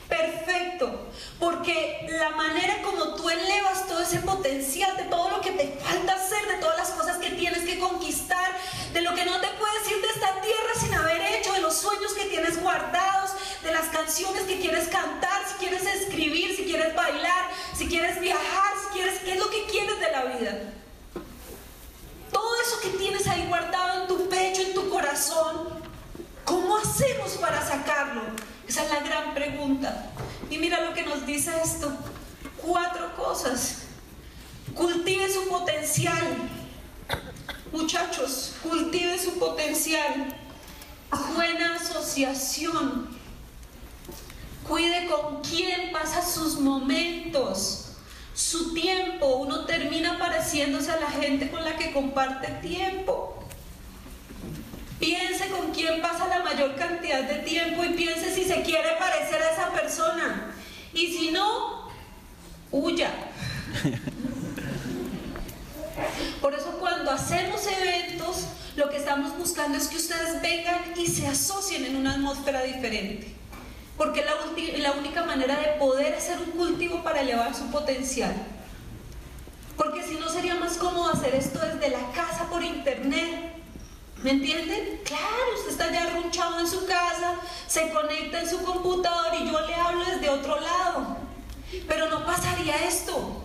Perfecto, 0.08 1.10
porque 1.40 2.06
la 2.08 2.36
manera 2.36 2.82
como 2.82 3.16
tú 3.16 3.28
elevas 3.28 3.88
todo 3.88 4.00
ese 4.00 4.20
potencial 4.20 4.96
de 4.96 5.04
todo 5.04 5.28
lo 5.28 5.40
que 5.40 5.50
te 5.50 5.76
falta 5.82 6.14
hacer, 6.14 6.46
de 6.46 6.60
todas 6.60 6.78
las 6.78 6.90
cosas 6.90 7.16
que 7.16 7.30
tienes 7.30 7.64
que 7.64 7.80
conquistar, 7.80 8.52
de 8.92 9.00
lo 9.02 9.12
que 9.16 9.24
no 9.24 9.40
te 9.40 9.48
puedes 9.58 9.90
ir 9.90 10.02
de 10.02 10.08
esta 10.08 10.40
tierra 10.40 10.72
sin 10.78 10.94
haber 10.94 11.20
hecho, 11.20 11.52
de 11.52 11.62
los 11.62 11.74
sueños 11.74 12.12
que 12.12 12.26
tienes 12.26 12.62
guardados, 12.62 13.23
de 13.64 13.72
las 13.72 13.86
canciones 13.86 14.42
que 14.42 14.60
quieres 14.60 14.88
cantar, 14.88 15.42
si 15.48 15.54
quieres 15.54 15.82
escribir, 15.86 16.54
si 16.54 16.64
quieres 16.64 16.94
bailar, 16.94 17.50
si 17.74 17.88
quieres 17.88 18.20
viajar, 18.20 18.74
si 18.82 18.98
quieres, 18.98 19.20
¿qué 19.20 19.32
es 19.32 19.38
lo 19.38 19.50
que 19.50 19.64
quieres 19.64 19.98
de 19.98 20.12
la 20.12 20.24
vida? 20.24 20.72
Todo 22.30 22.54
eso 22.60 22.80
que 22.80 22.90
tienes 22.98 23.26
ahí 23.26 23.46
guardado 23.48 24.02
en 24.02 24.08
tu 24.08 24.28
pecho, 24.28 24.62
en 24.62 24.74
tu 24.74 24.90
corazón, 24.90 25.68
¿cómo 26.44 26.76
hacemos 26.76 27.32
para 27.40 27.66
sacarlo? 27.66 28.22
Esa 28.68 28.84
es 28.84 28.90
la 28.90 29.00
gran 29.00 29.34
pregunta. 29.34 30.10
Y 30.50 30.58
mira 30.58 30.80
lo 30.80 30.92
que 30.92 31.02
nos 31.02 31.26
dice 31.26 31.50
esto. 31.62 31.90
Cuatro 32.58 33.16
cosas. 33.16 33.84
Cultive 34.74 35.32
su 35.32 35.48
potencial. 35.48 36.36
Muchachos, 37.72 38.56
cultive 38.62 39.18
su 39.18 39.38
potencial. 39.38 40.36
Buena 41.34 41.76
asociación. 41.76 43.23
Cuide 44.68 45.06
con 45.06 45.42
quién 45.42 45.92
pasa 45.92 46.22
sus 46.26 46.58
momentos, 46.58 47.92
su 48.34 48.72
tiempo. 48.72 49.36
Uno 49.36 49.66
termina 49.66 50.18
pareciéndose 50.18 50.90
a 50.90 51.00
la 51.00 51.10
gente 51.10 51.50
con 51.50 51.64
la 51.64 51.76
que 51.76 51.92
comparte 51.92 52.48
tiempo. 52.66 53.44
Piense 54.98 55.48
con 55.48 55.72
quién 55.72 56.00
pasa 56.00 56.28
la 56.28 56.42
mayor 56.42 56.76
cantidad 56.76 57.22
de 57.24 57.40
tiempo 57.40 57.84
y 57.84 57.90
piense 57.90 58.34
si 58.34 58.44
se 58.44 58.62
quiere 58.62 58.96
parecer 58.98 59.42
a 59.42 59.50
esa 59.50 59.70
persona. 59.72 60.54
Y 60.94 61.08
si 61.08 61.30
no, 61.30 61.90
huya. 62.70 63.10
Por 66.40 66.54
eso 66.54 66.78
cuando 66.80 67.10
hacemos 67.10 67.60
eventos, 67.66 68.46
lo 68.76 68.88
que 68.88 68.96
estamos 68.96 69.36
buscando 69.36 69.76
es 69.76 69.88
que 69.88 69.96
ustedes 69.96 70.40
vengan 70.40 70.80
y 70.96 71.06
se 71.06 71.26
asocien 71.26 71.84
en 71.84 71.96
una 71.96 72.14
atmósfera 72.14 72.62
diferente. 72.62 73.34
Porque 73.96 74.20
es 74.20 74.80
la, 74.80 74.92
única 74.92 75.22
manera 75.24 75.56
de 75.56 75.78
poder 75.78 76.14
hacer 76.14 76.38
un 76.38 76.50
cultivo 76.52 77.02
para 77.02 77.20
elevar 77.20 77.54
su 77.54 77.70
potencial. 77.70 78.34
Porque 79.76 80.02
si 80.02 80.16
no 80.16 80.28
sería 80.28 80.56
más 80.56 80.76
cómodo 80.76 81.10
hacer 81.10 81.34
esto 81.34 81.60
desde 81.60 81.90
la 81.90 82.10
casa 82.12 82.48
por 82.50 82.62
internet. 82.62 83.52
¿Me 84.22 84.30
entienden? 84.30 85.00
Claro, 85.04 85.54
usted 85.58 85.70
está 85.70 85.92
ya 85.92 86.04
arrunchado 86.04 86.58
en 86.60 86.66
su 86.66 86.86
casa, 86.86 87.34
se 87.66 87.90
conecta 87.90 88.40
en 88.40 88.48
su 88.48 88.62
computador 88.62 89.34
y 89.38 89.50
yo 89.50 89.60
le 89.60 89.74
hablo 89.74 90.04
desde 90.04 90.30
otro 90.30 90.58
lado. 90.58 91.16
Pero 91.86 92.08
no 92.08 92.24
pasaría 92.24 92.76
esto. 92.86 93.44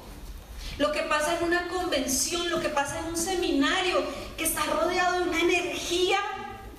Lo 0.77 0.93
que 0.93 1.01
pasa 1.01 1.37
en 1.37 1.43
una 1.43 1.67
convención, 1.67 2.49
lo 2.49 2.61
que 2.61 2.69
pasa 2.69 2.99
en 2.99 3.07
un 3.07 3.17
seminario, 3.17 4.01
que 4.37 4.45
está 4.45 4.63
rodeado 4.63 5.19
de 5.19 5.29
una 5.29 5.41
energía 5.41 6.19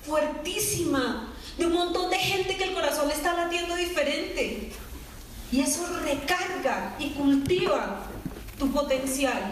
fuertísima, 0.03 1.31
de 1.57 1.65
un 1.65 1.73
montón 1.73 2.09
de 2.09 2.17
gente 2.17 2.55
que 2.55 2.63
el 2.65 2.73
corazón 2.73 3.07
le 3.07 3.13
está 3.13 3.33
latiendo 3.33 3.75
diferente. 3.75 4.71
Y 5.51 5.59
eso 5.59 5.85
recarga 6.03 6.95
y 6.97 7.09
cultiva 7.09 8.03
tu 8.57 8.71
potencial. 8.71 9.51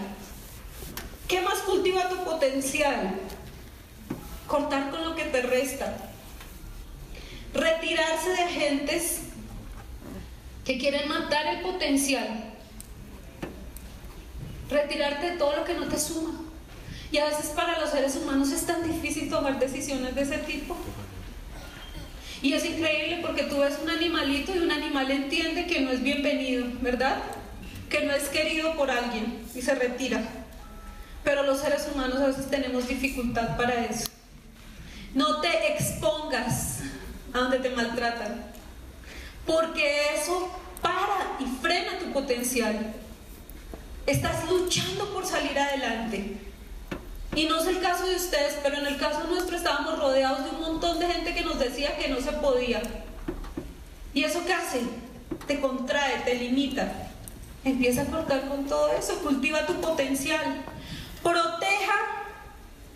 ¿Qué 1.27 1.41
más 1.41 1.59
cultiva 1.59 2.09
tu 2.09 2.23
potencial? 2.23 3.19
Cortar 4.47 4.89
con 4.91 5.03
lo 5.03 5.15
que 5.15 5.25
te 5.25 5.41
resta. 5.41 5.97
Retirarse 7.53 8.29
de 8.29 8.41
agentes 8.41 9.21
que 10.65 10.77
quieren 10.77 11.09
matar 11.09 11.47
el 11.47 11.61
potencial. 11.61 12.53
Retirarte 14.69 15.31
de 15.31 15.37
todo 15.37 15.55
lo 15.55 15.65
que 15.65 15.73
no 15.73 15.87
te 15.87 15.99
suma. 15.99 16.41
Y 17.11 17.17
a 17.17 17.25
veces 17.25 17.47
para 17.47 17.79
los 17.79 17.89
seres 17.89 18.15
humanos 18.15 18.51
es 18.51 18.65
tan 18.65 18.83
difícil 18.83 19.29
tomar 19.29 19.59
decisiones 19.59 20.15
de 20.15 20.21
ese 20.21 20.37
tipo. 20.39 20.77
Y 22.41 22.53
es 22.53 22.63
increíble 22.65 23.19
porque 23.21 23.43
tú 23.43 23.59
ves 23.59 23.77
un 23.83 23.89
animalito 23.89 24.55
y 24.55 24.59
un 24.59 24.71
animal 24.71 25.11
entiende 25.11 25.67
que 25.67 25.81
no 25.81 25.91
es 25.91 26.01
bienvenido, 26.01 26.65
¿verdad? 26.81 27.17
Que 27.89 28.05
no 28.05 28.13
es 28.13 28.29
querido 28.29 28.75
por 28.75 28.89
alguien 28.89 29.43
y 29.53 29.61
se 29.61 29.75
retira. 29.75 30.21
Pero 31.23 31.43
los 31.43 31.59
seres 31.59 31.87
humanos 31.93 32.17
a 32.17 32.27
veces 32.27 32.49
tenemos 32.49 32.87
dificultad 32.87 33.57
para 33.57 33.85
eso. 33.85 34.09
No 35.13 35.41
te 35.41 35.73
expongas 35.73 36.79
a 37.33 37.39
donde 37.39 37.59
te 37.59 37.71
maltratan, 37.71 38.45
porque 39.45 40.13
eso 40.15 40.49
para 40.81 41.37
y 41.39 41.45
frena 41.61 41.99
tu 41.99 42.13
potencial. 42.13 42.93
Estás 44.05 44.49
luchando 44.49 45.13
por 45.13 45.25
salir 45.25 45.59
adelante. 45.59 46.37
Y 47.35 47.45
no 47.45 47.59
es 47.59 47.67
el 47.67 47.79
caso 47.79 48.05
de 48.05 48.15
ustedes, 48.15 48.57
pero 48.63 48.77
en 48.77 48.87
el 48.87 48.97
caso 48.97 49.23
nuestro 49.25 49.55
estábamos 49.55 49.99
rodeados 49.99 50.43
de 50.43 50.49
un 50.49 50.61
montón 50.61 50.99
de 50.99 51.07
gente 51.07 51.33
que 51.33 51.41
nos 51.41 51.59
decía 51.59 51.97
que 51.97 52.07
no 52.07 52.19
se 52.19 52.31
podía. 52.33 52.81
¿Y 54.13 54.23
eso 54.23 54.43
qué 54.45 54.53
hace? 54.53 54.81
Te 55.45 55.59
contrae, 55.59 56.21
te 56.25 56.35
limita. 56.35 56.91
Empieza 57.63 58.03
a 58.03 58.05
cortar 58.05 58.47
con 58.47 58.65
todo 58.65 58.91
eso, 58.91 59.19
cultiva 59.19 59.65
tu 59.65 59.75
potencial. 59.75 60.63
Proteja, 61.21 61.95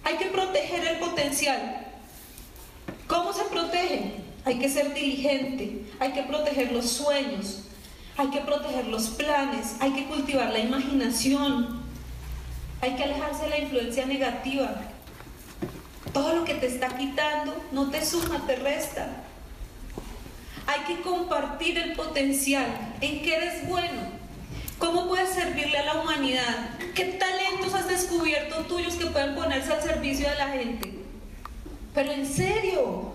hay 0.03 0.17
que 0.17 0.25
proteger 0.25 0.85
el 0.87 0.99
potencial. 0.99 1.87
¿Cómo 3.07 3.33
se 3.33 3.43
protege? 3.43 4.15
Hay 4.45 4.59
que 4.59 4.69
ser 4.69 4.93
diligente, 4.93 5.85
hay 5.99 6.11
que 6.11 6.23
proteger 6.23 6.71
los 6.71 6.89
sueños, 6.89 7.63
hay 8.17 8.27
que 8.29 8.41
proteger 8.41 8.87
los 8.87 9.09
planes, 9.09 9.75
hay 9.79 9.91
que 9.91 10.05
cultivar 10.05 10.51
la 10.51 10.59
imaginación, 10.59 11.82
hay 12.83 12.95
que 12.97 13.03
alejarse 13.05 13.43
de 13.43 13.49
la 13.49 13.59
influencia 13.59 14.05
negativa. 14.05 14.69
Todo 16.11 16.35
lo 16.35 16.43
que 16.43 16.55
te 16.55 16.67
está 16.67 16.89
quitando 16.97 17.55
no 17.71 17.89
te 17.89 18.05
suma, 18.05 18.45
te 18.45 18.57
resta. 18.57 19.07
Hay 20.67 20.81
que 20.81 21.01
compartir 21.01 21.77
el 21.77 21.93
potencial, 21.93 22.65
en 22.99 23.21
qué 23.21 23.35
eres 23.37 23.67
bueno, 23.69 24.01
cómo 24.79 25.07
puedes 25.07 25.29
servirle 25.29 25.77
a 25.77 25.85
la 25.85 26.01
humanidad, 26.01 26.71
qué 26.93 27.05
talentos 27.05 27.73
has 27.73 27.87
descubierto 27.87 28.65
tuyos 28.65 28.95
que 28.95 29.05
pueden 29.05 29.33
ponerse 29.33 29.71
al 29.71 29.81
servicio 29.81 30.29
de 30.29 30.35
la 30.35 30.49
gente. 30.49 30.93
Pero 31.93 32.11
en 32.11 32.27
serio, 32.27 33.13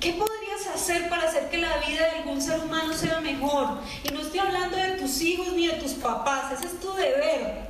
¿qué 0.00 0.14
podrías 0.14 0.66
hacer 0.74 1.10
para 1.10 1.28
hacer 1.28 1.50
que 1.50 1.58
la 1.58 1.76
vida 1.76 2.06
de 2.06 2.18
algún 2.20 2.40
ser 2.40 2.60
humano 2.60 2.94
sea 2.94 3.20
mejor? 3.20 3.80
Y 4.02 4.08
no 4.12 4.20
estoy 4.20 4.40
hablando 4.40 4.78
de 4.78 4.92
tus 4.92 5.20
hijos 5.20 5.52
ni 5.52 5.66
de 5.66 5.74
tus 5.74 5.92
papás, 5.92 6.52
ese 6.52 6.68
es 6.68 6.80
tu 6.80 6.90
deber. 6.94 7.69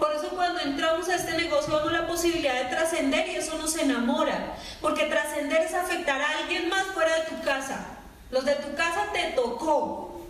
Por 0.00 0.12
eso 0.12 0.30
cuando 0.30 0.60
entramos 0.60 1.08
a 1.10 1.16
este 1.16 1.36
negocio 1.36 1.76
vemos 1.76 1.92
la 1.92 2.06
posibilidad 2.06 2.54
de 2.54 2.70
trascender 2.74 3.28
y 3.28 3.36
eso 3.36 3.58
nos 3.58 3.76
enamora. 3.76 4.56
Porque 4.80 5.04
trascender 5.04 5.60
es 5.60 5.74
afectar 5.74 6.20
a 6.20 6.38
alguien 6.38 6.70
más 6.70 6.86
fuera 6.86 7.14
de 7.16 7.26
tu 7.26 7.42
casa. 7.42 7.86
Los 8.30 8.46
de 8.46 8.54
tu 8.54 8.74
casa 8.74 9.08
te 9.12 9.32
tocó. 9.32 10.22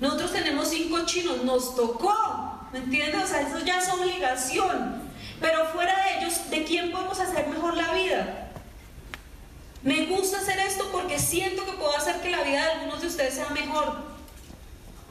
Nosotros 0.00 0.32
tenemos 0.32 0.68
cinco 0.68 1.04
chinos, 1.04 1.44
nos 1.44 1.76
tocó. 1.76 2.68
¿Me 2.72 2.78
entiendes? 2.78 3.24
O 3.24 3.26
sea, 3.26 3.42
eso 3.42 3.58
ya 3.58 3.78
es 3.78 3.88
obligación. 3.90 5.02
Pero 5.42 5.66
fuera 5.66 5.94
de 6.02 6.18
ellos, 6.18 6.48
¿de 6.48 6.64
quién 6.64 6.90
podemos 6.90 7.20
hacer 7.20 7.46
mejor 7.48 7.76
la 7.76 7.92
vida? 7.92 8.50
Me 9.82 10.06
gusta 10.06 10.38
hacer 10.38 10.58
esto 10.60 10.88
porque 10.90 11.18
siento 11.18 11.66
que 11.66 11.72
puedo 11.72 11.94
hacer 11.94 12.22
que 12.22 12.30
la 12.30 12.42
vida 12.42 12.64
de 12.64 12.70
algunos 12.72 13.02
de 13.02 13.08
ustedes 13.08 13.34
sea 13.34 13.50
mejor 13.50 14.13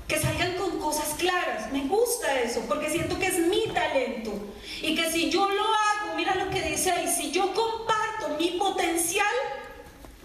que 0.07 0.19
salgan 0.19 0.55
con 0.55 0.79
cosas 0.79 1.15
claras. 1.17 1.71
Me 1.71 1.81
gusta 1.87 2.41
eso, 2.41 2.61
porque 2.67 2.89
siento 2.89 3.17
que 3.19 3.27
es 3.27 3.39
mi 3.39 3.67
talento. 3.73 4.33
Y 4.81 4.95
que 4.95 5.11
si 5.11 5.29
yo 5.29 5.49
lo 5.49 5.63
hago, 5.63 6.15
mira 6.15 6.35
lo 6.35 6.49
que 6.49 6.61
dice 6.61 6.91
ahí, 6.91 7.07
si 7.07 7.31
yo 7.31 7.53
comparto 7.53 8.37
mi 8.37 8.51
potencial, 8.59 9.25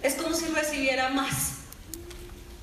es 0.03 0.15
como 0.15 0.35
si 0.35 0.47
recibiera 0.47 1.09
más. 1.11 1.53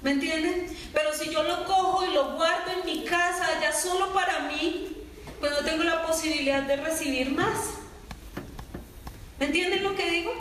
¿Me 0.02 0.12
entienden? 0.12 0.68
Pero 0.94 1.14
si 1.14 1.30
yo 1.32 1.44
lo 1.44 1.66
cojo 1.66 2.06
y 2.06 2.14
lo 2.14 2.36
guardo 2.36 2.72
en 2.72 2.86
mi 2.86 3.06
casa, 3.06 3.48
ya 3.62 3.74
solo 3.74 4.14
para 4.14 4.40
mí, 4.42 4.96
pues 5.40 5.52
no 5.52 5.60
tengo 5.60 5.84
la 5.84 6.06
posibilidad 6.06 6.62
de 6.64 6.76
recibir 6.76 7.32
más. 7.32 7.76
¿Me 9.40 9.48
entienden 9.48 9.84
lo 9.84 9.96
que 9.96 10.10
digo? 10.10 10.32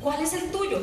¿Cuál 0.00 0.22
es 0.22 0.32
el 0.32 0.50
tuyo? 0.50 0.80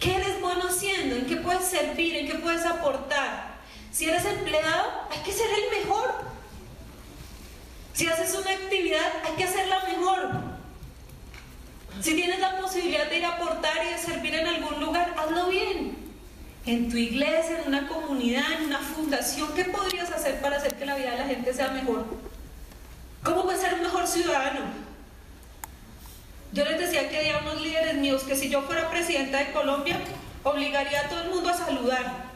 ¿Qué 0.00 0.16
eres 0.16 0.40
bueno 0.40 0.64
haciendo? 0.68 1.16
¿En 1.16 1.26
qué 1.26 1.36
puedes 1.36 1.64
servir? 1.64 2.16
¿En 2.16 2.28
qué 2.28 2.34
puedes 2.34 2.64
aportar? 2.66 3.47
Si 3.92 4.08
eres 4.08 4.24
empleado, 4.24 5.06
hay 5.10 5.18
que 5.20 5.32
ser 5.32 5.46
el 5.50 5.80
mejor. 5.80 6.14
Si 7.94 8.06
haces 8.06 8.34
una 8.34 8.50
actividad, 8.50 9.12
hay 9.24 9.32
que 9.36 9.44
hacerla 9.44 9.84
mejor. 9.88 10.30
Si 12.00 12.14
tienes 12.14 12.38
la 12.38 12.58
posibilidad 12.60 13.08
de 13.08 13.18
ir 13.18 13.24
a 13.24 13.34
aportar 13.34 13.84
y 13.84 13.92
de 13.92 13.98
servir 13.98 14.34
en 14.34 14.46
algún 14.46 14.80
lugar, 14.80 15.14
hazlo 15.18 15.48
bien. 15.48 15.96
En 16.64 16.90
tu 16.90 16.96
iglesia, 16.96 17.60
en 17.60 17.68
una 17.68 17.88
comunidad, 17.88 18.52
en 18.52 18.66
una 18.66 18.78
fundación, 18.78 19.52
¿qué 19.54 19.64
podrías 19.64 20.10
hacer 20.12 20.40
para 20.40 20.58
hacer 20.58 20.76
que 20.76 20.86
la 20.86 20.94
vida 20.94 21.12
de 21.12 21.18
la 21.18 21.24
gente 21.24 21.52
sea 21.52 21.70
mejor? 21.70 22.04
¿Cómo 23.24 23.44
puedes 23.44 23.60
ser 23.60 23.74
un 23.74 23.82
mejor 23.82 24.06
ciudadano? 24.06 24.60
Yo 26.52 26.64
les 26.64 26.78
decía 26.78 27.08
que 27.08 27.18
había 27.18 27.38
unos 27.38 27.60
líderes 27.60 27.94
míos 27.96 28.22
que 28.22 28.36
si 28.36 28.48
yo 28.48 28.62
fuera 28.62 28.90
presidenta 28.90 29.38
de 29.38 29.52
Colombia, 29.52 29.98
obligaría 30.44 31.00
a 31.00 31.08
todo 31.08 31.22
el 31.22 31.30
mundo 31.30 31.50
a 31.50 31.54
saludar. 31.54 32.27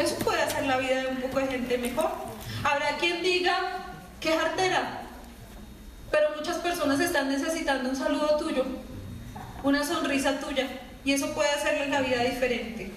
Eso 0.00 0.14
puede 0.16 0.40
hacer 0.40 0.64
la 0.64 0.78
vida 0.78 1.02
de 1.02 1.08
un 1.08 1.16
poco 1.16 1.40
de 1.40 1.46
gente 1.46 1.76
mejor. 1.76 2.10
Habrá 2.64 2.96
quien 2.96 3.22
diga 3.22 3.54
que 4.18 4.34
es 4.34 4.42
artera, 4.42 5.02
pero 6.10 6.36
muchas 6.36 6.56
personas 6.56 6.98
están 7.00 7.28
necesitando 7.28 7.90
un 7.90 7.96
saludo 7.96 8.38
tuyo, 8.38 8.64
una 9.62 9.84
sonrisa 9.84 10.40
tuya, 10.40 10.66
y 11.04 11.12
eso 11.12 11.34
puede 11.34 11.50
hacerles 11.50 11.90
la 11.90 12.00
vida 12.00 12.22
diferente. 12.22 12.90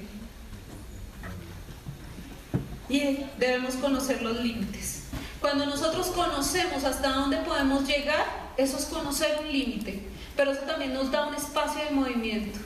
Y 2.88 3.26
debemos 3.38 3.76
conocer 3.76 4.22
los 4.22 4.40
límites. 4.40 5.04
Cuando 5.42 5.66
nosotros 5.66 6.08
conocemos 6.08 6.86
hasta 6.86 7.10
dónde 7.10 7.38
podemos 7.38 7.86
llegar, 7.86 8.26
eso 8.56 8.78
es 8.78 8.86
conocer 8.86 9.40
un 9.42 9.52
límite, 9.52 10.08
pero 10.38 10.52
eso 10.52 10.62
también 10.62 10.94
nos 10.94 11.12
da 11.12 11.28
un 11.28 11.36
espacio 11.36 11.84
de 11.84 11.92
movimiento. 11.92 12.60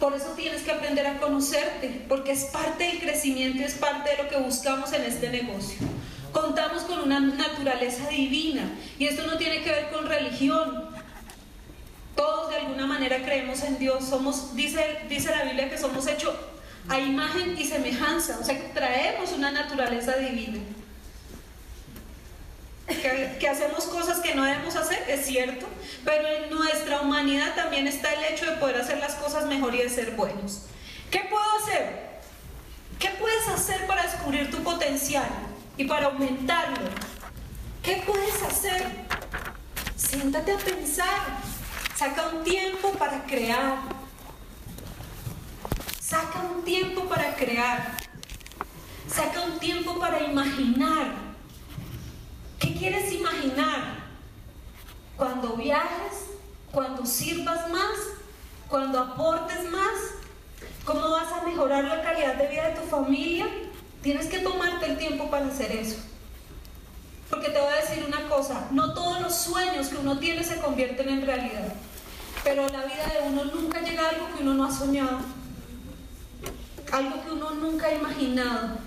Por 0.00 0.14
eso 0.14 0.30
tienes 0.34 0.62
que 0.62 0.72
aprender 0.72 1.06
a 1.06 1.18
conocerte, 1.18 2.04
porque 2.08 2.32
es 2.32 2.44
parte 2.44 2.84
del 2.84 3.00
crecimiento 3.00 3.62
es 3.62 3.74
parte 3.74 4.10
de 4.10 4.22
lo 4.22 4.28
que 4.30 4.38
buscamos 4.38 4.92
en 4.94 5.02
este 5.02 5.28
negocio. 5.28 5.76
Contamos 6.32 6.84
con 6.84 7.00
una 7.00 7.20
naturaleza 7.20 8.08
divina 8.08 8.62
y 8.98 9.06
esto 9.06 9.26
no 9.26 9.36
tiene 9.36 9.62
que 9.62 9.70
ver 9.70 9.90
con 9.90 10.06
religión. 10.06 10.88
Todos 12.16 12.48
de 12.48 12.56
alguna 12.56 12.86
manera 12.86 13.22
creemos 13.22 13.62
en 13.62 13.78
Dios. 13.78 14.04
Somos, 14.08 14.56
dice 14.56 15.04
la 15.36 15.44
Biblia 15.44 15.68
que 15.68 15.76
somos 15.76 16.06
hechos 16.06 16.34
a 16.88 16.98
imagen 16.98 17.56
y 17.58 17.66
semejanza, 17.66 18.38
o 18.40 18.44
sea 18.44 18.58
que 18.58 18.68
traemos 18.68 19.32
una 19.32 19.50
naturaleza 19.50 20.16
divina 20.16 20.60
que, 23.38 23.48
hacemos 23.48 23.84
cosas 23.84 24.18
que 24.20 24.34
no 24.34 24.44
debemos 24.44 24.76
hacer, 24.76 25.04
es 25.08 25.26
cierto, 25.26 25.66
pero 26.04 26.26
en 26.28 26.50
nuestra 26.50 27.00
humanidad 27.00 27.54
también 27.54 27.86
está 27.86 28.12
el 28.12 28.32
hecho 28.32 28.46
de 28.46 28.56
poder 28.58 28.76
hacer 28.76 28.98
las 28.98 29.14
cosas 29.14 29.46
mejor 29.46 29.74
y 29.74 29.78
de 29.78 29.88
ser 29.88 30.12
buenos. 30.12 30.62
¿Qué 31.10 31.26
puedo 31.30 31.44
hacer? 31.62 32.10
¿Qué 32.98 33.08
puedes 33.18 33.48
hacer 33.48 33.86
para 33.86 34.02
descubrir 34.02 34.50
tu 34.50 34.62
potencial 34.62 35.28
y 35.76 35.84
para 35.84 36.06
aumentarlo? 36.06 36.90
¿Qué 37.82 38.02
puedes 38.06 38.42
hacer? 38.42 38.86
Siéntate 39.96 40.52
a 40.52 40.58
pensar. 40.58 41.38
Saca 41.96 42.28
un 42.28 42.44
tiempo 42.44 42.92
para 42.92 43.24
crear. 43.24 43.78
Saca 45.98 46.40
un 46.40 46.64
tiempo 46.64 47.04
para 47.04 47.34
crear. 47.34 47.96
Saca 49.08 49.42
un 49.42 49.58
tiempo 49.58 49.98
para 49.98 50.22
imaginar. 50.22 51.14
¿Qué 52.58 52.74
quieres 52.74 53.12
imaginar? 53.12 53.99
Cuando 55.20 55.54
viajes, 55.54 56.30
cuando 56.72 57.04
sirvas 57.04 57.68
más, 57.70 57.92
cuando 58.70 58.98
aportes 58.98 59.70
más, 59.70 59.92
¿cómo 60.86 61.10
vas 61.10 61.30
a 61.30 61.44
mejorar 61.44 61.84
la 61.84 62.00
calidad 62.00 62.36
de 62.36 62.48
vida 62.48 62.68
de 62.68 62.76
tu 62.76 62.86
familia? 62.88 63.46
Tienes 64.02 64.28
que 64.28 64.38
tomarte 64.38 64.86
el 64.86 64.96
tiempo 64.96 65.30
para 65.30 65.48
hacer 65.48 65.72
eso. 65.72 65.98
Porque 67.28 67.50
te 67.50 67.60
voy 67.60 67.70
a 67.70 67.82
decir 67.82 68.02
una 68.08 68.30
cosa, 68.30 68.68
no 68.70 68.94
todos 68.94 69.20
los 69.20 69.34
sueños 69.34 69.88
que 69.88 69.98
uno 69.98 70.18
tiene 70.18 70.42
se 70.42 70.58
convierten 70.58 71.10
en 71.10 71.26
realidad, 71.26 71.74
pero 72.42 72.66
la 72.70 72.84
vida 72.86 73.12
de 73.12 73.28
uno 73.28 73.44
nunca 73.44 73.82
llega 73.82 74.06
a 74.06 74.08
algo 74.08 74.34
que 74.34 74.42
uno 74.42 74.54
no 74.54 74.64
ha 74.64 74.72
soñado, 74.72 75.18
algo 76.92 77.22
que 77.22 77.30
uno 77.30 77.50
nunca 77.50 77.88
ha 77.88 77.94
imaginado 77.94 78.78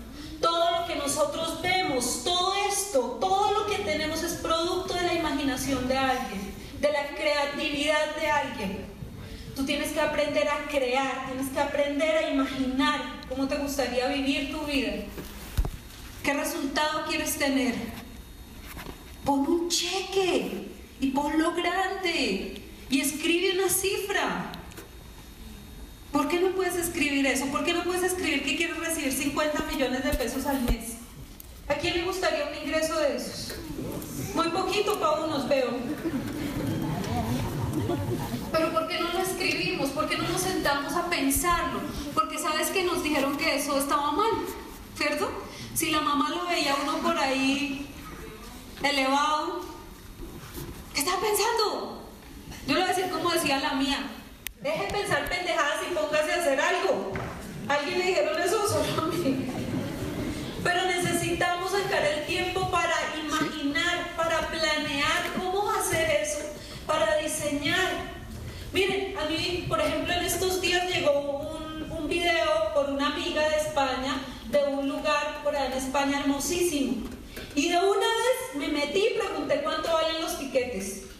todo 0.43 0.81
lo 0.81 0.85
que 0.85 0.95
nosotros 0.95 1.61
vemos, 1.61 2.21
todo 2.23 2.53
esto, 2.69 3.17
todo 3.21 3.59
lo 3.59 3.65
que 3.65 3.77
tenemos 3.77 4.21
es 4.23 4.33
producto 4.33 4.93
de 4.93 5.03
la 5.03 5.13
imaginación 5.13 5.87
de 5.87 5.97
alguien, 5.97 6.53
de 6.81 6.91
la 6.91 7.07
creatividad 7.15 8.15
de 8.17 8.27
alguien. 8.29 8.85
Tú 9.55 9.65
tienes 9.65 9.93
que 9.93 10.01
aprender 10.01 10.49
a 10.49 10.67
crear, 10.67 11.27
tienes 11.27 11.49
que 11.49 11.59
aprender 11.59 12.17
a 12.17 12.29
imaginar 12.29 12.99
cómo 13.29 13.47
te 13.47 13.55
gustaría 13.55 14.07
vivir 14.07 14.51
tu 14.51 14.65
vida. 14.65 14.91
¿Qué 16.23 16.33
resultado 16.33 17.05
quieres 17.07 17.37
tener? 17.37 17.75
Pon 19.23 19.47
un 19.47 19.69
cheque 19.69 20.67
y 20.99 21.11
ponlo 21.11 21.53
grande 21.53 22.61
y 22.89 22.99
escribe 22.99 23.57
una 23.57 23.69
cifra. 23.69 24.51
¿Por 26.13 26.27
qué 26.27 26.39
no 26.39 26.51
puedes 26.51 26.75
escribir 26.75 27.25
eso? 27.25 27.47
¿Por 27.47 27.65
qué 27.65 27.73
no 27.73 27.83
puedes 27.83 28.03
escribir 28.03 28.45
que 28.45 28.55
quieres 28.55 28.77
recibir 28.77 29.11
50 29.11 29.63
millones 29.63 30.03
de 30.03 30.11
pesos 30.11 30.45
al 30.45 30.61
mes? 30.61 30.97
¿A 31.67 31.73
quién 31.73 31.95
le 31.95 32.03
gustaría 32.03 32.45
un 32.45 32.55
ingreso 32.55 32.99
de 32.99 33.15
esos? 33.15 33.55
Muy 34.35 34.47
poquito 34.49 34.99
para 34.99 35.23
unos 35.23 35.49
veo. 35.49 35.71
Pero 38.51 38.71
¿por 38.71 38.87
qué 38.87 38.99
no 38.99 39.11
lo 39.11 39.19
escribimos? 39.19 39.89
¿Por 39.89 40.07
qué 40.07 40.17
no 40.17 40.29
nos 40.29 40.39
sentamos 40.39 40.93
a 40.93 41.09
pensarlo? 41.09 41.79
Porque 42.13 42.37
sabes 42.37 42.69
que 42.69 42.83
nos 42.83 43.03
dijeron 43.03 43.35
que 43.35 43.55
eso 43.55 43.79
estaba 43.79 44.11
mal, 44.11 44.31
¿cierto? 44.95 45.31
Si 45.73 45.89
la 45.89 46.01
mamá 46.01 46.29
lo 46.29 46.45
veía 46.45 46.75
uno 46.83 46.99
por 46.99 47.17
ahí 47.17 47.87
elevado, 48.83 49.61
¿qué 50.93 50.99
estaba 50.99 51.19
pensando? 51.21 52.03
Yo 52.67 52.75
le 52.75 52.81
voy 52.81 52.83
a 52.83 52.93
decir 52.93 53.11
como 53.11 53.31
decía 53.31 53.59
la 53.59 53.73
mía, 53.73 53.97
deje 54.63 54.85
de 54.85 54.93
pensar 54.93 55.27
pendejadas 55.27 55.81
y 55.89 55.93
póngase 55.93 56.31
a 56.31 56.35
hacer 56.37 56.59
algo. 56.59 57.11
¿Alguien 57.67 57.99
le 57.99 58.05
dijeron 58.05 58.41
eso 58.41 58.65
solo 58.67 59.03
a 59.03 59.07
mí? 59.07 59.47
Pero 60.63 60.85
necesitamos 60.85 61.71
sacar 61.71 62.05
el 62.05 62.25
tiempo 62.25 62.71
para 62.71 62.95
imaginar, 63.21 64.15
para 64.15 64.47
planear 64.47 65.33
cómo 65.37 65.69
hacer 65.71 66.21
eso, 66.21 66.39
para 66.87 67.17
diseñar. 67.17 68.13
Miren, 68.71 69.17
a 69.17 69.25
mí, 69.25 69.65
por 69.67 69.81
ejemplo, 69.81 70.13
en 70.13 70.25
estos 70.25 70.61
días 70.61 70.89
llegó 70.89 71.19
un, 71.19 71.91
un 71.91 72.07
video 72.07 72.73
por 72.73 72.89
una 72.89 73.07
amiga 73.07 73.47
de 73.49 73.57
España, 73.57 74.21
de 74.49 74.63
un 74.63 74.87
lugar 74.87 75.41
por 75.43 75.53
allá 75.53 75.65
en 75.65 75.73
España 75.73 76.21
hermosísimo. 76.21 77.09
Y 77.53 77.69
de 77.69 77.77
una 77.77 78.07
vez 78.07 78.55
me 78.55 78.69
metí 78.69 79.07
y 79.07 79.19
pregunté 79.19 79.61
cuánto 79.61 79.91
valen 79.91 80.21
los 80.21 80.39
tiquetes. 80.39 81.12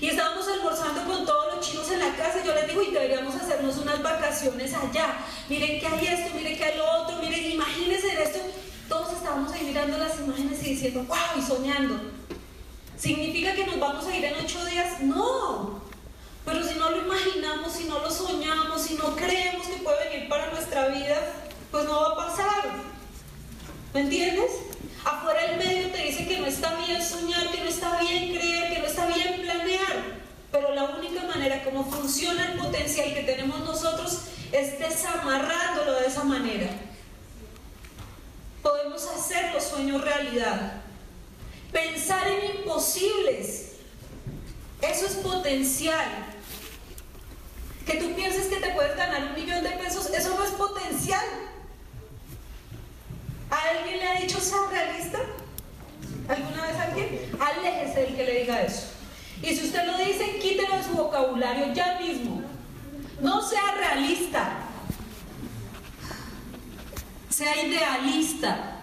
Y 0.00 0.08
estábamos 0.08 0.48
almorzando 0.48 1.04
con 1.04 1.26
todos 1.26 1.54
los 1.54 1.66
chinos 1.66 1.90
en 1.90 1.98
la 1.98 2.16
casa 2.16 2.42
yo 2.44 2.54
les 2.54 2.66
digo, 2.66 2.82
y 2.82 2.90
deberíamos 2.90 3.34
hacernos 3.34 3.76
unas 3.76 4.02
vacaciones 4.02 4.72
allá. 4.72 5.18
Miren 5.48 5.78
que 5.78 5.86
hay 5.86 6.06
esto, 6.06 6.34
miren 6.34 6.56
que 6.56 6.64
hay 6.64 6.78
lo 6.78 6.90
otro, 6.90 7.16
miren, 7.20 7.52
imagínense 7.52 8.22
esto. 8.22 8.38
Todos 8.88 9.12
estábamos 9.12 9.52
ahí 9.52 9.64
mirando 9.64 9.98
las 9.98 10.18
imágenes 10.18 10.62
y 10.62 10.70
diciendo, 10.70 11.04
wow, 11.06 11.38
y 11.38 11.42
soñando. 11.42 12.00
¿Significa 12.96 13.54
que 13.54 13.66
nos 13.66 13.78
vamos 13.78 14.06
a 14.06 14.16
ir 14.16 14.24
en 14.24 14.34
ocho 14.42 14.64
días? 14.64 15.00
No. 15.02 15.82
Pero 16.46 16.66
si 16.66 16.78
no 16.78 16.90
lo 16.90 16.98
imaginamos, 16.98 17.72
si 17.72 17.84
no 17.84 17.98
lo 17.98 18.10
soñamos, 18.10 18.80
si 18.80 18.94
no 18.94 19.14
creemos 19.14 19.66
que 19.66 19.82
puede 19.82 20.08
venir 20.08 20.28
para 20.28 20.50
nuestra 20.50 20.88
vida, 20.88 21.16
pues 21.70 21.84
no 21.84 22.00
va 22.00 22.12
a 22.12 22.26
pasar. 22.28 22.64
¿Me 23.92 24.00
entiendes? 24.00 24.50
Afuera 25.04 25.44
el 25.44 25.58
medio 25.58 25.90
te 25.90 26.04
dice 26.04 26.26
que 26.26 26.38
no 26.38 26.46
está 26.46 26.74
bien 26.86 27.02
soñar, 27.02 27.50
que 27.50 27.60
no 27.60 27.68
está 27.68 28.00
bien 28.00 28.34
creer, 28.34 28.72
que 28.74 28.80
no 28.80 28.86
está 28.86 29.06
bien 29.06 29.29
Pero 30.50 30.74
la 30.74 30.84
única 30.84 31.22
manera 31.24 31.62
como 31.62 31.84
funciona 31.84 32.52
el 32.52 32.58
potencial 32.58 33.14
que 33.14 33.22
tenemos 33.22 33.60
nosotros 33.60 34.22
es 34.52 34.78
desamarrándolo 34.78 36.00
de 36.00 36.06
esa 36.06 36.24
manera. 36.24 36.68
Podemos 38.62 39.06
hacer 39.08 39.54
los 39.54 39.64
sueños 39.64 40.02
realidad. 40.02 40.72
Pensar 41.72 42.26
en 42.28 42.58
imposibles. 42.58 43.72
Eso 44.82 45.06
es 45.06 45.12
potencial. 45.16 46.06
Que 47.86 47.94
tú 47.98 48.14
pienses 48.14 48.46
que 48.46 48.56
te 48.56 48.70
puedes 48.70 48.96
ganar 48.96 49.24
un 49.24 49.34
millón 49.34 49.62
de 49.62 49.70
pesos, 49.70 50.10
eso 50.10 50.34
no 50.36 50.44
es 50.44 50.50
potencial. 50.50 51.24
¿A 53.50 53.62
alguien 53.70 53.98
le 53.98 54.06
ha 54.06 54.20
dicho 54.20 54.40
sea 54.40 54.58
realista? 54.70 55.18
¿Alguna 56.28 56.66
vez 56.66 56.76
alguien? 56.76 57.32
Aléjese 57.40 58.00
del 58.00 58.16
que 58.16 58.24
le 58.24 58.40
diga 58.40 58.62
eso. 58.62 58.99
Y 59.42 59.54
si 59.54 59.66
usted 59.66 59.86
lo 59.86 59.96
dice, 59.98 60.38
quítelo 60.40 60.76
de 60.76 60.84
su 60.84 60.90
vocabulario 60.90 61.72
ya 61.72 61.98
mismo. 62.00 62.42
No 63.20 63.42
sea 63.42 63.74
realista. 63.76 64.58
Sea 67.30 67.66
idealista. 67.66 68.76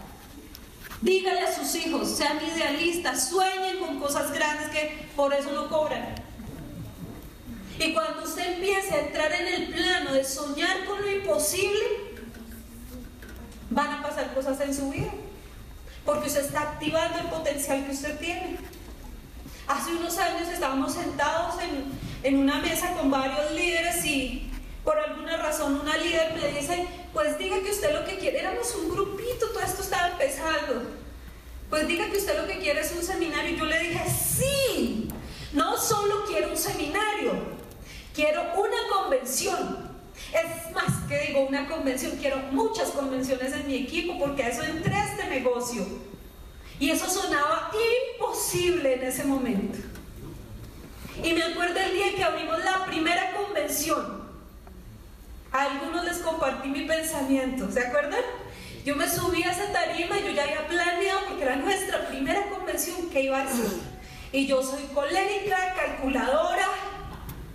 Dígale 1.02 1.42
a 1.42 1.56
sus 1.56 1.76
hijos, 1.76 2.10
sean 2.10 2.40
idealistas, 2.44 3.30
sueñen 3.30 3.78
con 3.80 4.00
cosas 4.00 4.32
grandes 4.32 4.70
que 4.70 5.08
por 5.16 5.32
eso 5.34 5.52
no 5.52 5.70
cobran. 5.70 6.16
Y 7.80 7.94
cuando 7.94 8.24
usted 8.24 8.56
empiece 8.56 8.96
a 8.96 9.00
entrar 9.02 9.32
en 9.32 9.48
el 9.48 9.74
plano 9.74 10.14
de 10.14 10.24
soñar 10.24 10.86
con 10.86 11.00
lo 11.00 11.12
imposible, 11.12 11.84
van 13.70 13.92
a 13.92 14.02
pasar 14.02 14.34
cosas 14.34 14.60
en 14.62 14.74
su 14.74 14.90
vida. 14.90 15.12
Porque 16.04 16.28
usted 16.28 16.46
está 16.46 16.62
activando 16.62 17.20
el 17.20 17.28
potencial 17.28 17.86
que 17.86 17.92
usted 17.92 18.18
tiene. 18.18 18.58
Hace 19.68 19.92
unos 19.92 20.18
años 20.18 20.48
estábamos 20.48 20.94
sentados 20.94 21.56
en, 21.62 21.92
en 22.24 22.40
una 22.40 22.60
mesa 22.60 22.94
con 22.94 23.12
varios 23.12 23.52
líderes 23.52 24.06
y 24.06 24.50
por 24.84 24.98
alguna 24.98 25.36
razón 25.36 25.82
una 25.82 25.98
líder 25.98 26.34
me 26.34 26.48
dice, 26.58 26.88
pues 27.14 27.38
diga 27.38 27.60
que 27.60 27.72
usted 27.72 27.94
lo 27.94 28.06
que 28.06 28.18
quiere, 28.18 28.40
éramos 28.40 28.74
un 28.76 28.90
grupito, 28.90 29.50
todo 29.50 29.60
esto 29.60 29.82
estaba 29.82 30.10
empezando. 30.12 30.84
Pues 31.70 31.86
diga 31.86 32.10
que 32.10 32.18
usted 32.18 32.40
lo 32.40 32.48
que 32.48 32.60
quiere 32.60 32.80
es 32.80 32.94
un 32.94 33.04
seminario. 33.04 33.54
Y 33.54 33.58
yo 33.58 33.66
le 33.66 33.80
dije, 33.80 34.02
sí, 34.10 35.10
no 35.52 35.78
solo 35.78 36.24
quiero 36.26 36.52
un 36.52 36.58
seminario, 36.58 37.34
quiero 38.16 38.44
una 38.56 38.78
convención. 38.96 39.88
Es 40.34 40.74
más 40.74 41.06
que 41.10 41.20
digo 41.28 41.42
una 41.42 41.68
convención, 41.68 42.14
quiero 42.22 42.38
muchas 42.52 42.92
convenciones 42.92 43.52
en 43.54 43.68
mi 43.68 43.76
equipo 43.76 44.18
porque 44.18 44.44
a 44.44 44.50
eso 44.50 44.64
entré 44.64 44.96
a 44.96 45.12
este 45.12 45.28
negocio. 45.28 45.86
Y 46.80 46.92
eso 46.92 47.10
sonaba 47.10 47.72
imposible 48.18 48.96
en 48.96 49.04
ese 49.04 49.24
momento. 49.24 49.80
Y 51.24 51.34
me 51.34 51.44
acuerdo 51.44 51.80
el 51.80 51.94
día 51.94 52.16
que 52.16 52.24
abrimos 52.24 52.64
la 52.64 52.86
primera 52.86 53.32
convención. 53.32 54.28
A 55.52 55.64
algunos 55.64 56.06
les 56.06 56.18
compartí 56.20 56.70
mi 56.70 56.86
pensamiento, 56.86 57.72
¿se 57.72 57.88
acuerdan? 57.88 58.22
Yo 58.86 58.96
me 58.96 59.10
subí 59.10 59.44
a 59.44 59.52
esa 59.52 59.72
tarima 59.74 60.18
yo 60.20 60.32
ya 60.32 60.44
había 60.44 60.68
planeado 60.68 61.22
porque 61.28 61.44
era 61.44 61.56
nuestra 61.56 62.08
primera 62.08 62.44
convención 62.50 63.10
que 63.10 63.24
iba 63.24 63.42
a 63.42 63.48
ser. 63.48 63.72
Y 64.32 64.46
yo 64.46 64.62
soy 64.62 64.84
colérica, 64.94 65.74
calculadora, 65.76 66.70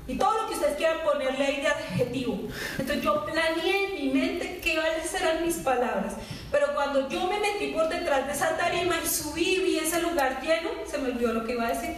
y 0.06 0.16
todo 0.16 0.42
lo 0.42 0.48
que 0.48 0.54
ustedes 0.54 0.76
quieran 0.76 0.98
ponerle 1.04 1.44
ahí 1.44 1.60
de 1.60 1.68
adjetivo. 1.68 2.38
Entonces 2.78 3.02
yo 3.02 3.24
planeé 3.24 3.84
en 3.86 3.94
mi 3.94 4.20
mente 4.20 4.60
qué 4.62 4.78
serán 5.08 5.44
mis 5.44 5.56
palabras. 5.56 6.14
Pero 6.52 6.74
cuando 6.74 7.08
yo 7.08 7.26
me 7.26 7.40
metí 7.40 7.68
por 7.68 7.88
detrás 7.88 8.26
de 8.26 8.32
esa 8.34 8.56
tarima 8.58 8.96
y 9.02 9.08
subí 9.08 9.54
y 9.54 9.60
vi 9.60 9.78
ese 9.78 10.02
lugar 10.02 10.42
lleno, 10.42 10.68
se 10.86 10.98
me 10.98 11.08
olvidó 11.08 11.32
lo 11.32 11.44
que 11.44 11.52
iba 11.52 11.66
a 11.66 11.70
decir. 11.70 11.96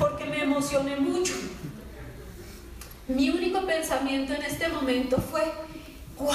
Porque 0.00 0.24
me 0.24 0.42
emocioné 0.42 0.96
mucho. 0.96 1.34
Mi 3.06 3.30
único 3.30 3.64
pensamiento 3.64 4.34
en 4.34 4.42
este 4.42 4.68
momento 4.68 5.18
fue, 5.18 5.42
wow, 6.18 6.34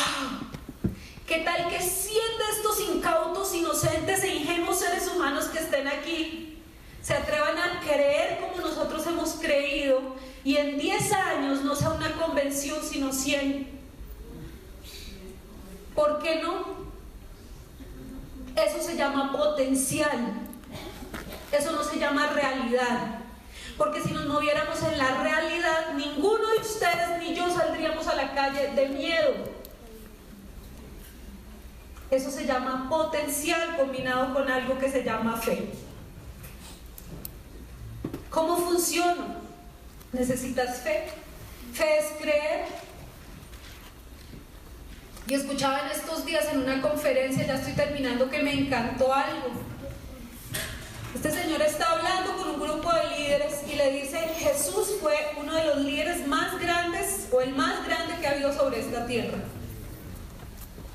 ¿qué 1.28 1.40
tal 1.40 1.68
que 1.68 1.80
100 1.80 2.16
de 2.16 2.56
estos 2.56 2.80
incautos, 2.80 3.54
inocentes 3.54 4.24
e 4.24 4.36
ingenuos 4.36 4.80
seres 4.80 5.08
humanos 5.14 5.46
que 5.46 5.60
estén 5.60 5.88
aquí 5.88 6.58
se 7.04 7.14
atrevan 7.14 7.58
a 7.58 7.82
creer 7.82 8.40
como 8.40 8.66
nosotros 8.66 9.06
hemos 9.06 9.34
creído 9.34 10.16
y 10.46 10.56
en 10.56 10.80
10 10.80 11.14
años 11.14 11.62
no 11.64 11.76
sea 11.76 11.90
una 11.90 12.14
convención 12.14 12.80
sino 12.82 13.12
100. 13.12 13.68
¿Por 15.94 16.24
qué 16.24 16.42
no? 16.42 16.83
Eso 18.56 18.82
se 18.82 18.96
llama 18.96 19.32
potencial. 19.32 20.34
Eso 21.52 21.72
no 21.72 21.84
se 21.84 22.00
llama 22.00 22.28
realidad. 22.28 23.20
Porque 23.78 24.02
si 24.02 24.12
nos 24.12 24.28
moviéramos 24.28 24.82
en 24.84 24.98
la 24.98 25.24
realidad, 25.24 25.94
ninguno 25.96 26.48
de 26.48 26.60
ustedes 26.60 27.20
ni 27.20 27.34
yo 27.34 27.50
saldríamos 27.50 28.08
a 28.08 28.16
la 28.16 28.34
calle 28.34 28.70
de 28.76 28.90
miedo. 28.90 29.34
Eso 32.12 32.30
se 32.30 32.46
llama 32.46 32.88
potencial 32.90 33.76
combinado 33.76 34.34
con 34.34 34.50
algo 34.50 34.78
que 34.78 34.92
se 34.92 35.04
llama 35.04 35.36
fe. 35.38 35.72
¿Cómo 38.30 38.58
funciona? 38.58 39.38
Necesitas 40.12 40.82
fe. 40.82 41.10
Fe 41.74 41.98
es 41.98 42.06
creer. 42.22 42.66
Y 45.28 45.34
escuchaba 45.34 45.82
en 45.86 45.92
estos 45.92 46.26
días 46.26 46.46
en 46.52 46.60
una 46.60 46.82
conferencia, 46.82 47.46
ya 47.46 47.56
estoy 47.56 47.74
terminando, 47.74 48.30
que 48.30 48.44
me 48.44 48.54
encantó 48.54 49.14
algo. 49.14 49.52
Este 51.16 51.32
señor 51.32 51.62
está 51.62 51.92
hablando 51.92 52.36
con 52.36 52.50
un 52.50 52.60
grupo 52.60 52.92
de 52.92 53.18
líderes 53.18 53.62
y 53.72 53.76
le 53.76 53.92
dice, 53.92 54.20
Jesús 54.20 54.98
fue 55.00 55.16
uno 55.40 55.54
de 55.54 55.66
los 55.66 55.78
líderes 55.78 56.28
más 56.28 56.60
grandes 56.60 57.28
o 57.32 57.40
el 57.40 57.54
más 57.56 57.86
grande 57.86 58.16
que 58.20 58.28
ha 58.28 58.32
habido 58.32 58.52
sobre 58.52 58.82
esta 58.82 59.06
tierra. 59.06 59.38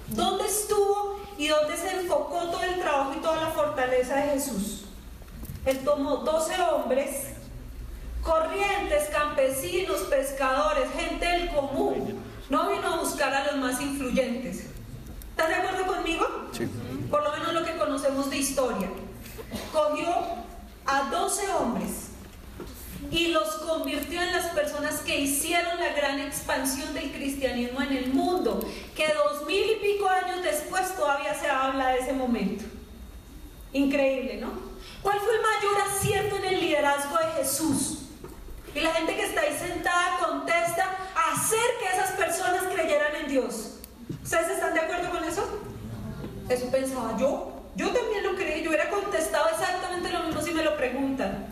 ¿Dónde 0.09 0.45
estuvo 0.47 1.21
y 1.39 1.49
dónde 1.49 1.77
se 1.77 2.01
enfocó 2.01 2.51
todo 2.51 2.63
el 2.63 2.81
trabajo 2.81 3.15
y 3.17 3.23
toda 3.23 3.37
la 3.43 3.51
fortaleza 3.51 4.17
de 4.17 4.33
Jesús? 4.33 4.85
Él 5.65 5.79
tomó 5.85 6.19
12 6.19 6.61
hombres 6.63 7.29
corrientes, 8.23 9.09
campesinos, 9.11 10.01
pescadores, 10.03 10.89
gente 10.95 11.27
del 11.27 11.49
común. 11.49 12.23
No 12.51 12.71
vino 12.71 12.87
a 12.89 12.97
buscar 13.01 13.35
a 13.35 13.53
los 13.53 13.57
más 13.57 13.81
influyentes. 13.81 14.67
¿Estás 15.31 15.49
de 15.49 15.55
acuerdo 15.55 15.87
conmigo? 15.87 16.27
Sí. 16.53 16.67
Por 17.11 17.23
lo 17.23 17.33
menos 17.33 17.53
lo 17.53 17.65
que 17.65 17.77
conocemos 17.77 18.31
de 18.31 18.39
historia. 18.39 18.89
Cogió 19.73 20.09
a 20.87 21.11
12 21.11 21.53
hombres 21.53 22.09
y 23.11 23.29
los 23.29 23.49
convirtió 23.57 24.21
en 24.21 24.33
las 24.33 24.47
personas 24.47 25.01
que 25.01 25.21
hicieron 25.21 25.79
la 25.79 25.93
gran 25.93 26.19
expansión 26.21 26.93
del 26.95 27.13
cristianismo 27.13 27.81
en 27.83 27.93
el 27.93 28.13
mundo, 28.13 28.61
que 28.97 29.07
dos 29.15 29.47
mil 29.47 29.65
y 29.71 29.77
pico 29.77 30.09
años 30.09 30.43
después 30.43 30.95
todavía 30.97 31.35
se 31.35 31.49
habla 31.49 31.91
de 31.91 32.01
ese 32.01 32.13
momento. 32.13 32.65
Increíble, 33.73 34.39
¿no? 34.41 34.51
¿Cuál 35.03 35.21
fue 35.21 35.35
el 35.35 35.43
mayor 35.43 35.89
acierto 35.89 36.37
en 36.37 36.45
el 36.47 36.61
liderazgo 36.61 37.17
de 37.19 37.43
Jesús? 37.43 37.99
Y 38.75 38.81
la 38.81 38.93
gente 38.93 39.17
que 39.17 39.25
está 39.25 39.41
ahí 39.41 39.57
sentada 39.59 40.19
contesta, 40.19 40.97
hacer 41.33 41.59
que 41.81 41.97
esas 41.97 42.13
personas 42.13 42.65
creyeran 42.73 43.17
en 43.17 43.29
Dios. 43.29 43.79
¿Ustedes 44.23 44.51
están 44.51 44.75
de 44.75 44.81
acuerdo 44.81 45.11
con 45.11 45.25
eso? 45.25 45.47
Eso 46.49 46.71
pensaba 46.71 47.17
yo. 47.19 47.63
Yo 47.77 47.91
también 47.91 48.25
lo 48.25 48.35
creí. 48.35 48.63
Yo 48.63 48.71
hubiera 48.71 48.91
contestado 48.91 49.49
exactamente 49.51 50.11
lo 50.11 50.25
mismo 50.25 50.43
si 50.43 50.53
me 50.53 50.63
lo 50.63 50.77
preguntan. 50.77 51.47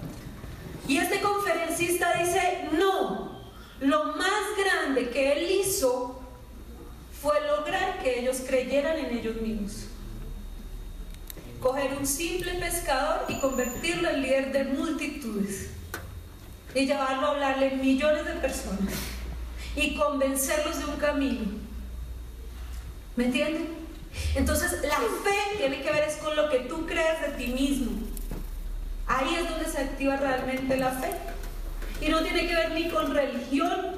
Y 0.88 0.98
este 0.98 1.20
conferencista 1.20 2.14
dice, 2.18 2.68
no, 2.72 3.40
lo 3.80 4.04
más 4.16 4.44
grande 4.56 5.10
que 5.10 5.32
él 5.32 5.50
hizo 5.50 6.20
fue 7.20 7.34
lograr 7.46 7.98
que 8.02 8.20
ellos 8.20 8.42
creyeran 8.46 8.98
en 8.98 9.16
ellos 9.16 9.36
mismos. 9.40 9.86
Coger 11.60 11.96
un 11.98 12.06
simple 12.06 12.54
pescador 12.54 13.24
y 13.28 13.38
convertirlo 13.40 14.10
en 14.10 14.22
líder 14.22 14.52
de 14.52 14.64
multitudes. 14.64 15.70
Y 16.76 16.84
llevarlo 16.84 17.26
a 17.26 17.30
hablarle 17.30 17.70
a 17.70 17.74
millones 17.74 18.26
de 18.26 18.32
personas. 18.32 18.92
Y 19.74 19.96
convencerlos 19.96 20.78
de 20.78 20.84
un 20.84 20.96
camino. 20.96 21.46
¿Me 23.16 23.24
entienden? 23.24 23.68
Entonces 24.34 24.82
la 24.82 24.96
fe 24.96 25.56
tiene 25.56 25.80
que 25.80 25.90
ver 25.90 26.04
es 26.04 26.16
con 26.16 26.36
lo 26.36 26.50
que 26.50 26.60
tú 26.60 26.86
crees 26.86 27.22
de 27.22 27.28
ti 27.28 27.46
mismo. 27.46 27.92
Ahí 29.06 29.36
es 29.36 29.48
donde 29.48 29.64
se 29.64 29.78
activa 29.78 30.16
realmente 30.16 30.76
la 30.76 30.90
fe. 30.90 31.12
Y 32.02 32.10
no 32.10 32.22
tiene 32.22 32.46
que 32.46 32.54
ver 32.54 32.72
ni 32.72 32.90
con 32.90 33.14
religión. 33.14 33.96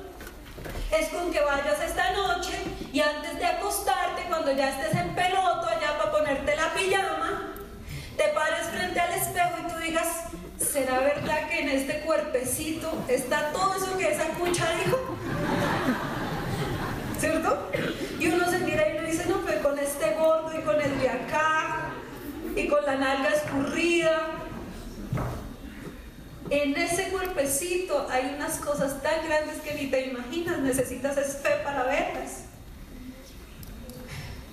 Es 0.96 1.08
con 1.08 1.32
que 1.32 1.40
vayas 1.40 1.80
esta 1.84 2.12
noche 2.12 2.52
y 2.92 3.00
antes 3.00 3.38
de 3.38 3.44
acostarte, 3.44 4.22
cuando 4.28 4.52
ya 4.52 4.70
estés 4.70 4.94
en 5.00 5.16
peloto 5.16 5.66
allá 5.66 5.98
para 5.98 6.12
ponerte 6.12 6.54
la 6.54 6.72
pijama, 6.74 7.54
te 8.16 8.28
pares 8.28 8.68
frente 8.68 9.00
al 9.00 9.12
espejo 9.14 9.56
y 9.64 9.72
tú 9.72 9.78
digas, 9.80 10.28
¿será 10.72 11.00
verdad 11.00 11.48
que 11.48 11.60
en 11.60 11.68
este 11.70 12.00
cuerpecito 12.00 12.92
está 13.08 13.52
todo 13.52 13.74
eso 13.74 13.96
que 13.96 14.12
esa 14.12 14.26
cucha 14.30 14.66
dijo? 14.84 14.98
¿Cierto? 17.18 17.70
Y 18.20 18.28
uno 18.28 18.50
se 18.50 18.58
mira 18.58 18.88
y 18.88 18.98
uno 18.98 19.08
dice, 19.08 19.26
no, 19.28 19.40
pero 19.44 19.62
con 19.62 19.78
este 19.78 20.14
gordo 20.14 20.52
y 20.58 20.62
con 20.62 20.80
el 20.80 20.98
de 21.00 21.08
acá 21.08 21.90
y 22.54 22.68
con 22.68 22.84
la 22.84 22.96
nalga 22.96 23.30
escurrida 23.30 24.38
en 26.50 26.74
ese 26.76 27.10
cuerpecito 27.10 28.06
hay 28.10 28.34
unas 28.34 28.56
cosas 28.58 29.02
tan 29.02 29.26
grandes 29.26 29.58
que 29.58 29.74
ni 29.74 29.88
te 29.88 30.06
imaginas, 30.06 30.58
necesitas 30.60 31.16
fe 31.42 31.60
para 31.62 31.84
verlas. 31.84 32.44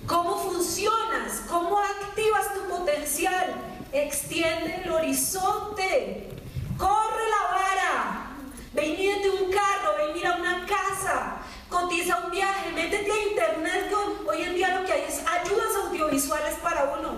¿Cómo 0.06 0.36
funcionas? 0.36 1.42
¿Cómo 1.48 1.78
activas 1.78 2.54
tu 2.54 2.68
potencial? 2.68 3.54
Extiende 3.96 4.82
el 4.84 4.90
horizonte. 4.90 6.28
Corre 6.76 7.30
la 7.30 7.56
vara. 7.56 8.26
Ven 8.74 8.94
de 8.94 9.30
un 9.30 9.50
carro, 9.50 9.94
ven 9.96 10.12
mira 10.12 10.36
una 10.36 10.66
casa. 10.66 11.38
Cotiza 11.70 12.26
un 12.26 12.30
viaje, 12.30 12.72
métete 12.72 13.10
a 13.10 13.22
internet. 13.30 13.90
hoy 14.26 14.42
en 14.42 14.54
día 14.54 14.78
lo 14.78 14.84
que 14.84 14.92
hay 14.92 15.04
es 15.08 15.20
ayudas 15.26 15.74
audiovisuales 15.86 16.56
para 16.56 16.98
uno. 16.98 17.16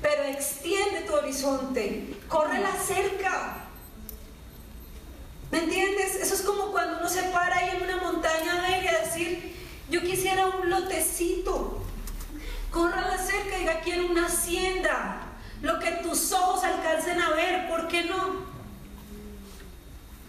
Pero 0.00 0.22
extiende 0.22 1.00
tu 1.00 1.14
horizonte. 1.14 2.14
Corre 2.28 2.60
la 2.60 2.72
cerca. 2.76 3.64
¿Me 5.50 5.58
entiendes? 5.58 6.14
Eso 6.14 6.34
es 6.34 6.42
como 6.42 6.70
cuando 6.70 6.98
uno 6.98 7.08
se 7.08 7.24
para 7.24 7.56
ahí 7.56 7.70
en 7.76 7.82
una 7.82 7.96
montaña 7.96 8.64
a 8.64 8.78
y 8.78 8.86
a 8.86 9.00
decir, 9.00 9.56
yo 9.90 10.00
quisiera 10.02 10.46
un 10.46 10.70
lotecito. 10.70 11.82
Corra 12.70 13.08
la 13.08 13.18
cerca 13.18 13.56
y 13.56 13.60
diga, 13.60 13.80
quiero 13.80 14.06
una 14.06 14.26
hacienda. 14.26 15.25
Lo 15.66 15.80
que 15.80 15.90
tus 15.90 16.30
ojos 16.30 16.62
alcancen 16.62 17.20
a 17.20 17.30
ver, 17.30 17.68
¿por 17.68 17.88
qué 17.88 18.04
no? 18.04 18.46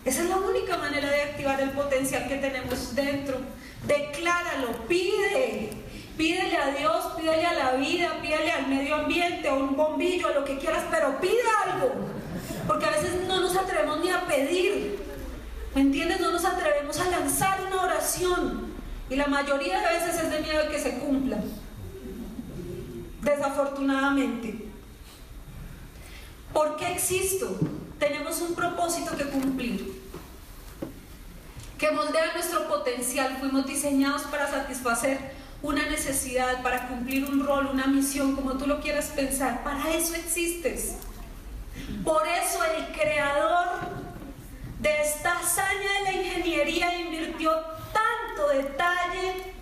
Esa 0.03 0.23
es 0.23 0.29
la 0.29 0.37
única 0.37 0.77
manera 0.77 1.11
de 1.11 1.21
activar 1.21 1.61
el 1.61 1.69
potencial 1.69 2.27
que 2.27 2.37
tenemos 2.37 2.95
dentro. 2.95 3.37
Decláralo, 3.85 4.87
pide. 4.87 5.69
Pídele 6.17 6.57
a 6.57 6.71
Dios, 6.71 7.05
pídele 7.15 7.45
a 7.45 7.53
la 7.53 7.71
vida, 7.73 8.17
pídele 8.19 8.51
al 8.51 8.67
medio 8.67 8.95
ambiente, 8.95 9.47
a 9.47 9.53
un 9.53 9.75
bombillo, 9.75 10.29
a 10.29 10.31
lo 10.31 10.43
que 10.43 10.57
quieras, 10.57 10.85
pero 10.89 11.21
pide 11.21 11.43
algo. 11.67 11.93
Porque 12.65 12.85
a 12.85 12.89
veces 12.89 13.27
no 13.27 13.39
nos 13.39 13.55
atrevemos 13.55 13.99
ni 13.99 14.09
a 14.09 14.25
pedir. 14.25 14.97
¿Me 15.75 15.81
entiendes? 15.81 16.19
No 16.19 16.31
nos 16.31 16.45
atrevemos 16.45 16.99
a 16.99 17.11
lanzar 17.11 17.63
una 17.63 17.83
oración. 17.83 18.73
Y 19.07 19.15
la 19.15 19.27
mayoría 19.27 19.81
de 19.81 19.99
veces 19.99 20.19
es 20.19 20.31
de 20.31 20.39
miedo 20.39 20.63
de 20.63 20.69
que 20.69 20.79
se 20.79 20.97
cumpla. 20.97 21.37
Desafortunadamente. 23.21 24.66
¿Por 26.57 26.75
qué 26.75 26.91
existo? 26.93 27.55
Tenemos 27.99 28.41
un 28.41 28.55
propósito 28.55 29.15
que 29.15 29.25
cumplir. 29.25 30.01
Que 31.77 31.91
moldea 31.91 32.33
nuestro 32.33 32.67
potencial. 32.67 33.37
Fuimos 33.39 33.67
diseñados 33.67 34.23
para 34.23 34.49
satisfacer 34.49 35.19
una 35.61 35.87
necesidad, 35.87 36.63
para 36.63 36.87
cumplir 36.87 37.25
un 37.25 37.45
rol, 37.45 37.67
una 37.67 37.85
misión, 37.85 38.35
como 38.35 38.53
tú 38.53 38.65
lo 38.65 38.81
quieras 38.81 39.11
pensar. 39.15 39.63
Para 39.63 39.93
eso 39.93 40.15
existes. 40.15 40.95
Por 42.03 42.27
eso 42.27 42.63
el 42.63 42.91
creador 42.91 43.77
de 44.79 45.01
esta 45.03 45.37
hazaña 45.37 45.93
de 45.99 46.03
la 46.05 46.13
ingeniería 46.13 46.99
invirtió 46.99 47.51
tanto 47.93 48.49
detalle, 48.51 49.53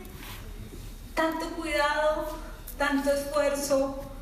tanto 1.13 1.49
cuidado, 1.57 2.39
tanto 2.77 3.11
esfuerzo 3.11 4.14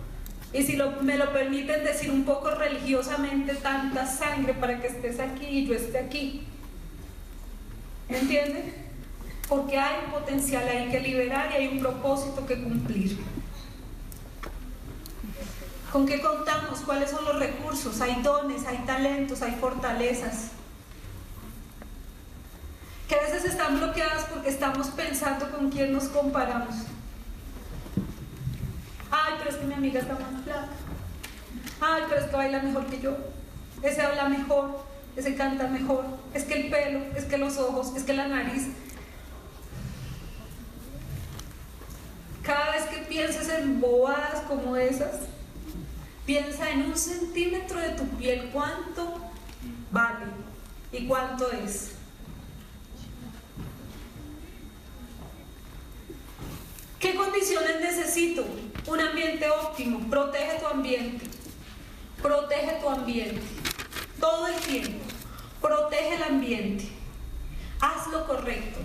y 0.53 0.61
si 0.63 0.77
me 1.01 1.17
lo 1.17 1.33
permiten 1.33 1.83
decir 1.83 2.11
un 2.11 2.23
poco 2.23 2.51
religiosamente, 2.51 3.55
tanta 3.55 4.05
sangre 4.05 4.53
para 4.53 4.79
que 4.79 4.87
estés 4.87 5.19
aquí 5.19 5.45
y 5.45 5.65
yo 5.65 5.73
esté 5.73 5.97
aquí. 5.97 6.43
¿Me 8.07 8.19
entienden? 8.19 8.73
Porque 9.49 9.77
hay 9.79 10.05
un 10.05 10.11
potencial 10.11 10.67
ahí 10.67 10.89
que 10.89 10.99
liberar 10.99 11.49
y 11.51 11.55
hay 11.55 11.67
un 11.69 11.79
propósito 11.79 12.45
que 12.45 12.61
cumplir. 12.61 13.17
¿Con 15.91 16.05
qué 16.05 16.21
contamos? 16.21 16.81
¿Cuáles 16.81 17.09
son 17.09 17.25
los 17.25 17.39
recursos? 17.39 17.99
Hay 18.01 18.21
dones, 18.21 18.65
hay 18.65 18.77
talentos, 18.85 19.41
hay 19.41 19.53
fortalezas 19.53 20.51
que 23.07 23.15
a 23.15 23.21
veces 23.21 23.45
están 23.45 23.77
bloqueadas 23.77 24.25
porque 24.25 24.49
estamos 24.49 24.87
pensando 24.89 25.51
con 25.51 25.69
quién 25.69 25.91
nos 25.93 26.05
comparamos. 26.05 26.75
Ay, 29.15 29.35
pero 29.37 29.51
es 29.51 29.57
que 29.57 29.65
mi 29.65 29.75
amiga 29.75 29.99
está 29.99 30.13
más 30.13 30.43
flaca. 30.43 30.69
Ay, 31.79 32.01
pero 32.09 32.19
es 32.19 32.27
que 32.27 32.35
baila 32.35 32.63
mejor 32.63 32.87
que 32.87 32.99
yo. 32.99 33.15
Ese 33.83 34.01
habla 34.01 34.27
mejor, 34.27 34.83
ese 35.15 35.35
canta 35.35 35.67
mejor. 35.67 36.03
Es 36.33 36.45
que 36.45 36.61
el 36.61 36.71
pelo, 36.71 36.99
es 37.15 37.25
que 37.25 37.37
los 37.37 37.59
ojos, 37.59 37.95
es 37.95 38.03
que 38.03 38.13
la 38.13 38.27
nariz. 38.27 38.69
Cada 42.41 42.71
vez 42.71 42.85
que 42.85 42.97
pienses 43.05 43.49
en 43.49 43.79
bobadas 43.79 44.41
como 44.47 44.75
esas, 44.77 45.27
piensa 46.25 46.71
en 46.71 46.81
un 46.81 46.97
centímetro 46.97 47.79
de 47.79 47.89
tu 47.89 48.07
piel 48.17 48.49
cuánto 48.51 49.19
vale 49.91 50.25
y 50.91 51.05
cuánto 51.05 51.51
es. 51.51 51.91
¿Qué 57.03 57.15
condiciones 57.15 57.81
necesito? 57.81 58.45
Un 58.87 59.01
ambiente 59.01 59.49
óptimo. 59.49 60.09
Protege 60.09 60.57
tu 60.57 60.67
ambiente. 60.67 61.25
Protege 62.21 62.79
tu 62.79 62.87
ambiente. 62.87 63.41
Todo 64.21 64.47
el 64.47 64.55
tiempo. 64.61 65.03
Protege 65.61 66.15
el 66.15 66.23
ambiente. 66.23 66.87
Haz 67.81 68.07
lo 68.07 68.25
correcto. 68.25 68.79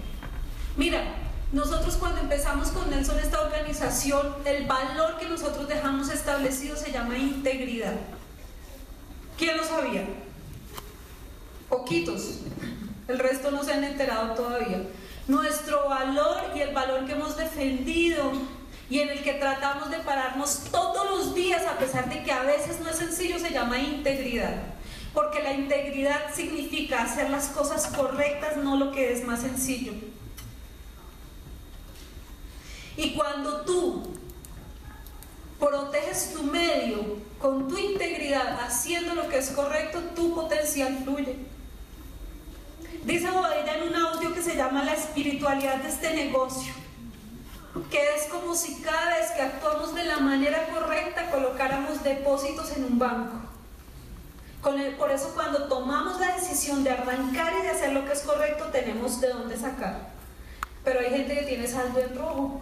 Mira, 0.77 1.05
nosotros 1.53 1.95
cuando 1.95 2.21
empezamos 2.21 2.71
con 2.71 2.91
Nelson 2.91 3.21
esta 3.21 3.41
organización, 3.41 4.35
el 4.45 4.67
valor 4.67 5.17
que 5.21 5.29
nosotros 5.29 5.69
dejamos 5.69 6.11
establecido 6.11 6.75
se 6.75 6.91
llama 6.91 7.17
integridad. 7.17 7.95
¿Quién 9.39 9.59
lo 9.59 9.63
sabía? 9.63 10.05
Poquitos. 11.69 12.41
El 13.07 13.21
resto 13.21 13.53
no 13.53 13.63
se 13.63 13.75
han 13.75 13.85
enterado 13.85 14.35
todavía 14.35 14.83
nuestro 15.29 15.89
valor 15.89 16.39
y 16.57 16.61
el 16.61 16.75
valor 16.75 17.05
que 17.07 17.13
hemos 17.13 17.37
defendido 17.37 18.33
y 18.91 19.01
en 19.01 19.11
el 19.11 19.23
que 19.23 19.35
tratamos 19.35 19.91
de 19.91 19.99
pararnos 19.99 20.65
todos 20.71 21.11
los 21.11 21.35
días, 21.35 21.63
a 21.67 21.79
pesar 21.79 22.09
de 22.09 22.23
que 22.23 22.33
a 22.33 22.43
veces 22.43 22.81
no 22.81 22.89
es 22.89 22.97
sencillo, 22.97 23.39
se 23.39 23.51
llama 23.51 23.79
integridad. 23.79 24.55
Porque 25.13 25.43
la 25.43 25.53
integridad 25.53 26.35
significa 26.35 27.03
hacer 27.03 27.29
las 27.29 27.49
cosas 27.49 27.87
correctas, 27.89 28.57
no 28.57 28.77
lo 28.77 28.91
que 28.91 29.13
es 29.13 29.25
más 29.25 29.41
sencillo. 29.43 29.93
Y 32.97 33.11
cuando 33.11 33.61
tú 33.61 34.15
proteges 35.61 36.33
tu 36.33 36.45
medio 36.45 37.19
con 37.39 37.69
tu 37.69 37.77
integridad, 37.77 38.61
haciendo 38.61 39.15
lo 39.15 39.29
que 39.29 39.39
es 39.39 39.51
correcto, 39.51 40.01
tu 40.15 40.35
potencial 40.35 40.99
fluye. 41.05 41.37
Dice 43.05 43.31
Bodella 43.31 43.77
en 43.77 43.89
un 43.89 43.95
audio 43.95 44.35
que 44.35 44.43
se 44.43 44.57
llama 44.57 44.85
La 44.85 44.95
espiritualidad 44.95 45.77
de 45.77 45.89
este 45.89 46.15
negocio, 46.15 46.73
que 47.91 48.15
es 48.17 48.25
como 48.25 48.55
si 48.55 48.83
cada 48.83 49.17
vez 49.17 49.31
que 49.31 49.43
actuamos 49.43 49.95
de 49.95 50.05
la 50.05 50.19
manera 50.19 50.67
correcta 50.69 51.31
colocáramos 51.31 52.03
depósitos 52.03 52.77
en 52.77 52.85
un 52.85 52.99
banco. 52.99 53.37
por 54.99 55.11
eso 55.11 55.33
cuando 55.35 55.69
tomamos 55.69 56.21
la 56.21 56.35
decisión 56.35 56.85
de 56.85 56.91
arrancar 56.91 57.53
y 57.59 57.63
de 57.63 57.71
hacer 57.71 57.93
lo 57.93 58.05
que 58.05 58.13
es 58.13 58.21
correcto, 58.23 58.67
tenemos 58.67 59.21
de 59.21 59.29
dónde 59.29 59.57
sacar. 59.57 60.11
Pero 60.85 61.01
hay 61.01 61.11
gente 61.11 61.35
que 61.35 61.47
tiene 61.47 61.67
saldo 61.67 62.01
en 62.01 62.17
rojo. 62.17 62.61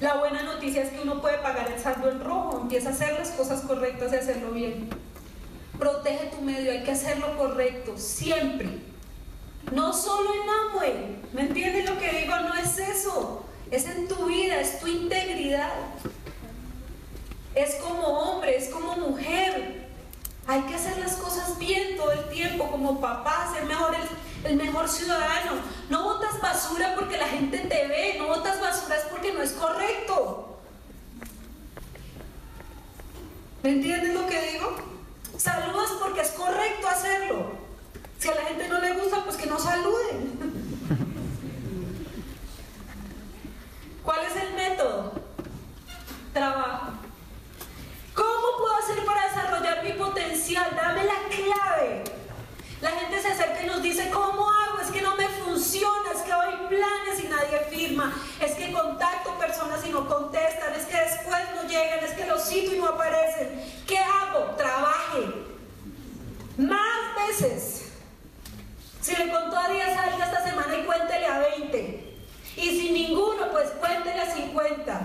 La 0.00 0.14
buena 0.16 0.42
noticia 0.42 0.82
es 0.82 0.90
que 0.90 1.00
uno 1.02 1.20
puede 1.20 1.38
pagar 1.38 1.70
el 1.70 1.80
saldo 1.80 2.10
en 2.10 2.20
rojo, 2.20 2.60
empieza 2.62 2.90
a 2.90 2.92
hacer 2.92 3.12
las 3.18 3.30
cosas 3.30 3.62
correctas 3.62 4.12
y 4.12 4.16
hacerlo 4.16 4.52
bien. 4.52 4.88
Protege 5.78 6.26
tu 6.26 6.40
medio, 6.40 6.70
hay 6.70 6.82
que 6.82 6.92
hacerlo 6.92 7.36
correcto, 7.36 7.94
siempre. 7.96 8.93
No 9.72 9.92
solo 9.92 10.30
en 10.34 10.50
Amway, 10.50 11.22
¿me 11.32 11.42
entiendes 11.42 11.88
lo 11.88 11.98
que 11.98 12.20
digo? 12.20 12.38
No 12.40 12.54
es 12.54 12.78
eso, 12.78 13.44
es 13.70 13.86
en 13.86 14.06
tu 14.08 14.26
vida, 14.26 14.60
es 14.60 14.78
tu 14.78 14.86
integridad. 14.86 15.72
Es 17.54 17.76
como 17.76 18.06
hombre, 18.06 18.56
es 18.56 18.68
como 18.68 18.96
mujer. 18.96 19.88
Hay 20.46 20.60
que 20.62 20.74
hacer 20.74 20.98
las 20.98 21.14
cosas 21.16 21.58
bien 21.58 21.96
todo 21.96 22.12
el 22.12 22.28
tiempo, 22.28 22.70
como 22.70 23.00
papá, 23.00 23.50
ser 23.54 23.64
mejor 23.64 23.94
el, 23.94 24.50
el 24.50 24.56
mejor 24.56 24.88
ciudadano. 24.88 25.52
No 25.88 26.04
botas 26.04 26.40
basura 26.40 26.94
porque 26.94 27.16
la 27.16 27.28
gente 27.28 27.58
te 27.58 27.86
ve, 27.86 28.16
no 28.18 28.28
botas 28.28 28.60
basura 28.60 28.96
es 28.96 29.04
porque 29.04 29.32
no 29.32 29.42
es 29.42 29.52
correcto. 29.52 30.58
¿Me 33.62 33.70
entiendes 33.70 34.12
lo 34.12 34.26
que 34.26 34.52
digo? 34.52 34.76
Saludas 35.38 35.92
porque 35.98 36.20
es 36.20 36.30
correcto 36.32 36.86
hacerlo. 36.86 37.63
Si 38.24 38.30
a 38.30 38.34
la 38.36 38.44
gente 38.46 38.66
no 38.68 38.80
le 38.80 38.94
gusta, 38.94 39.22
pues 39.22 39.36
que 39.36 39.44
no 39.44 39.58
saluden. 39.58 40.32
¿Cuál 44.02 44.20
es 44.24 44.34
el 44.34 44.54
método? 44.54 45.12
Trabajo. 46.32 46.92
¿Cómo 48.14 48.46
puedo 48.56 48.76
hacer 48.76 49.04
para 49.04 49.28
desarrollar 49.28 49.84
mi 49.84 49.92
potencial? 49.92 50.74
Dame 50.74 51.04
la 51.04 51.18
clave. 51.28 52.04
La 52.80 52.92
gente 52.92 53.20
se 53.20 53.28
acerca 53.28 53.62
y 53.62 53.66
nos 53.66 53.82
dice, 53.82 54.08
¿cómo 54.08 54.50
hago? 54.50 54.80
Es 54.80 54.90
que 54.90 55.02
no 55.02 55.16
me 55.16 55.28
funciona, 55.28 56.12
es 56.16 56.22
que 56.22 56.32
doy 56.32 56.68
planes 56.70 57.22
y 57.22 57.28
nadie 57.28 57.58
firma, 57.68 58.10
es 58.40 58.52
que 58.52 58.72
contacto 58.72 59.38
personas 59.38 59.84
y 59.86 59.90
no 59.90 60.08
contestan, 60.08 60.72
es 60.72 60.86
que 60.86 60.96
después 60.96 61.42
no 61.56 61.68
llegan, 61.68 62.02
es 62.02 62.12
que 62.12 62.24
los 62.24 62.42
cito 62.42 62.74
y 62.74 62.78
no 62.78 62.86
aparecen. 62.86 63.62
¿Qué 63.86 63.98
hago? 63.98 64.54
Trabaje. 64.56 65.26
Más 66.56 67.28
veces. 67.28 67.83
Si 69.04 69.14
le 69.14 69.30
contó 69.30 69.58
a 69.58 69.68
10 69.68 69.98
a 69.98 70.06
esta 70.06 70.42
semana 70.42 70.78
y 70.78 70.84
cuéntele 70.84 71.26
a 71.26 71.38
20. 71.38 72.16
Y 72.56 72.62
si 72.62 72.90
ninguno, 72.90 73.50
pues 73.50 73.68
cuéntele 73.72 74.18
a 74.18 74.32
50. 74.32 74.98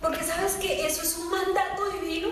Porque 0.00 0.24
sabes 0.24 0.54
que 0.54 0.86
eso 0.86 1.02
es 1.02 1.18
un 1.18 1.30
mandato 1.30 1.90
divino. 1.90 2.30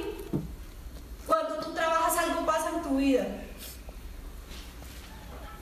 Cuando 1.26 1.56
tú 1.56 1.74
trabajas 1.74 2.16
algo 2.24 2.46
pasa 2.46 2.70
en 2.70 2.82
tu 2.82 2.96
vida. 2.96 3.26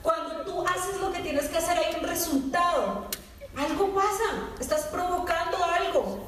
Cuando 0.01 0.45
tú 0.45 0.65
haces 0.65 1.01
lo 1.01 1.11
que 1.11 1.19
tienes 1.19 1.49
que 1.49 1.57
hacer 1.57 1.77
hay 1.77 1.95
un 1.99 2.07
resultado. 2.07 3.09
Algo 3.57 3.93
pasa. 3.93 4.47
Estás 4.61 4.85
provocando 4.85 5.57
algo. 5.61 6.25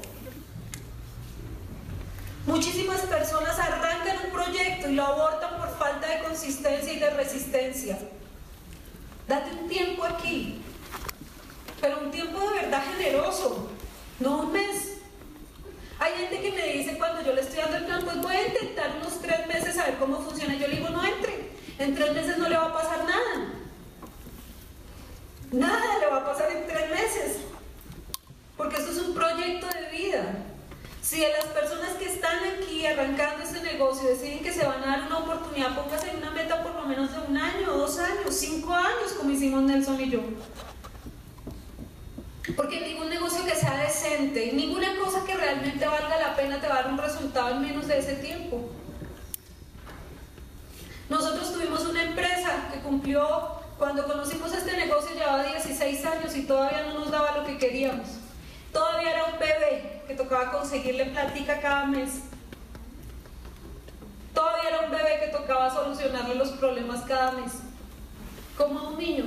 Muchísimas 2.45 2.99
personas 2.99 3.57
arrancan 3.57 4.26
un 4.26 4.32
proyecto 4.34 4.89
y 4.89 4.95
lo 4.95 5.05
abortan 5.05 5.57
por 5.57 5.70
falta 5.78 6.05
de 6.05 6.24
consistencia 6.24 6.91
y 6.91 6.99
de 6.99 7.09
resistencia. 7.11 7.97
Date 9.28 9.51
un 9.51 9.67
tiempo 9.67 10.05
aquí, 10.05 10.61
pero 11.82 11.99
un 11.99 12.11
tiempo 12.11 12.39
de 12.39 12.61
verdad 12.61 12.82
generoso, 12.97 13.69
no 14.19 14.38
un 14.43 14.53
mes. 14.53 14.99
Hay 15.99 16.13
gente 16.13 16.41
que 16.41 16.51
me 16.51 16.73
dice 16.73 16.97
cuando 16.97 17.21
yo 17.23 17.34
le 17.34 17.41
estoy 17.41 17.57
dando 17.57 17.78
el 17.78 17.86
plan, 17.86 18.01
pues 18.05 18.21
voy 18.21 18.36
a 18.36 18.47
intentar 18.47 18.95
unos 19.01 19.19
tres 19.19 19.45
meses 19.47 19.78
a 19.78 19.88
ver 19.88 19.97
cómo 19.97 20.21
funciona. 20.21 20.55
Yo 20.55 20.67
le 20.67 20.78
digo, 20.78 20.89
no 20.89 21.03
entre, 21.03 21.51
en 21.80 21.95
tres 21.95 22.13
meses 22.13 22.38
no 22.38 22.47
le 22.47 22.55
va 22.55 22.65
a 22.65 22.73
pasar 22.73 22.99
nada. 22.99 23.53
Nada 25.51 25.99
le 25.99 26.07
va 26.07 26.17
a 26.17 26.25
pasar 26.25 26.51
en 26.51 26.67
tres 26.67 26.89
meses, 26.89 27.38
porque 28.55 28.78
esto 28.78 28.91
es 28.91 28.97
un 28.99 29.13
proyecto 29.13 29.67
de 29.67 29.89
vida. 29.97 30.23
Si 31.01 31.19
de 31.19 31.32
las 31.32 31.45
personas 31.45 31.91
que 31.95 32.05
están 32.05 32.39
aquí 32.43 32.86
arrancando 32.86 33.43
negocio 33.78 34.09
deciden 34.09 34.39
que 34.39 34.51
se 34.51 34.65
van 34.65 34.84
a 34.84 34.88
dar 34.88 35.03
una 35.03 35.19
oportunidad, 35.19 35.75
póngase 35.75 36.15
una 36.17 36.32
meta 36.32 36.63
por 36.63 36.73
lo 36.73 36.82
menos 36.88 37.11
de 37.11 37.19
un 37.19 37.38
año, 37.38 37.73
dos 37.73 37.99
años, 37.99 38.34
cinco 38.34 38.73
años, 38.73 39.13
como 39.15 39.30
hicimos 39.30 39.61
Nelson 39.61 40.01
y 40.01 40.09
yo. 40.09 40.21
Porque 42.55 42.82
ningún 42.82 43.09
negocio 43.09 43.45
que 43.45 43.53
sea 43.53 43.78
decente, 43.78 44.51
ninguna 44.53 44.97
cosa 44.97 45.23
que 45.25 45.36
realmente 45.36 45.86
valga 45.86 46.17
la 46.17 46.36
pena 46.36 46.59
te 46.59 46.67
va 46.67 46.80
a 46.80 46.82
dar 46.84 46.91
un 46.91 46.97
resultado 46.97 47.51
en 47.51 47.61
menos 47.61 47.88
de 47.88 47.99
ese 47.99 48.15
tiempo. 48.15 48.67
Nosotros 51.07 51.53
tuvimos 51.53 51.86
una 51.86 52.01
empresa 52.01 52.69
que 52.73 52.80
cumplió, 52.80 53.28
cuando 53.78 54.07
conocimos 54.07 54.51
este 54.53 54.75
negocio 54.75 55.15
llevaba 55.15 55.43
16 55.43 56.03
años 56.03 56.36
y 56.36 56.43
todavía 56.43 56.82
no 56.88 56.99
nos 56.99 57.11
daba 57.11 57.38
lo 57.38 57.45
que 57.45 57.59
queríamos. 57.59 58.07
Todavía 58.73 59.11
era 59.11 59.25
un 59.25 59.39
bebé 59.39 60.01
que 60.07 60.15
tocaba 60.15 60.51
conseguirle 60.51 61.05
plática 61.05 61.61
cada 61.61 61.86
mes. 61.86 62.21
Un 64.84 64.91
bebé 64.91 65.19
que 65.19 65.32
tocaba 65.32 65.73
solucionarle 65.73 66.36
los 66.36 66.49
problemas 66.49 67.03
cada 67.05 67.32
mes. 67.32 67.53
Como 68.57 68.89
un 68.89 68.97
niño. 68.97 69.25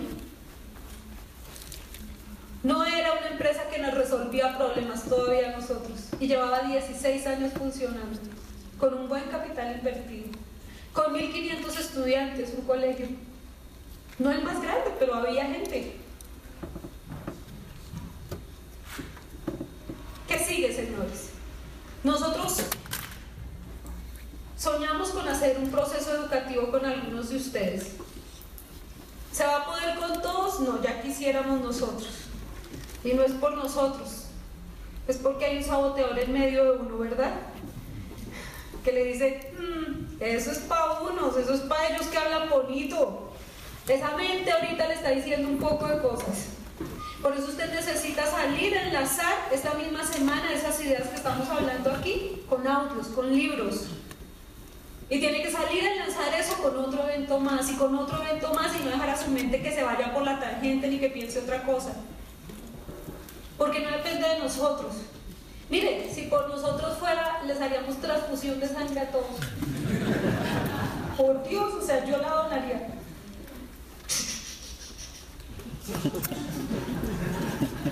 No 2.62 2.84
era 2.84 3.12
una 3.14 3.28
empresa 3.28 3.68
que 3.70 3.78
nos 3.78 3.94
resolvía 3.94 4.56
problemas 4.56 5.04
todavía 5.04 5.56
nosotros. 5.56 6.10
Y 6.20 6.28
llevaba 6.28 6.60
16 6.60 7.26
años 7.26 7.52
funcionando. 7.54 8.18
Con 8.78 8.94
un 8.94 9.08
buen 9.08 9.24
capital 9.24 9.76
invertido. 9.76 10.28
Con 10.92 11.14
1.500 11.14 11.78
estudiantes, 11.78 12.54
un 12.56 12.64
colegio. 12.66 13.06
No 14.18 14.30
el 14.30 14.42
más 14.42 14.60
grande, 14.62 14.92
pero 14.98 15.14
había 15.14 15.46
gente. 15.46 15.96
¿Qué 20.28 20.38
sigue, 20.38 20.74
señores? 20.74 21.30
Nosotros 22.04 22.64
soñamos 24.60 25.08
con 25.10 25.26
hacer 25.26 25.56
un 25.58 25.70
proceso 25.70 26.14
educativo 26.14 26.70
con 26.70 26.84
algunos 26.84 27.30
de 27.30 27.36
ustedes. 27.36 27.92
¿Se 29.32 29.44
va 29.44 29.58
a 29.58 29.64
poder 29.64 29.98
con 29.98 30.20
todos? 30.20 30.60
No, 30.60 30.82
ya 30.82 31.00
quisiéramos 31.00 31.60
nosotros. 31.60 32.10
Y 33.02 33.14
no 33.14 33.22
es 33.22 33.32
por 33.32 33.56
nosotros, 33.56 34.26
es 35.08 35.16
porque 35.16 35.46
hay 35.46 35.56
un 35.58 35.64
saboteador 35.64 36.18
en 36.18 36.32
medio 36.32 36.64
de 36.64 36.70
uno, 36.80 36.98
¿verdad? 36.98 37.32
Que 38.84 38.92
le 38.92 39.04
dice, 39.04 39.54
mm, 39.58 40.20
eso 40.20 40.50
es 40.50 40.58
para 40.58 41.00
unos, 41.00 41.34
eso 41.38 41.54
es 41.54 41.60
para 41.60 41.88
ellos 41.88 42.06
que 42.08 42.18
hablan 42.18 42.50
bonito. 42.50 43.32
Esa 43.88 44.14
mente 44.14 44.52
ahorita 44.52 44.88
le 44.88 44.94
está 44.94 45.10
diciendo 45.10 45.48
un 45.48 45.58
poco 45.58 45.86
de 45.86 46.02
cosas. 46.02 46.48
Por 47.22 47.34
eso 47.34 47.46
usted 47.46 47.72
necesita 47.72 48.26
salir 48.26 48.74
enlazar 48.74 49.48
esta 49.50 49.72
misma 49.74 50.04
semana 50.04 50.52
esas 50.52 50.78
ideas 50.82 51.08
que 51.08 51.16
estamos 51.16 51.48
hablando 51.48 51.90
aquí, 51.90 52.42
con 52.48 52.66
audios, 52.66 53.06
con 53.08 53.34
libros. 53.34 53.86
Y 55.10 55.18
tiene 55.18 55.42
que 55.42 55.50
salir 55.50 55.82
a 55.82 55.92
enlazar 55.92 56.32
eso 56.34 56.54
con 56.62 56.78
otro 56.78 57.02
evento 57.02 57.40
más 57.40 57.68
y 57.68 57.74
con 57.74 57.96
otro 57.96 58.22
evento 58.22 58.54
más 58.54 58.72
y 58.76 58.84
no 58.84 58.90
dejar 58.90 59.10
a 59.10 59.16
su 59.16 59.28
mente 59.32 59.60
que 59.60 59.74
se 59.74 59.82
vaya 59.82 60.14
por 60.14 60.22
la 60.22 60.38
tangente 60.38 60.86
ni 60.86 61.00
que 61.00 61.10
piense 61.10 61.40
otra 61.40 61.64
cosa. 61.64 61.94
Porque 63.58 63.80
no 63.80 63.90
depende 63.90 64.28
de 64.28 64.38
nosotros. 64.38 64.94
Mire, 65.68 66.08
si 66.14 66.22
por 66.22 66.48
nosotros 66.48 66.96
fuera, 66.98 67.42
les 67.44 67.60
haríamos 67.60 68.00
transfusión 68.00 68.60
de 68.60 68.68
sangre 68.68 69.00
a 69.00 69.10
todos. 69.10 69.26
Por 71.16 71.42
Dios, 71.42 71.74
o 71.74 71.84
sea, 71.84 72.04
yo 72.04 72.16
la 72.18 72.28
donaría. 72.30 72.88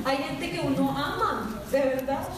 Hay 0.04 0.16
gente 0.18 0.50
que 0.52 0.60
uno 0.60 0.90
ama, 0.90 1.62
de 1.70 1.80
verdad. 1.80 2.28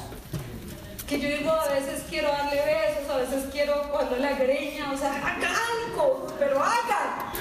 Que 1.10 1.18
yo 1.18 1.28
digo, 1.28 1.50
a 1.50 1.66
veces 1.66 2.04
quiero 2.08 2.28
darle 2.28 2.54
besos, 2.54 3.10
a 3.10 3.16
veces 3.16 3.46
quiero 3.50 3.90
cogerle 3.90 4.20
la 4.20 4.34
greña, 4.34 4.92
o 4.92 4.96
sea, 4.96 5.10
haga 5.16 5.50
algo, 5.88 6.28
pero 6.38 6.60
haga. 6.60 7.32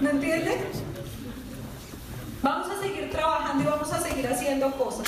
¿Me 0.00 0.08
entienden? 0.08 0.58
Vamos 2.42 2.70
a 2.70 2.80
seguir 2.80 3.10
trabajando 3.10 3.62
y 3.62 3.66
vamos 3.66 3.92
a 3.92 4.00
seguir 4.00 4.26
haciendo 4.26 4.72
cosas. 4.72 5.06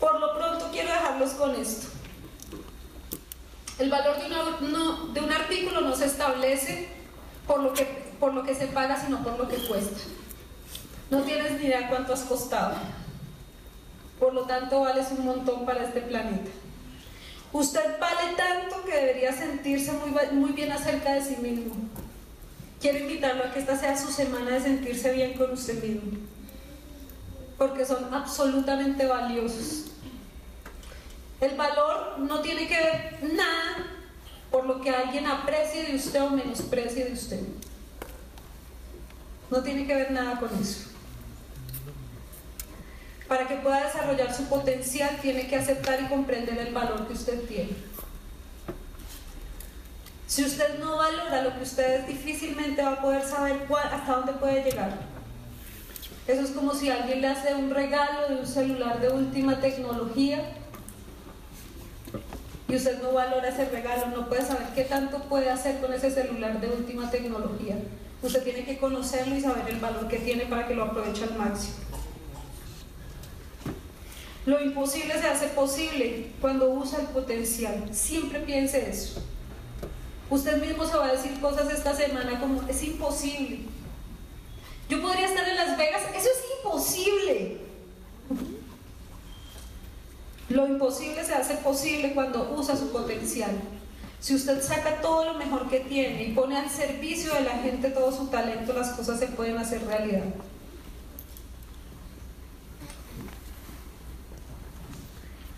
Por 0.00 0.18
lo 0.18 0.34
pronto 0.34 0.70
quiero 0.72 0.88
dejarlos 0.88 1.32
con 1.32 1.54
esto. 1.56 1.88
El 3.78 3.90
valor 3.90 4.16
de, 4.16 4.30
de 5.12 5.20
un 5.20 5.30
artículo 5.30 5.82
no 5.82 5.94
se 5.94 6.06
establece 6.06 6.88
por 7.46 7.62
lo, 7.62 7.74
que, 7.74 7.84
por 8.18 8.32
lo 8.32 8.44
que 8.44 8.54
se 8.54 8.68
paga, 8.68 8.98
sino 8.98 9.22
por 9.22 9.38
lo 9.38 9.46
que 9.46 9.56
cuesta. 9.56 10.00
No 11.10 11.20
tienes 11.20 11.60
ni 11.60 11.66
idea 11.66 11.86
cuánto 11.90 12.14
has 12.14 12.22
costado. 12.22 12.76
Por 14.18 14.32
lo 14.32 14.46
tanto, 14.46 14.80
vales 14.80 15.08
un 15.10 15.26
montón 15.26 15.66
para 15.66 15.84
este 15.84 16.00
planeta. 16.00 16.50
Usted 17.54 18.00
vale 18.00 18.34
tanto 18.36 18.84
que 18.84 18.96
debería 18.96 19.32
sentirse 19.32 19.92
muy, 19.92 20.10
muy 20.32 20.50
bien 20.50 20.72
acerca 20.72 21.14
de 21.14 21.22
sí 21.22 21.36
mismo. 21.36 21.72
Quiero 22.80 22.98
invitarlo 22.98 23.44
a 23.44 23.52
que 23.52 23.60
esta 23.60 23.78
sea 23.78 23.96
su 23.96 24.10
semana 24.10 24.50
de 24.50 24.60
sentirse 24.60 25.12
bien 25.12 25.34
con 25.34 25.52
usted 25.52 25.80
mismo. 25.80 26.18
Porque 27.56 27.86
son 27.86 28.12
absolutamente 28.12 29.06
valiosos. 29.06 29.92
El 31.40 31.56
valor 31.56 32.18
no 32.18 32.40
tiene 32.40 32.66
que 32.66 32.76
ver 32.76 33.18
nada 33.34 33.86
por 34.50 34.66
lo 34.66 34.80
que 34.80 34.90
alguien 34.90 35.24
aprecie 35.28 35.84
de 35.84 35.94
usted 35.94 36.22
o 36.24 36.30
menosprecie 36.30 37.04
de 37.04 37.12
usted. 37.12 37.40
No 39.48 39.62
tiene 39.62 39.86
que 39.86 39.94
ver 39.94 40.10
nada 40.10 40.40
con 40.40 40.50
eso. 40.60 40.93
Para 43.28 43.48
que 43.48 43.56
pueda 43.56 43.84
desarrollar 43.84 44.34
su 44.34 44.44
potencial 44.44 45.18
tiene 45.22 45.46
que 45.46 45.56
aceptar 45.56 46.02
y 46.02 46.06
comprender 46.06 46.58
el 46.58 46.74
valor 46.74 47.06
que 47.06 47.14
usted 47.14 47.40
tiene. 47.42 47.70
Si 50.26 50.44
usted 50.44 50.78
no 50.78 50.96
valora 50.96 51.42
lo 51.42 51.54
que 51.54 51.62
usted 51.62 52.00
es, 52.00 52.06
difícilmente 52.08 52.82
va 52.82 52.94
a 52.94 53.00
poder 53.00 53.22
saber 53.22 53.66
hasta 53.70 54.12
dónde 54.12 54.32
puede 54.32 54.64
llegar. 54.64 54.98
Eso 56.26 56.42
es 56.42 56.50
como 56.50 56.74
si 56.74 56.90
alguien 56.90 57.20
le 57.20 57.28
hace 57.28 57.54
un 57.54 57.70
regalo 57.70 58.28
de 58.28 58.36
un 58.36 58.46
celular 58.46 59.00
de 59.00 59.10
última 59.10 59.60
tecnología 59.60 60.42
y 62.66 62.76
usted 62.76 63.02
no 63.02 63.12
valora 63.12 63.48
ese 63.48 63.66
regalo, 63.66 64.06
no 64.08 64.28
puede 64.28 64.42
saber 64.42 64.66
qué 64.74 64.84
tanto 64.84 65.18
puede 65.24 65.50
hacer 65.50 65.80
con 65.80 65.92
ese 65.92 66.10
celular 66.10 66.60
de 66.60 66.68
última 66.68 67.10
tecnología. 67.10 67.76
Usted 68.22 68.42
tiene 68.42 68.64
que 68.64 68.78
conocerlo 68.78 69.36
y 69.36 69.40
saber 69.40 69.68
el 69.68 69.78
valor 69.78 70.08
que 70.08 70.18
tiene 70.18 70.46
para 70.46 70.66
que 70.66 70.74
lo 70.74 70.84
aproveche 70.84 71.24
al 71.24 71.36
máximo. 71.36 71.93
Lo 74.46 74.60
imposible 74.62 75.14
se 75.18 75.26
hace 75.26 75.46
posible 75.48 76.32
cuando 76.40 76.68
usa 76.70 77.00
el 77.00 77.06
potencial. 77.06 77.88
Siempre 77.92 78.40
piense 78.40 78.90
eso. 78.90 79.22
Usted 80.28 80.60
mismo 80.60 80.86
se 80.86 80.96
va 80.96 81.06
a 81.06 81.12
decir 81.12 81.40
cosas 81.40 81.72
esta 81.72 81.94
semana 81.94 82.38
como 82.40 82.62
es 82.68 82.82
imposible. 82.82 83.60
Yo 84.88 85.00
podría 85.00 85.26
estar 85.26 85.48
en 85.48 85.56
Las 85.56 85.78
Vegas, 85.78 86.02
eso 86.14 86.28
es 86.28 86.44
imposible. 86.58 87.58
Lo 90.50 90.66
imposible 90.66 91.24
se 91.24 91.34
hace 91.34 91.54
posible 91.56 92.12
cuando 92.12 92.54
usa 92.54 92.76
su 92.76 92.92
potencial. 92.92 93.52
Si 94.20 94.34
usted 94.34 94.62
saca 94.62 95.00
todo 95.00 95.24
lo 95.24 95.34
mejor 95.34 95.68
que 95.68 95.80
tiene 95.80 96.24
y 96.24 96.32
pone 96.32 96.56
al 96.56 96.68
servicio 96.68 97.32
de 97.34 97.42
la 97.42 97.58
gente 97.58 97.90
todo 97.90 98.12
su 98.14 98.26
talento, 98.26 98.72
las 98.74 98.90
cosas 98.90 99.18
se 99.18 99.26
pueden 99.28 99.56
hacer 99.56 99.84
realidad. 99.86 100.24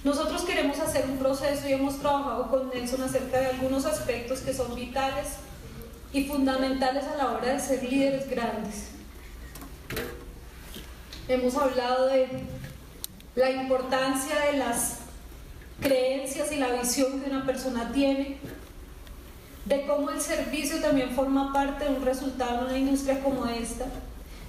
Nosotros 0.07 0.43
queremos 0.43 0.79
hacer 0.79 1.05
un 1.05 1.19
proceso 1.19 1.69
y 1.69 1.73
hemos 1.73 1.99
trabajado 1.99 2.49
con 2.49 2.71
Nelson 2.71 3.03
acerca 3.03 3.41
de 3.41 3.47
algunos 3.47 3.85
aspectos 3.87 4.39
que 4.39 4.55
son 4.55 4.73
vitales 4.77 5.27
y 6.13 6.27
fundamentales 6.27 7.07
a 7.07 7.17
la 7.17 7.33
hora 7.33 7.55
de 7.55 7.59
ser 7.59 7.83
líderes 7.83 8.31
grandes. 8.31 8.91
Hemos 11.27 11.57
hablado 11.57 12.07
de 12.07 12.29
la 13.35 13.51
importancia 13.51 14.39
de 14.43 14.59
las 14.59 14.99
creencias 15.81 16.53
y 16.53 16.57
la 16.59 16.69
visión 16.69 17.21
que 17.21 17.29
una 17.29 17.45
persona 17.45 17.91
tiene, 17.93 18.37
de 19.65 19.87
cómo 19.89 20.11
el 20.11 20.21
servicio 20.21 20.81
también 20.81 21.17
forma 21.17 21.53
parte 21.53 21.85
de 21.85 21.91
un 21.91 22.05
resultado 22.05 22.61
en 22.61 22.67
una 22.67 22.79
industria 22.79 23.25
como 23.25 23.45
esta, 23.47 23.87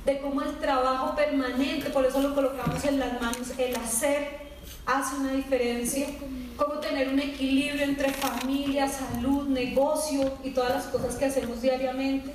de 0.05 0.22
cómo 0.22 0.43
el 0.43 0.60
trabajo 0.60 1.16
permanente, 1.16 1.89
por 1.89 2.05
eso 2.05 2.22
lo 2.22 2.36
colocamos 2.36 2.86
en 2.86 2.99
las 2.99 3.20
manos, 3.20 3.58
el 3.58 3.76
hacer 3.76 4.47
hace 4.88 5.17
una 5.17 5.33
diferencia. 5.33 6.07
Cómo 6.55 6.79
tener 6.79 7.09
un 7.09 7.19
equilibrio 7.19 7.83
entre 7.83 8.11
familia, 8.11 8.88
salud, 8.88 9.47
negocio 9.49 10.33
y 10.43 10.51
todas 10.51 10.71
las 10.71 10.85
cosas 10.85 11.15
que 11.15 11.25
hacemos 11.25 11.61
diariamente. 11.61 12.33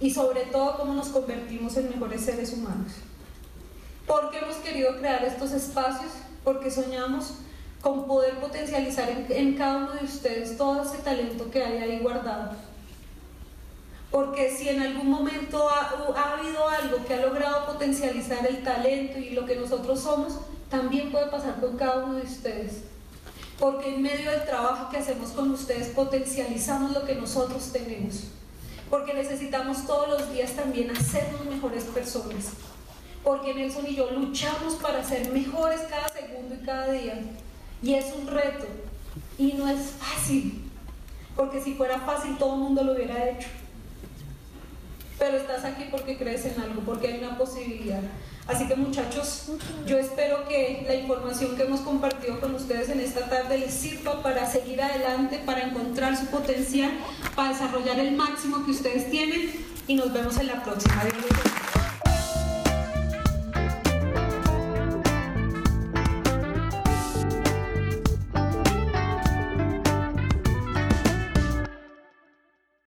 Y 0.00 0.10
sobre 0.10 0.40
todo 0.46 0.78
cómo 0.78 0.94
nos 0.94 1.08
convertimos 1.08 1.76
en 1.76 1.90
mejores 1.90 2.22
seres 2.22 2.52
humanos. 2.52 2.92
¿Por 4.06 4.30
qué 4.30 4.38
hemos 4.38 4.56
querido 4.56 4.96
crear 4.98 5.24
estos 5.24 5.52
espacios? 5.52 6.10
Porque 6.42 6.70
soñamos 6.70 7.34
con 7.80 8.06
poder 8.06 8.40
potencializar 8.40 9.08
en, 9.28 9.54
cada 9.56 9.76
uno 9.76 9.92
de 9.92 10.04
ustedes 10.04 10.56
todo 10.56 10.82
ese 10.82 10.98
talento 11.02 11.50
que 11.50 11.62
hay 11.62 11.78
ahí 11.78 11.98
guardado. 12.00 12.52
Porque 14.10 14.50
si 14.50 14.68
en 14.68 14.80
algún 14.80 15.10
momento 15.10 15.68
ha, 15.68 15.92
ha 16.16 16.38
habido 16.38 16.68
algo 16.68 17.04
que 17.06 17.14
ha 17.14 17.20
logrado 17.20 17.66
potencializar 17.66 18.46
el 18.46 18.62
talento 18.62 19.18
y 19.18 19.30
lo 19.30 19.44
que 19.44 19.56
nosotros 19.56 20.00
somos, 20.00 20.38
también 20.74 21.12
puede 21.12 21.26
pasar 21.26 21.60
con 21.60 21.76
cada 21.76 22.04
uno 22.04 22.14
de 22.14 22.22
ustedes. 22.22 22.82
Porque 23.60 23.94
en 23.94 24.02
medio 24.02 24.28
del 24.32 24.44
trabajo 24.44 24.90
que 24.90 24.98
hacemos 24.98 25.30
con 25.30 25.52
ustedes 25.52 25.88
potencializamos 25.90 26.92
lo 26.92 27.04
que 27.04 27.14
nosotros 27.14 27.70
tenemos. 27.72 28.24
Porque 28.90 29.14
necesitamos 29.14 29.86
todos 29.86 30.08
los 30.08 30.32
días 30.32 30.50
también 30.52 30.90
hacernos 30.90 31.44
mejores 31.46 31.84
personas. 31.84 32.50
Porque 33.22 33.54
Nelson 33.54 33.86
y 33.86 33.94
yo 33.94 34.10
luchamos 34.10 34.74
para 34.74 35.04
ser 35.04 35.30
mejores 35.30 35.82
cada 35.82 36.08
segundo 36.08 36.56
y 36.56 36.66
cada 36.66 36.90
día. 36.90 37.22
Y 37.80 37.94
es 37.94 38.12
un 38.12 38.26
reto. 38.26 38.66
Y 39.38 39.52
no 39.52 39.68
es 39.68 39.92
fácil. 39.92 40.70
Porque 41.36 41.62
si 41.62 41.74
fuera 41.74 42.00
fácil 42.00 42.36
todo 42.36 42.54
el 42.54 42.60
mundo 42.60 42.82
lo 42.82 42.94
hubiera 42.94 43.30
hecho. 43.30 43.48
Pero 45.18 45.36
estás 45.36 45.64
aquí 45.64 45.84
porque 45.90 46.16
crees 46.16 46.44
en 46.46 46.60
algo, 46.60 46.82
porque 46.82 47.08
hay 47.08 47.18
una 47.18 47.38
posibilidad. 47.38 48.00
Así 48.46 48.66
que 48.68 48.76
muchachos, 48.76 49.52
yo 49.86 49.96
espero 49.96 50.46
que 50.46 50.84
la 50.86 50.94
información 50.94 51.56
que 51.56 51.62
hemos 51.62 51.80
compartido 51.80 52.40
con 52.40 52.54
ustedes 52.54 52.90
en 52.90 53.00
esta 53.00 53.28
tarde 53.28 53.58
les 53.58 53.72
sirva 53.72 54.22
para 54.22 54.44
seguir 54.50 54.82
adelante, 54.82 55.40
para 55.46 55.62
encontrar 55.62 56.16
su 56.16 56.26
potencial, 56.26 56.90
para 57.34 57.50
desarrollar 57.50 57.98
el 58.00 58.12
máximo 58.16 58.64
que 58.64 58.72
ustedes 58.72 59.10
tienen 59.10 59.50
y 59.86 59.94
nos 59.94 60.12
vemos 60.12 60.36
en 60.38 60.48
la 60.48 60.62
próxima. 60.62 61.02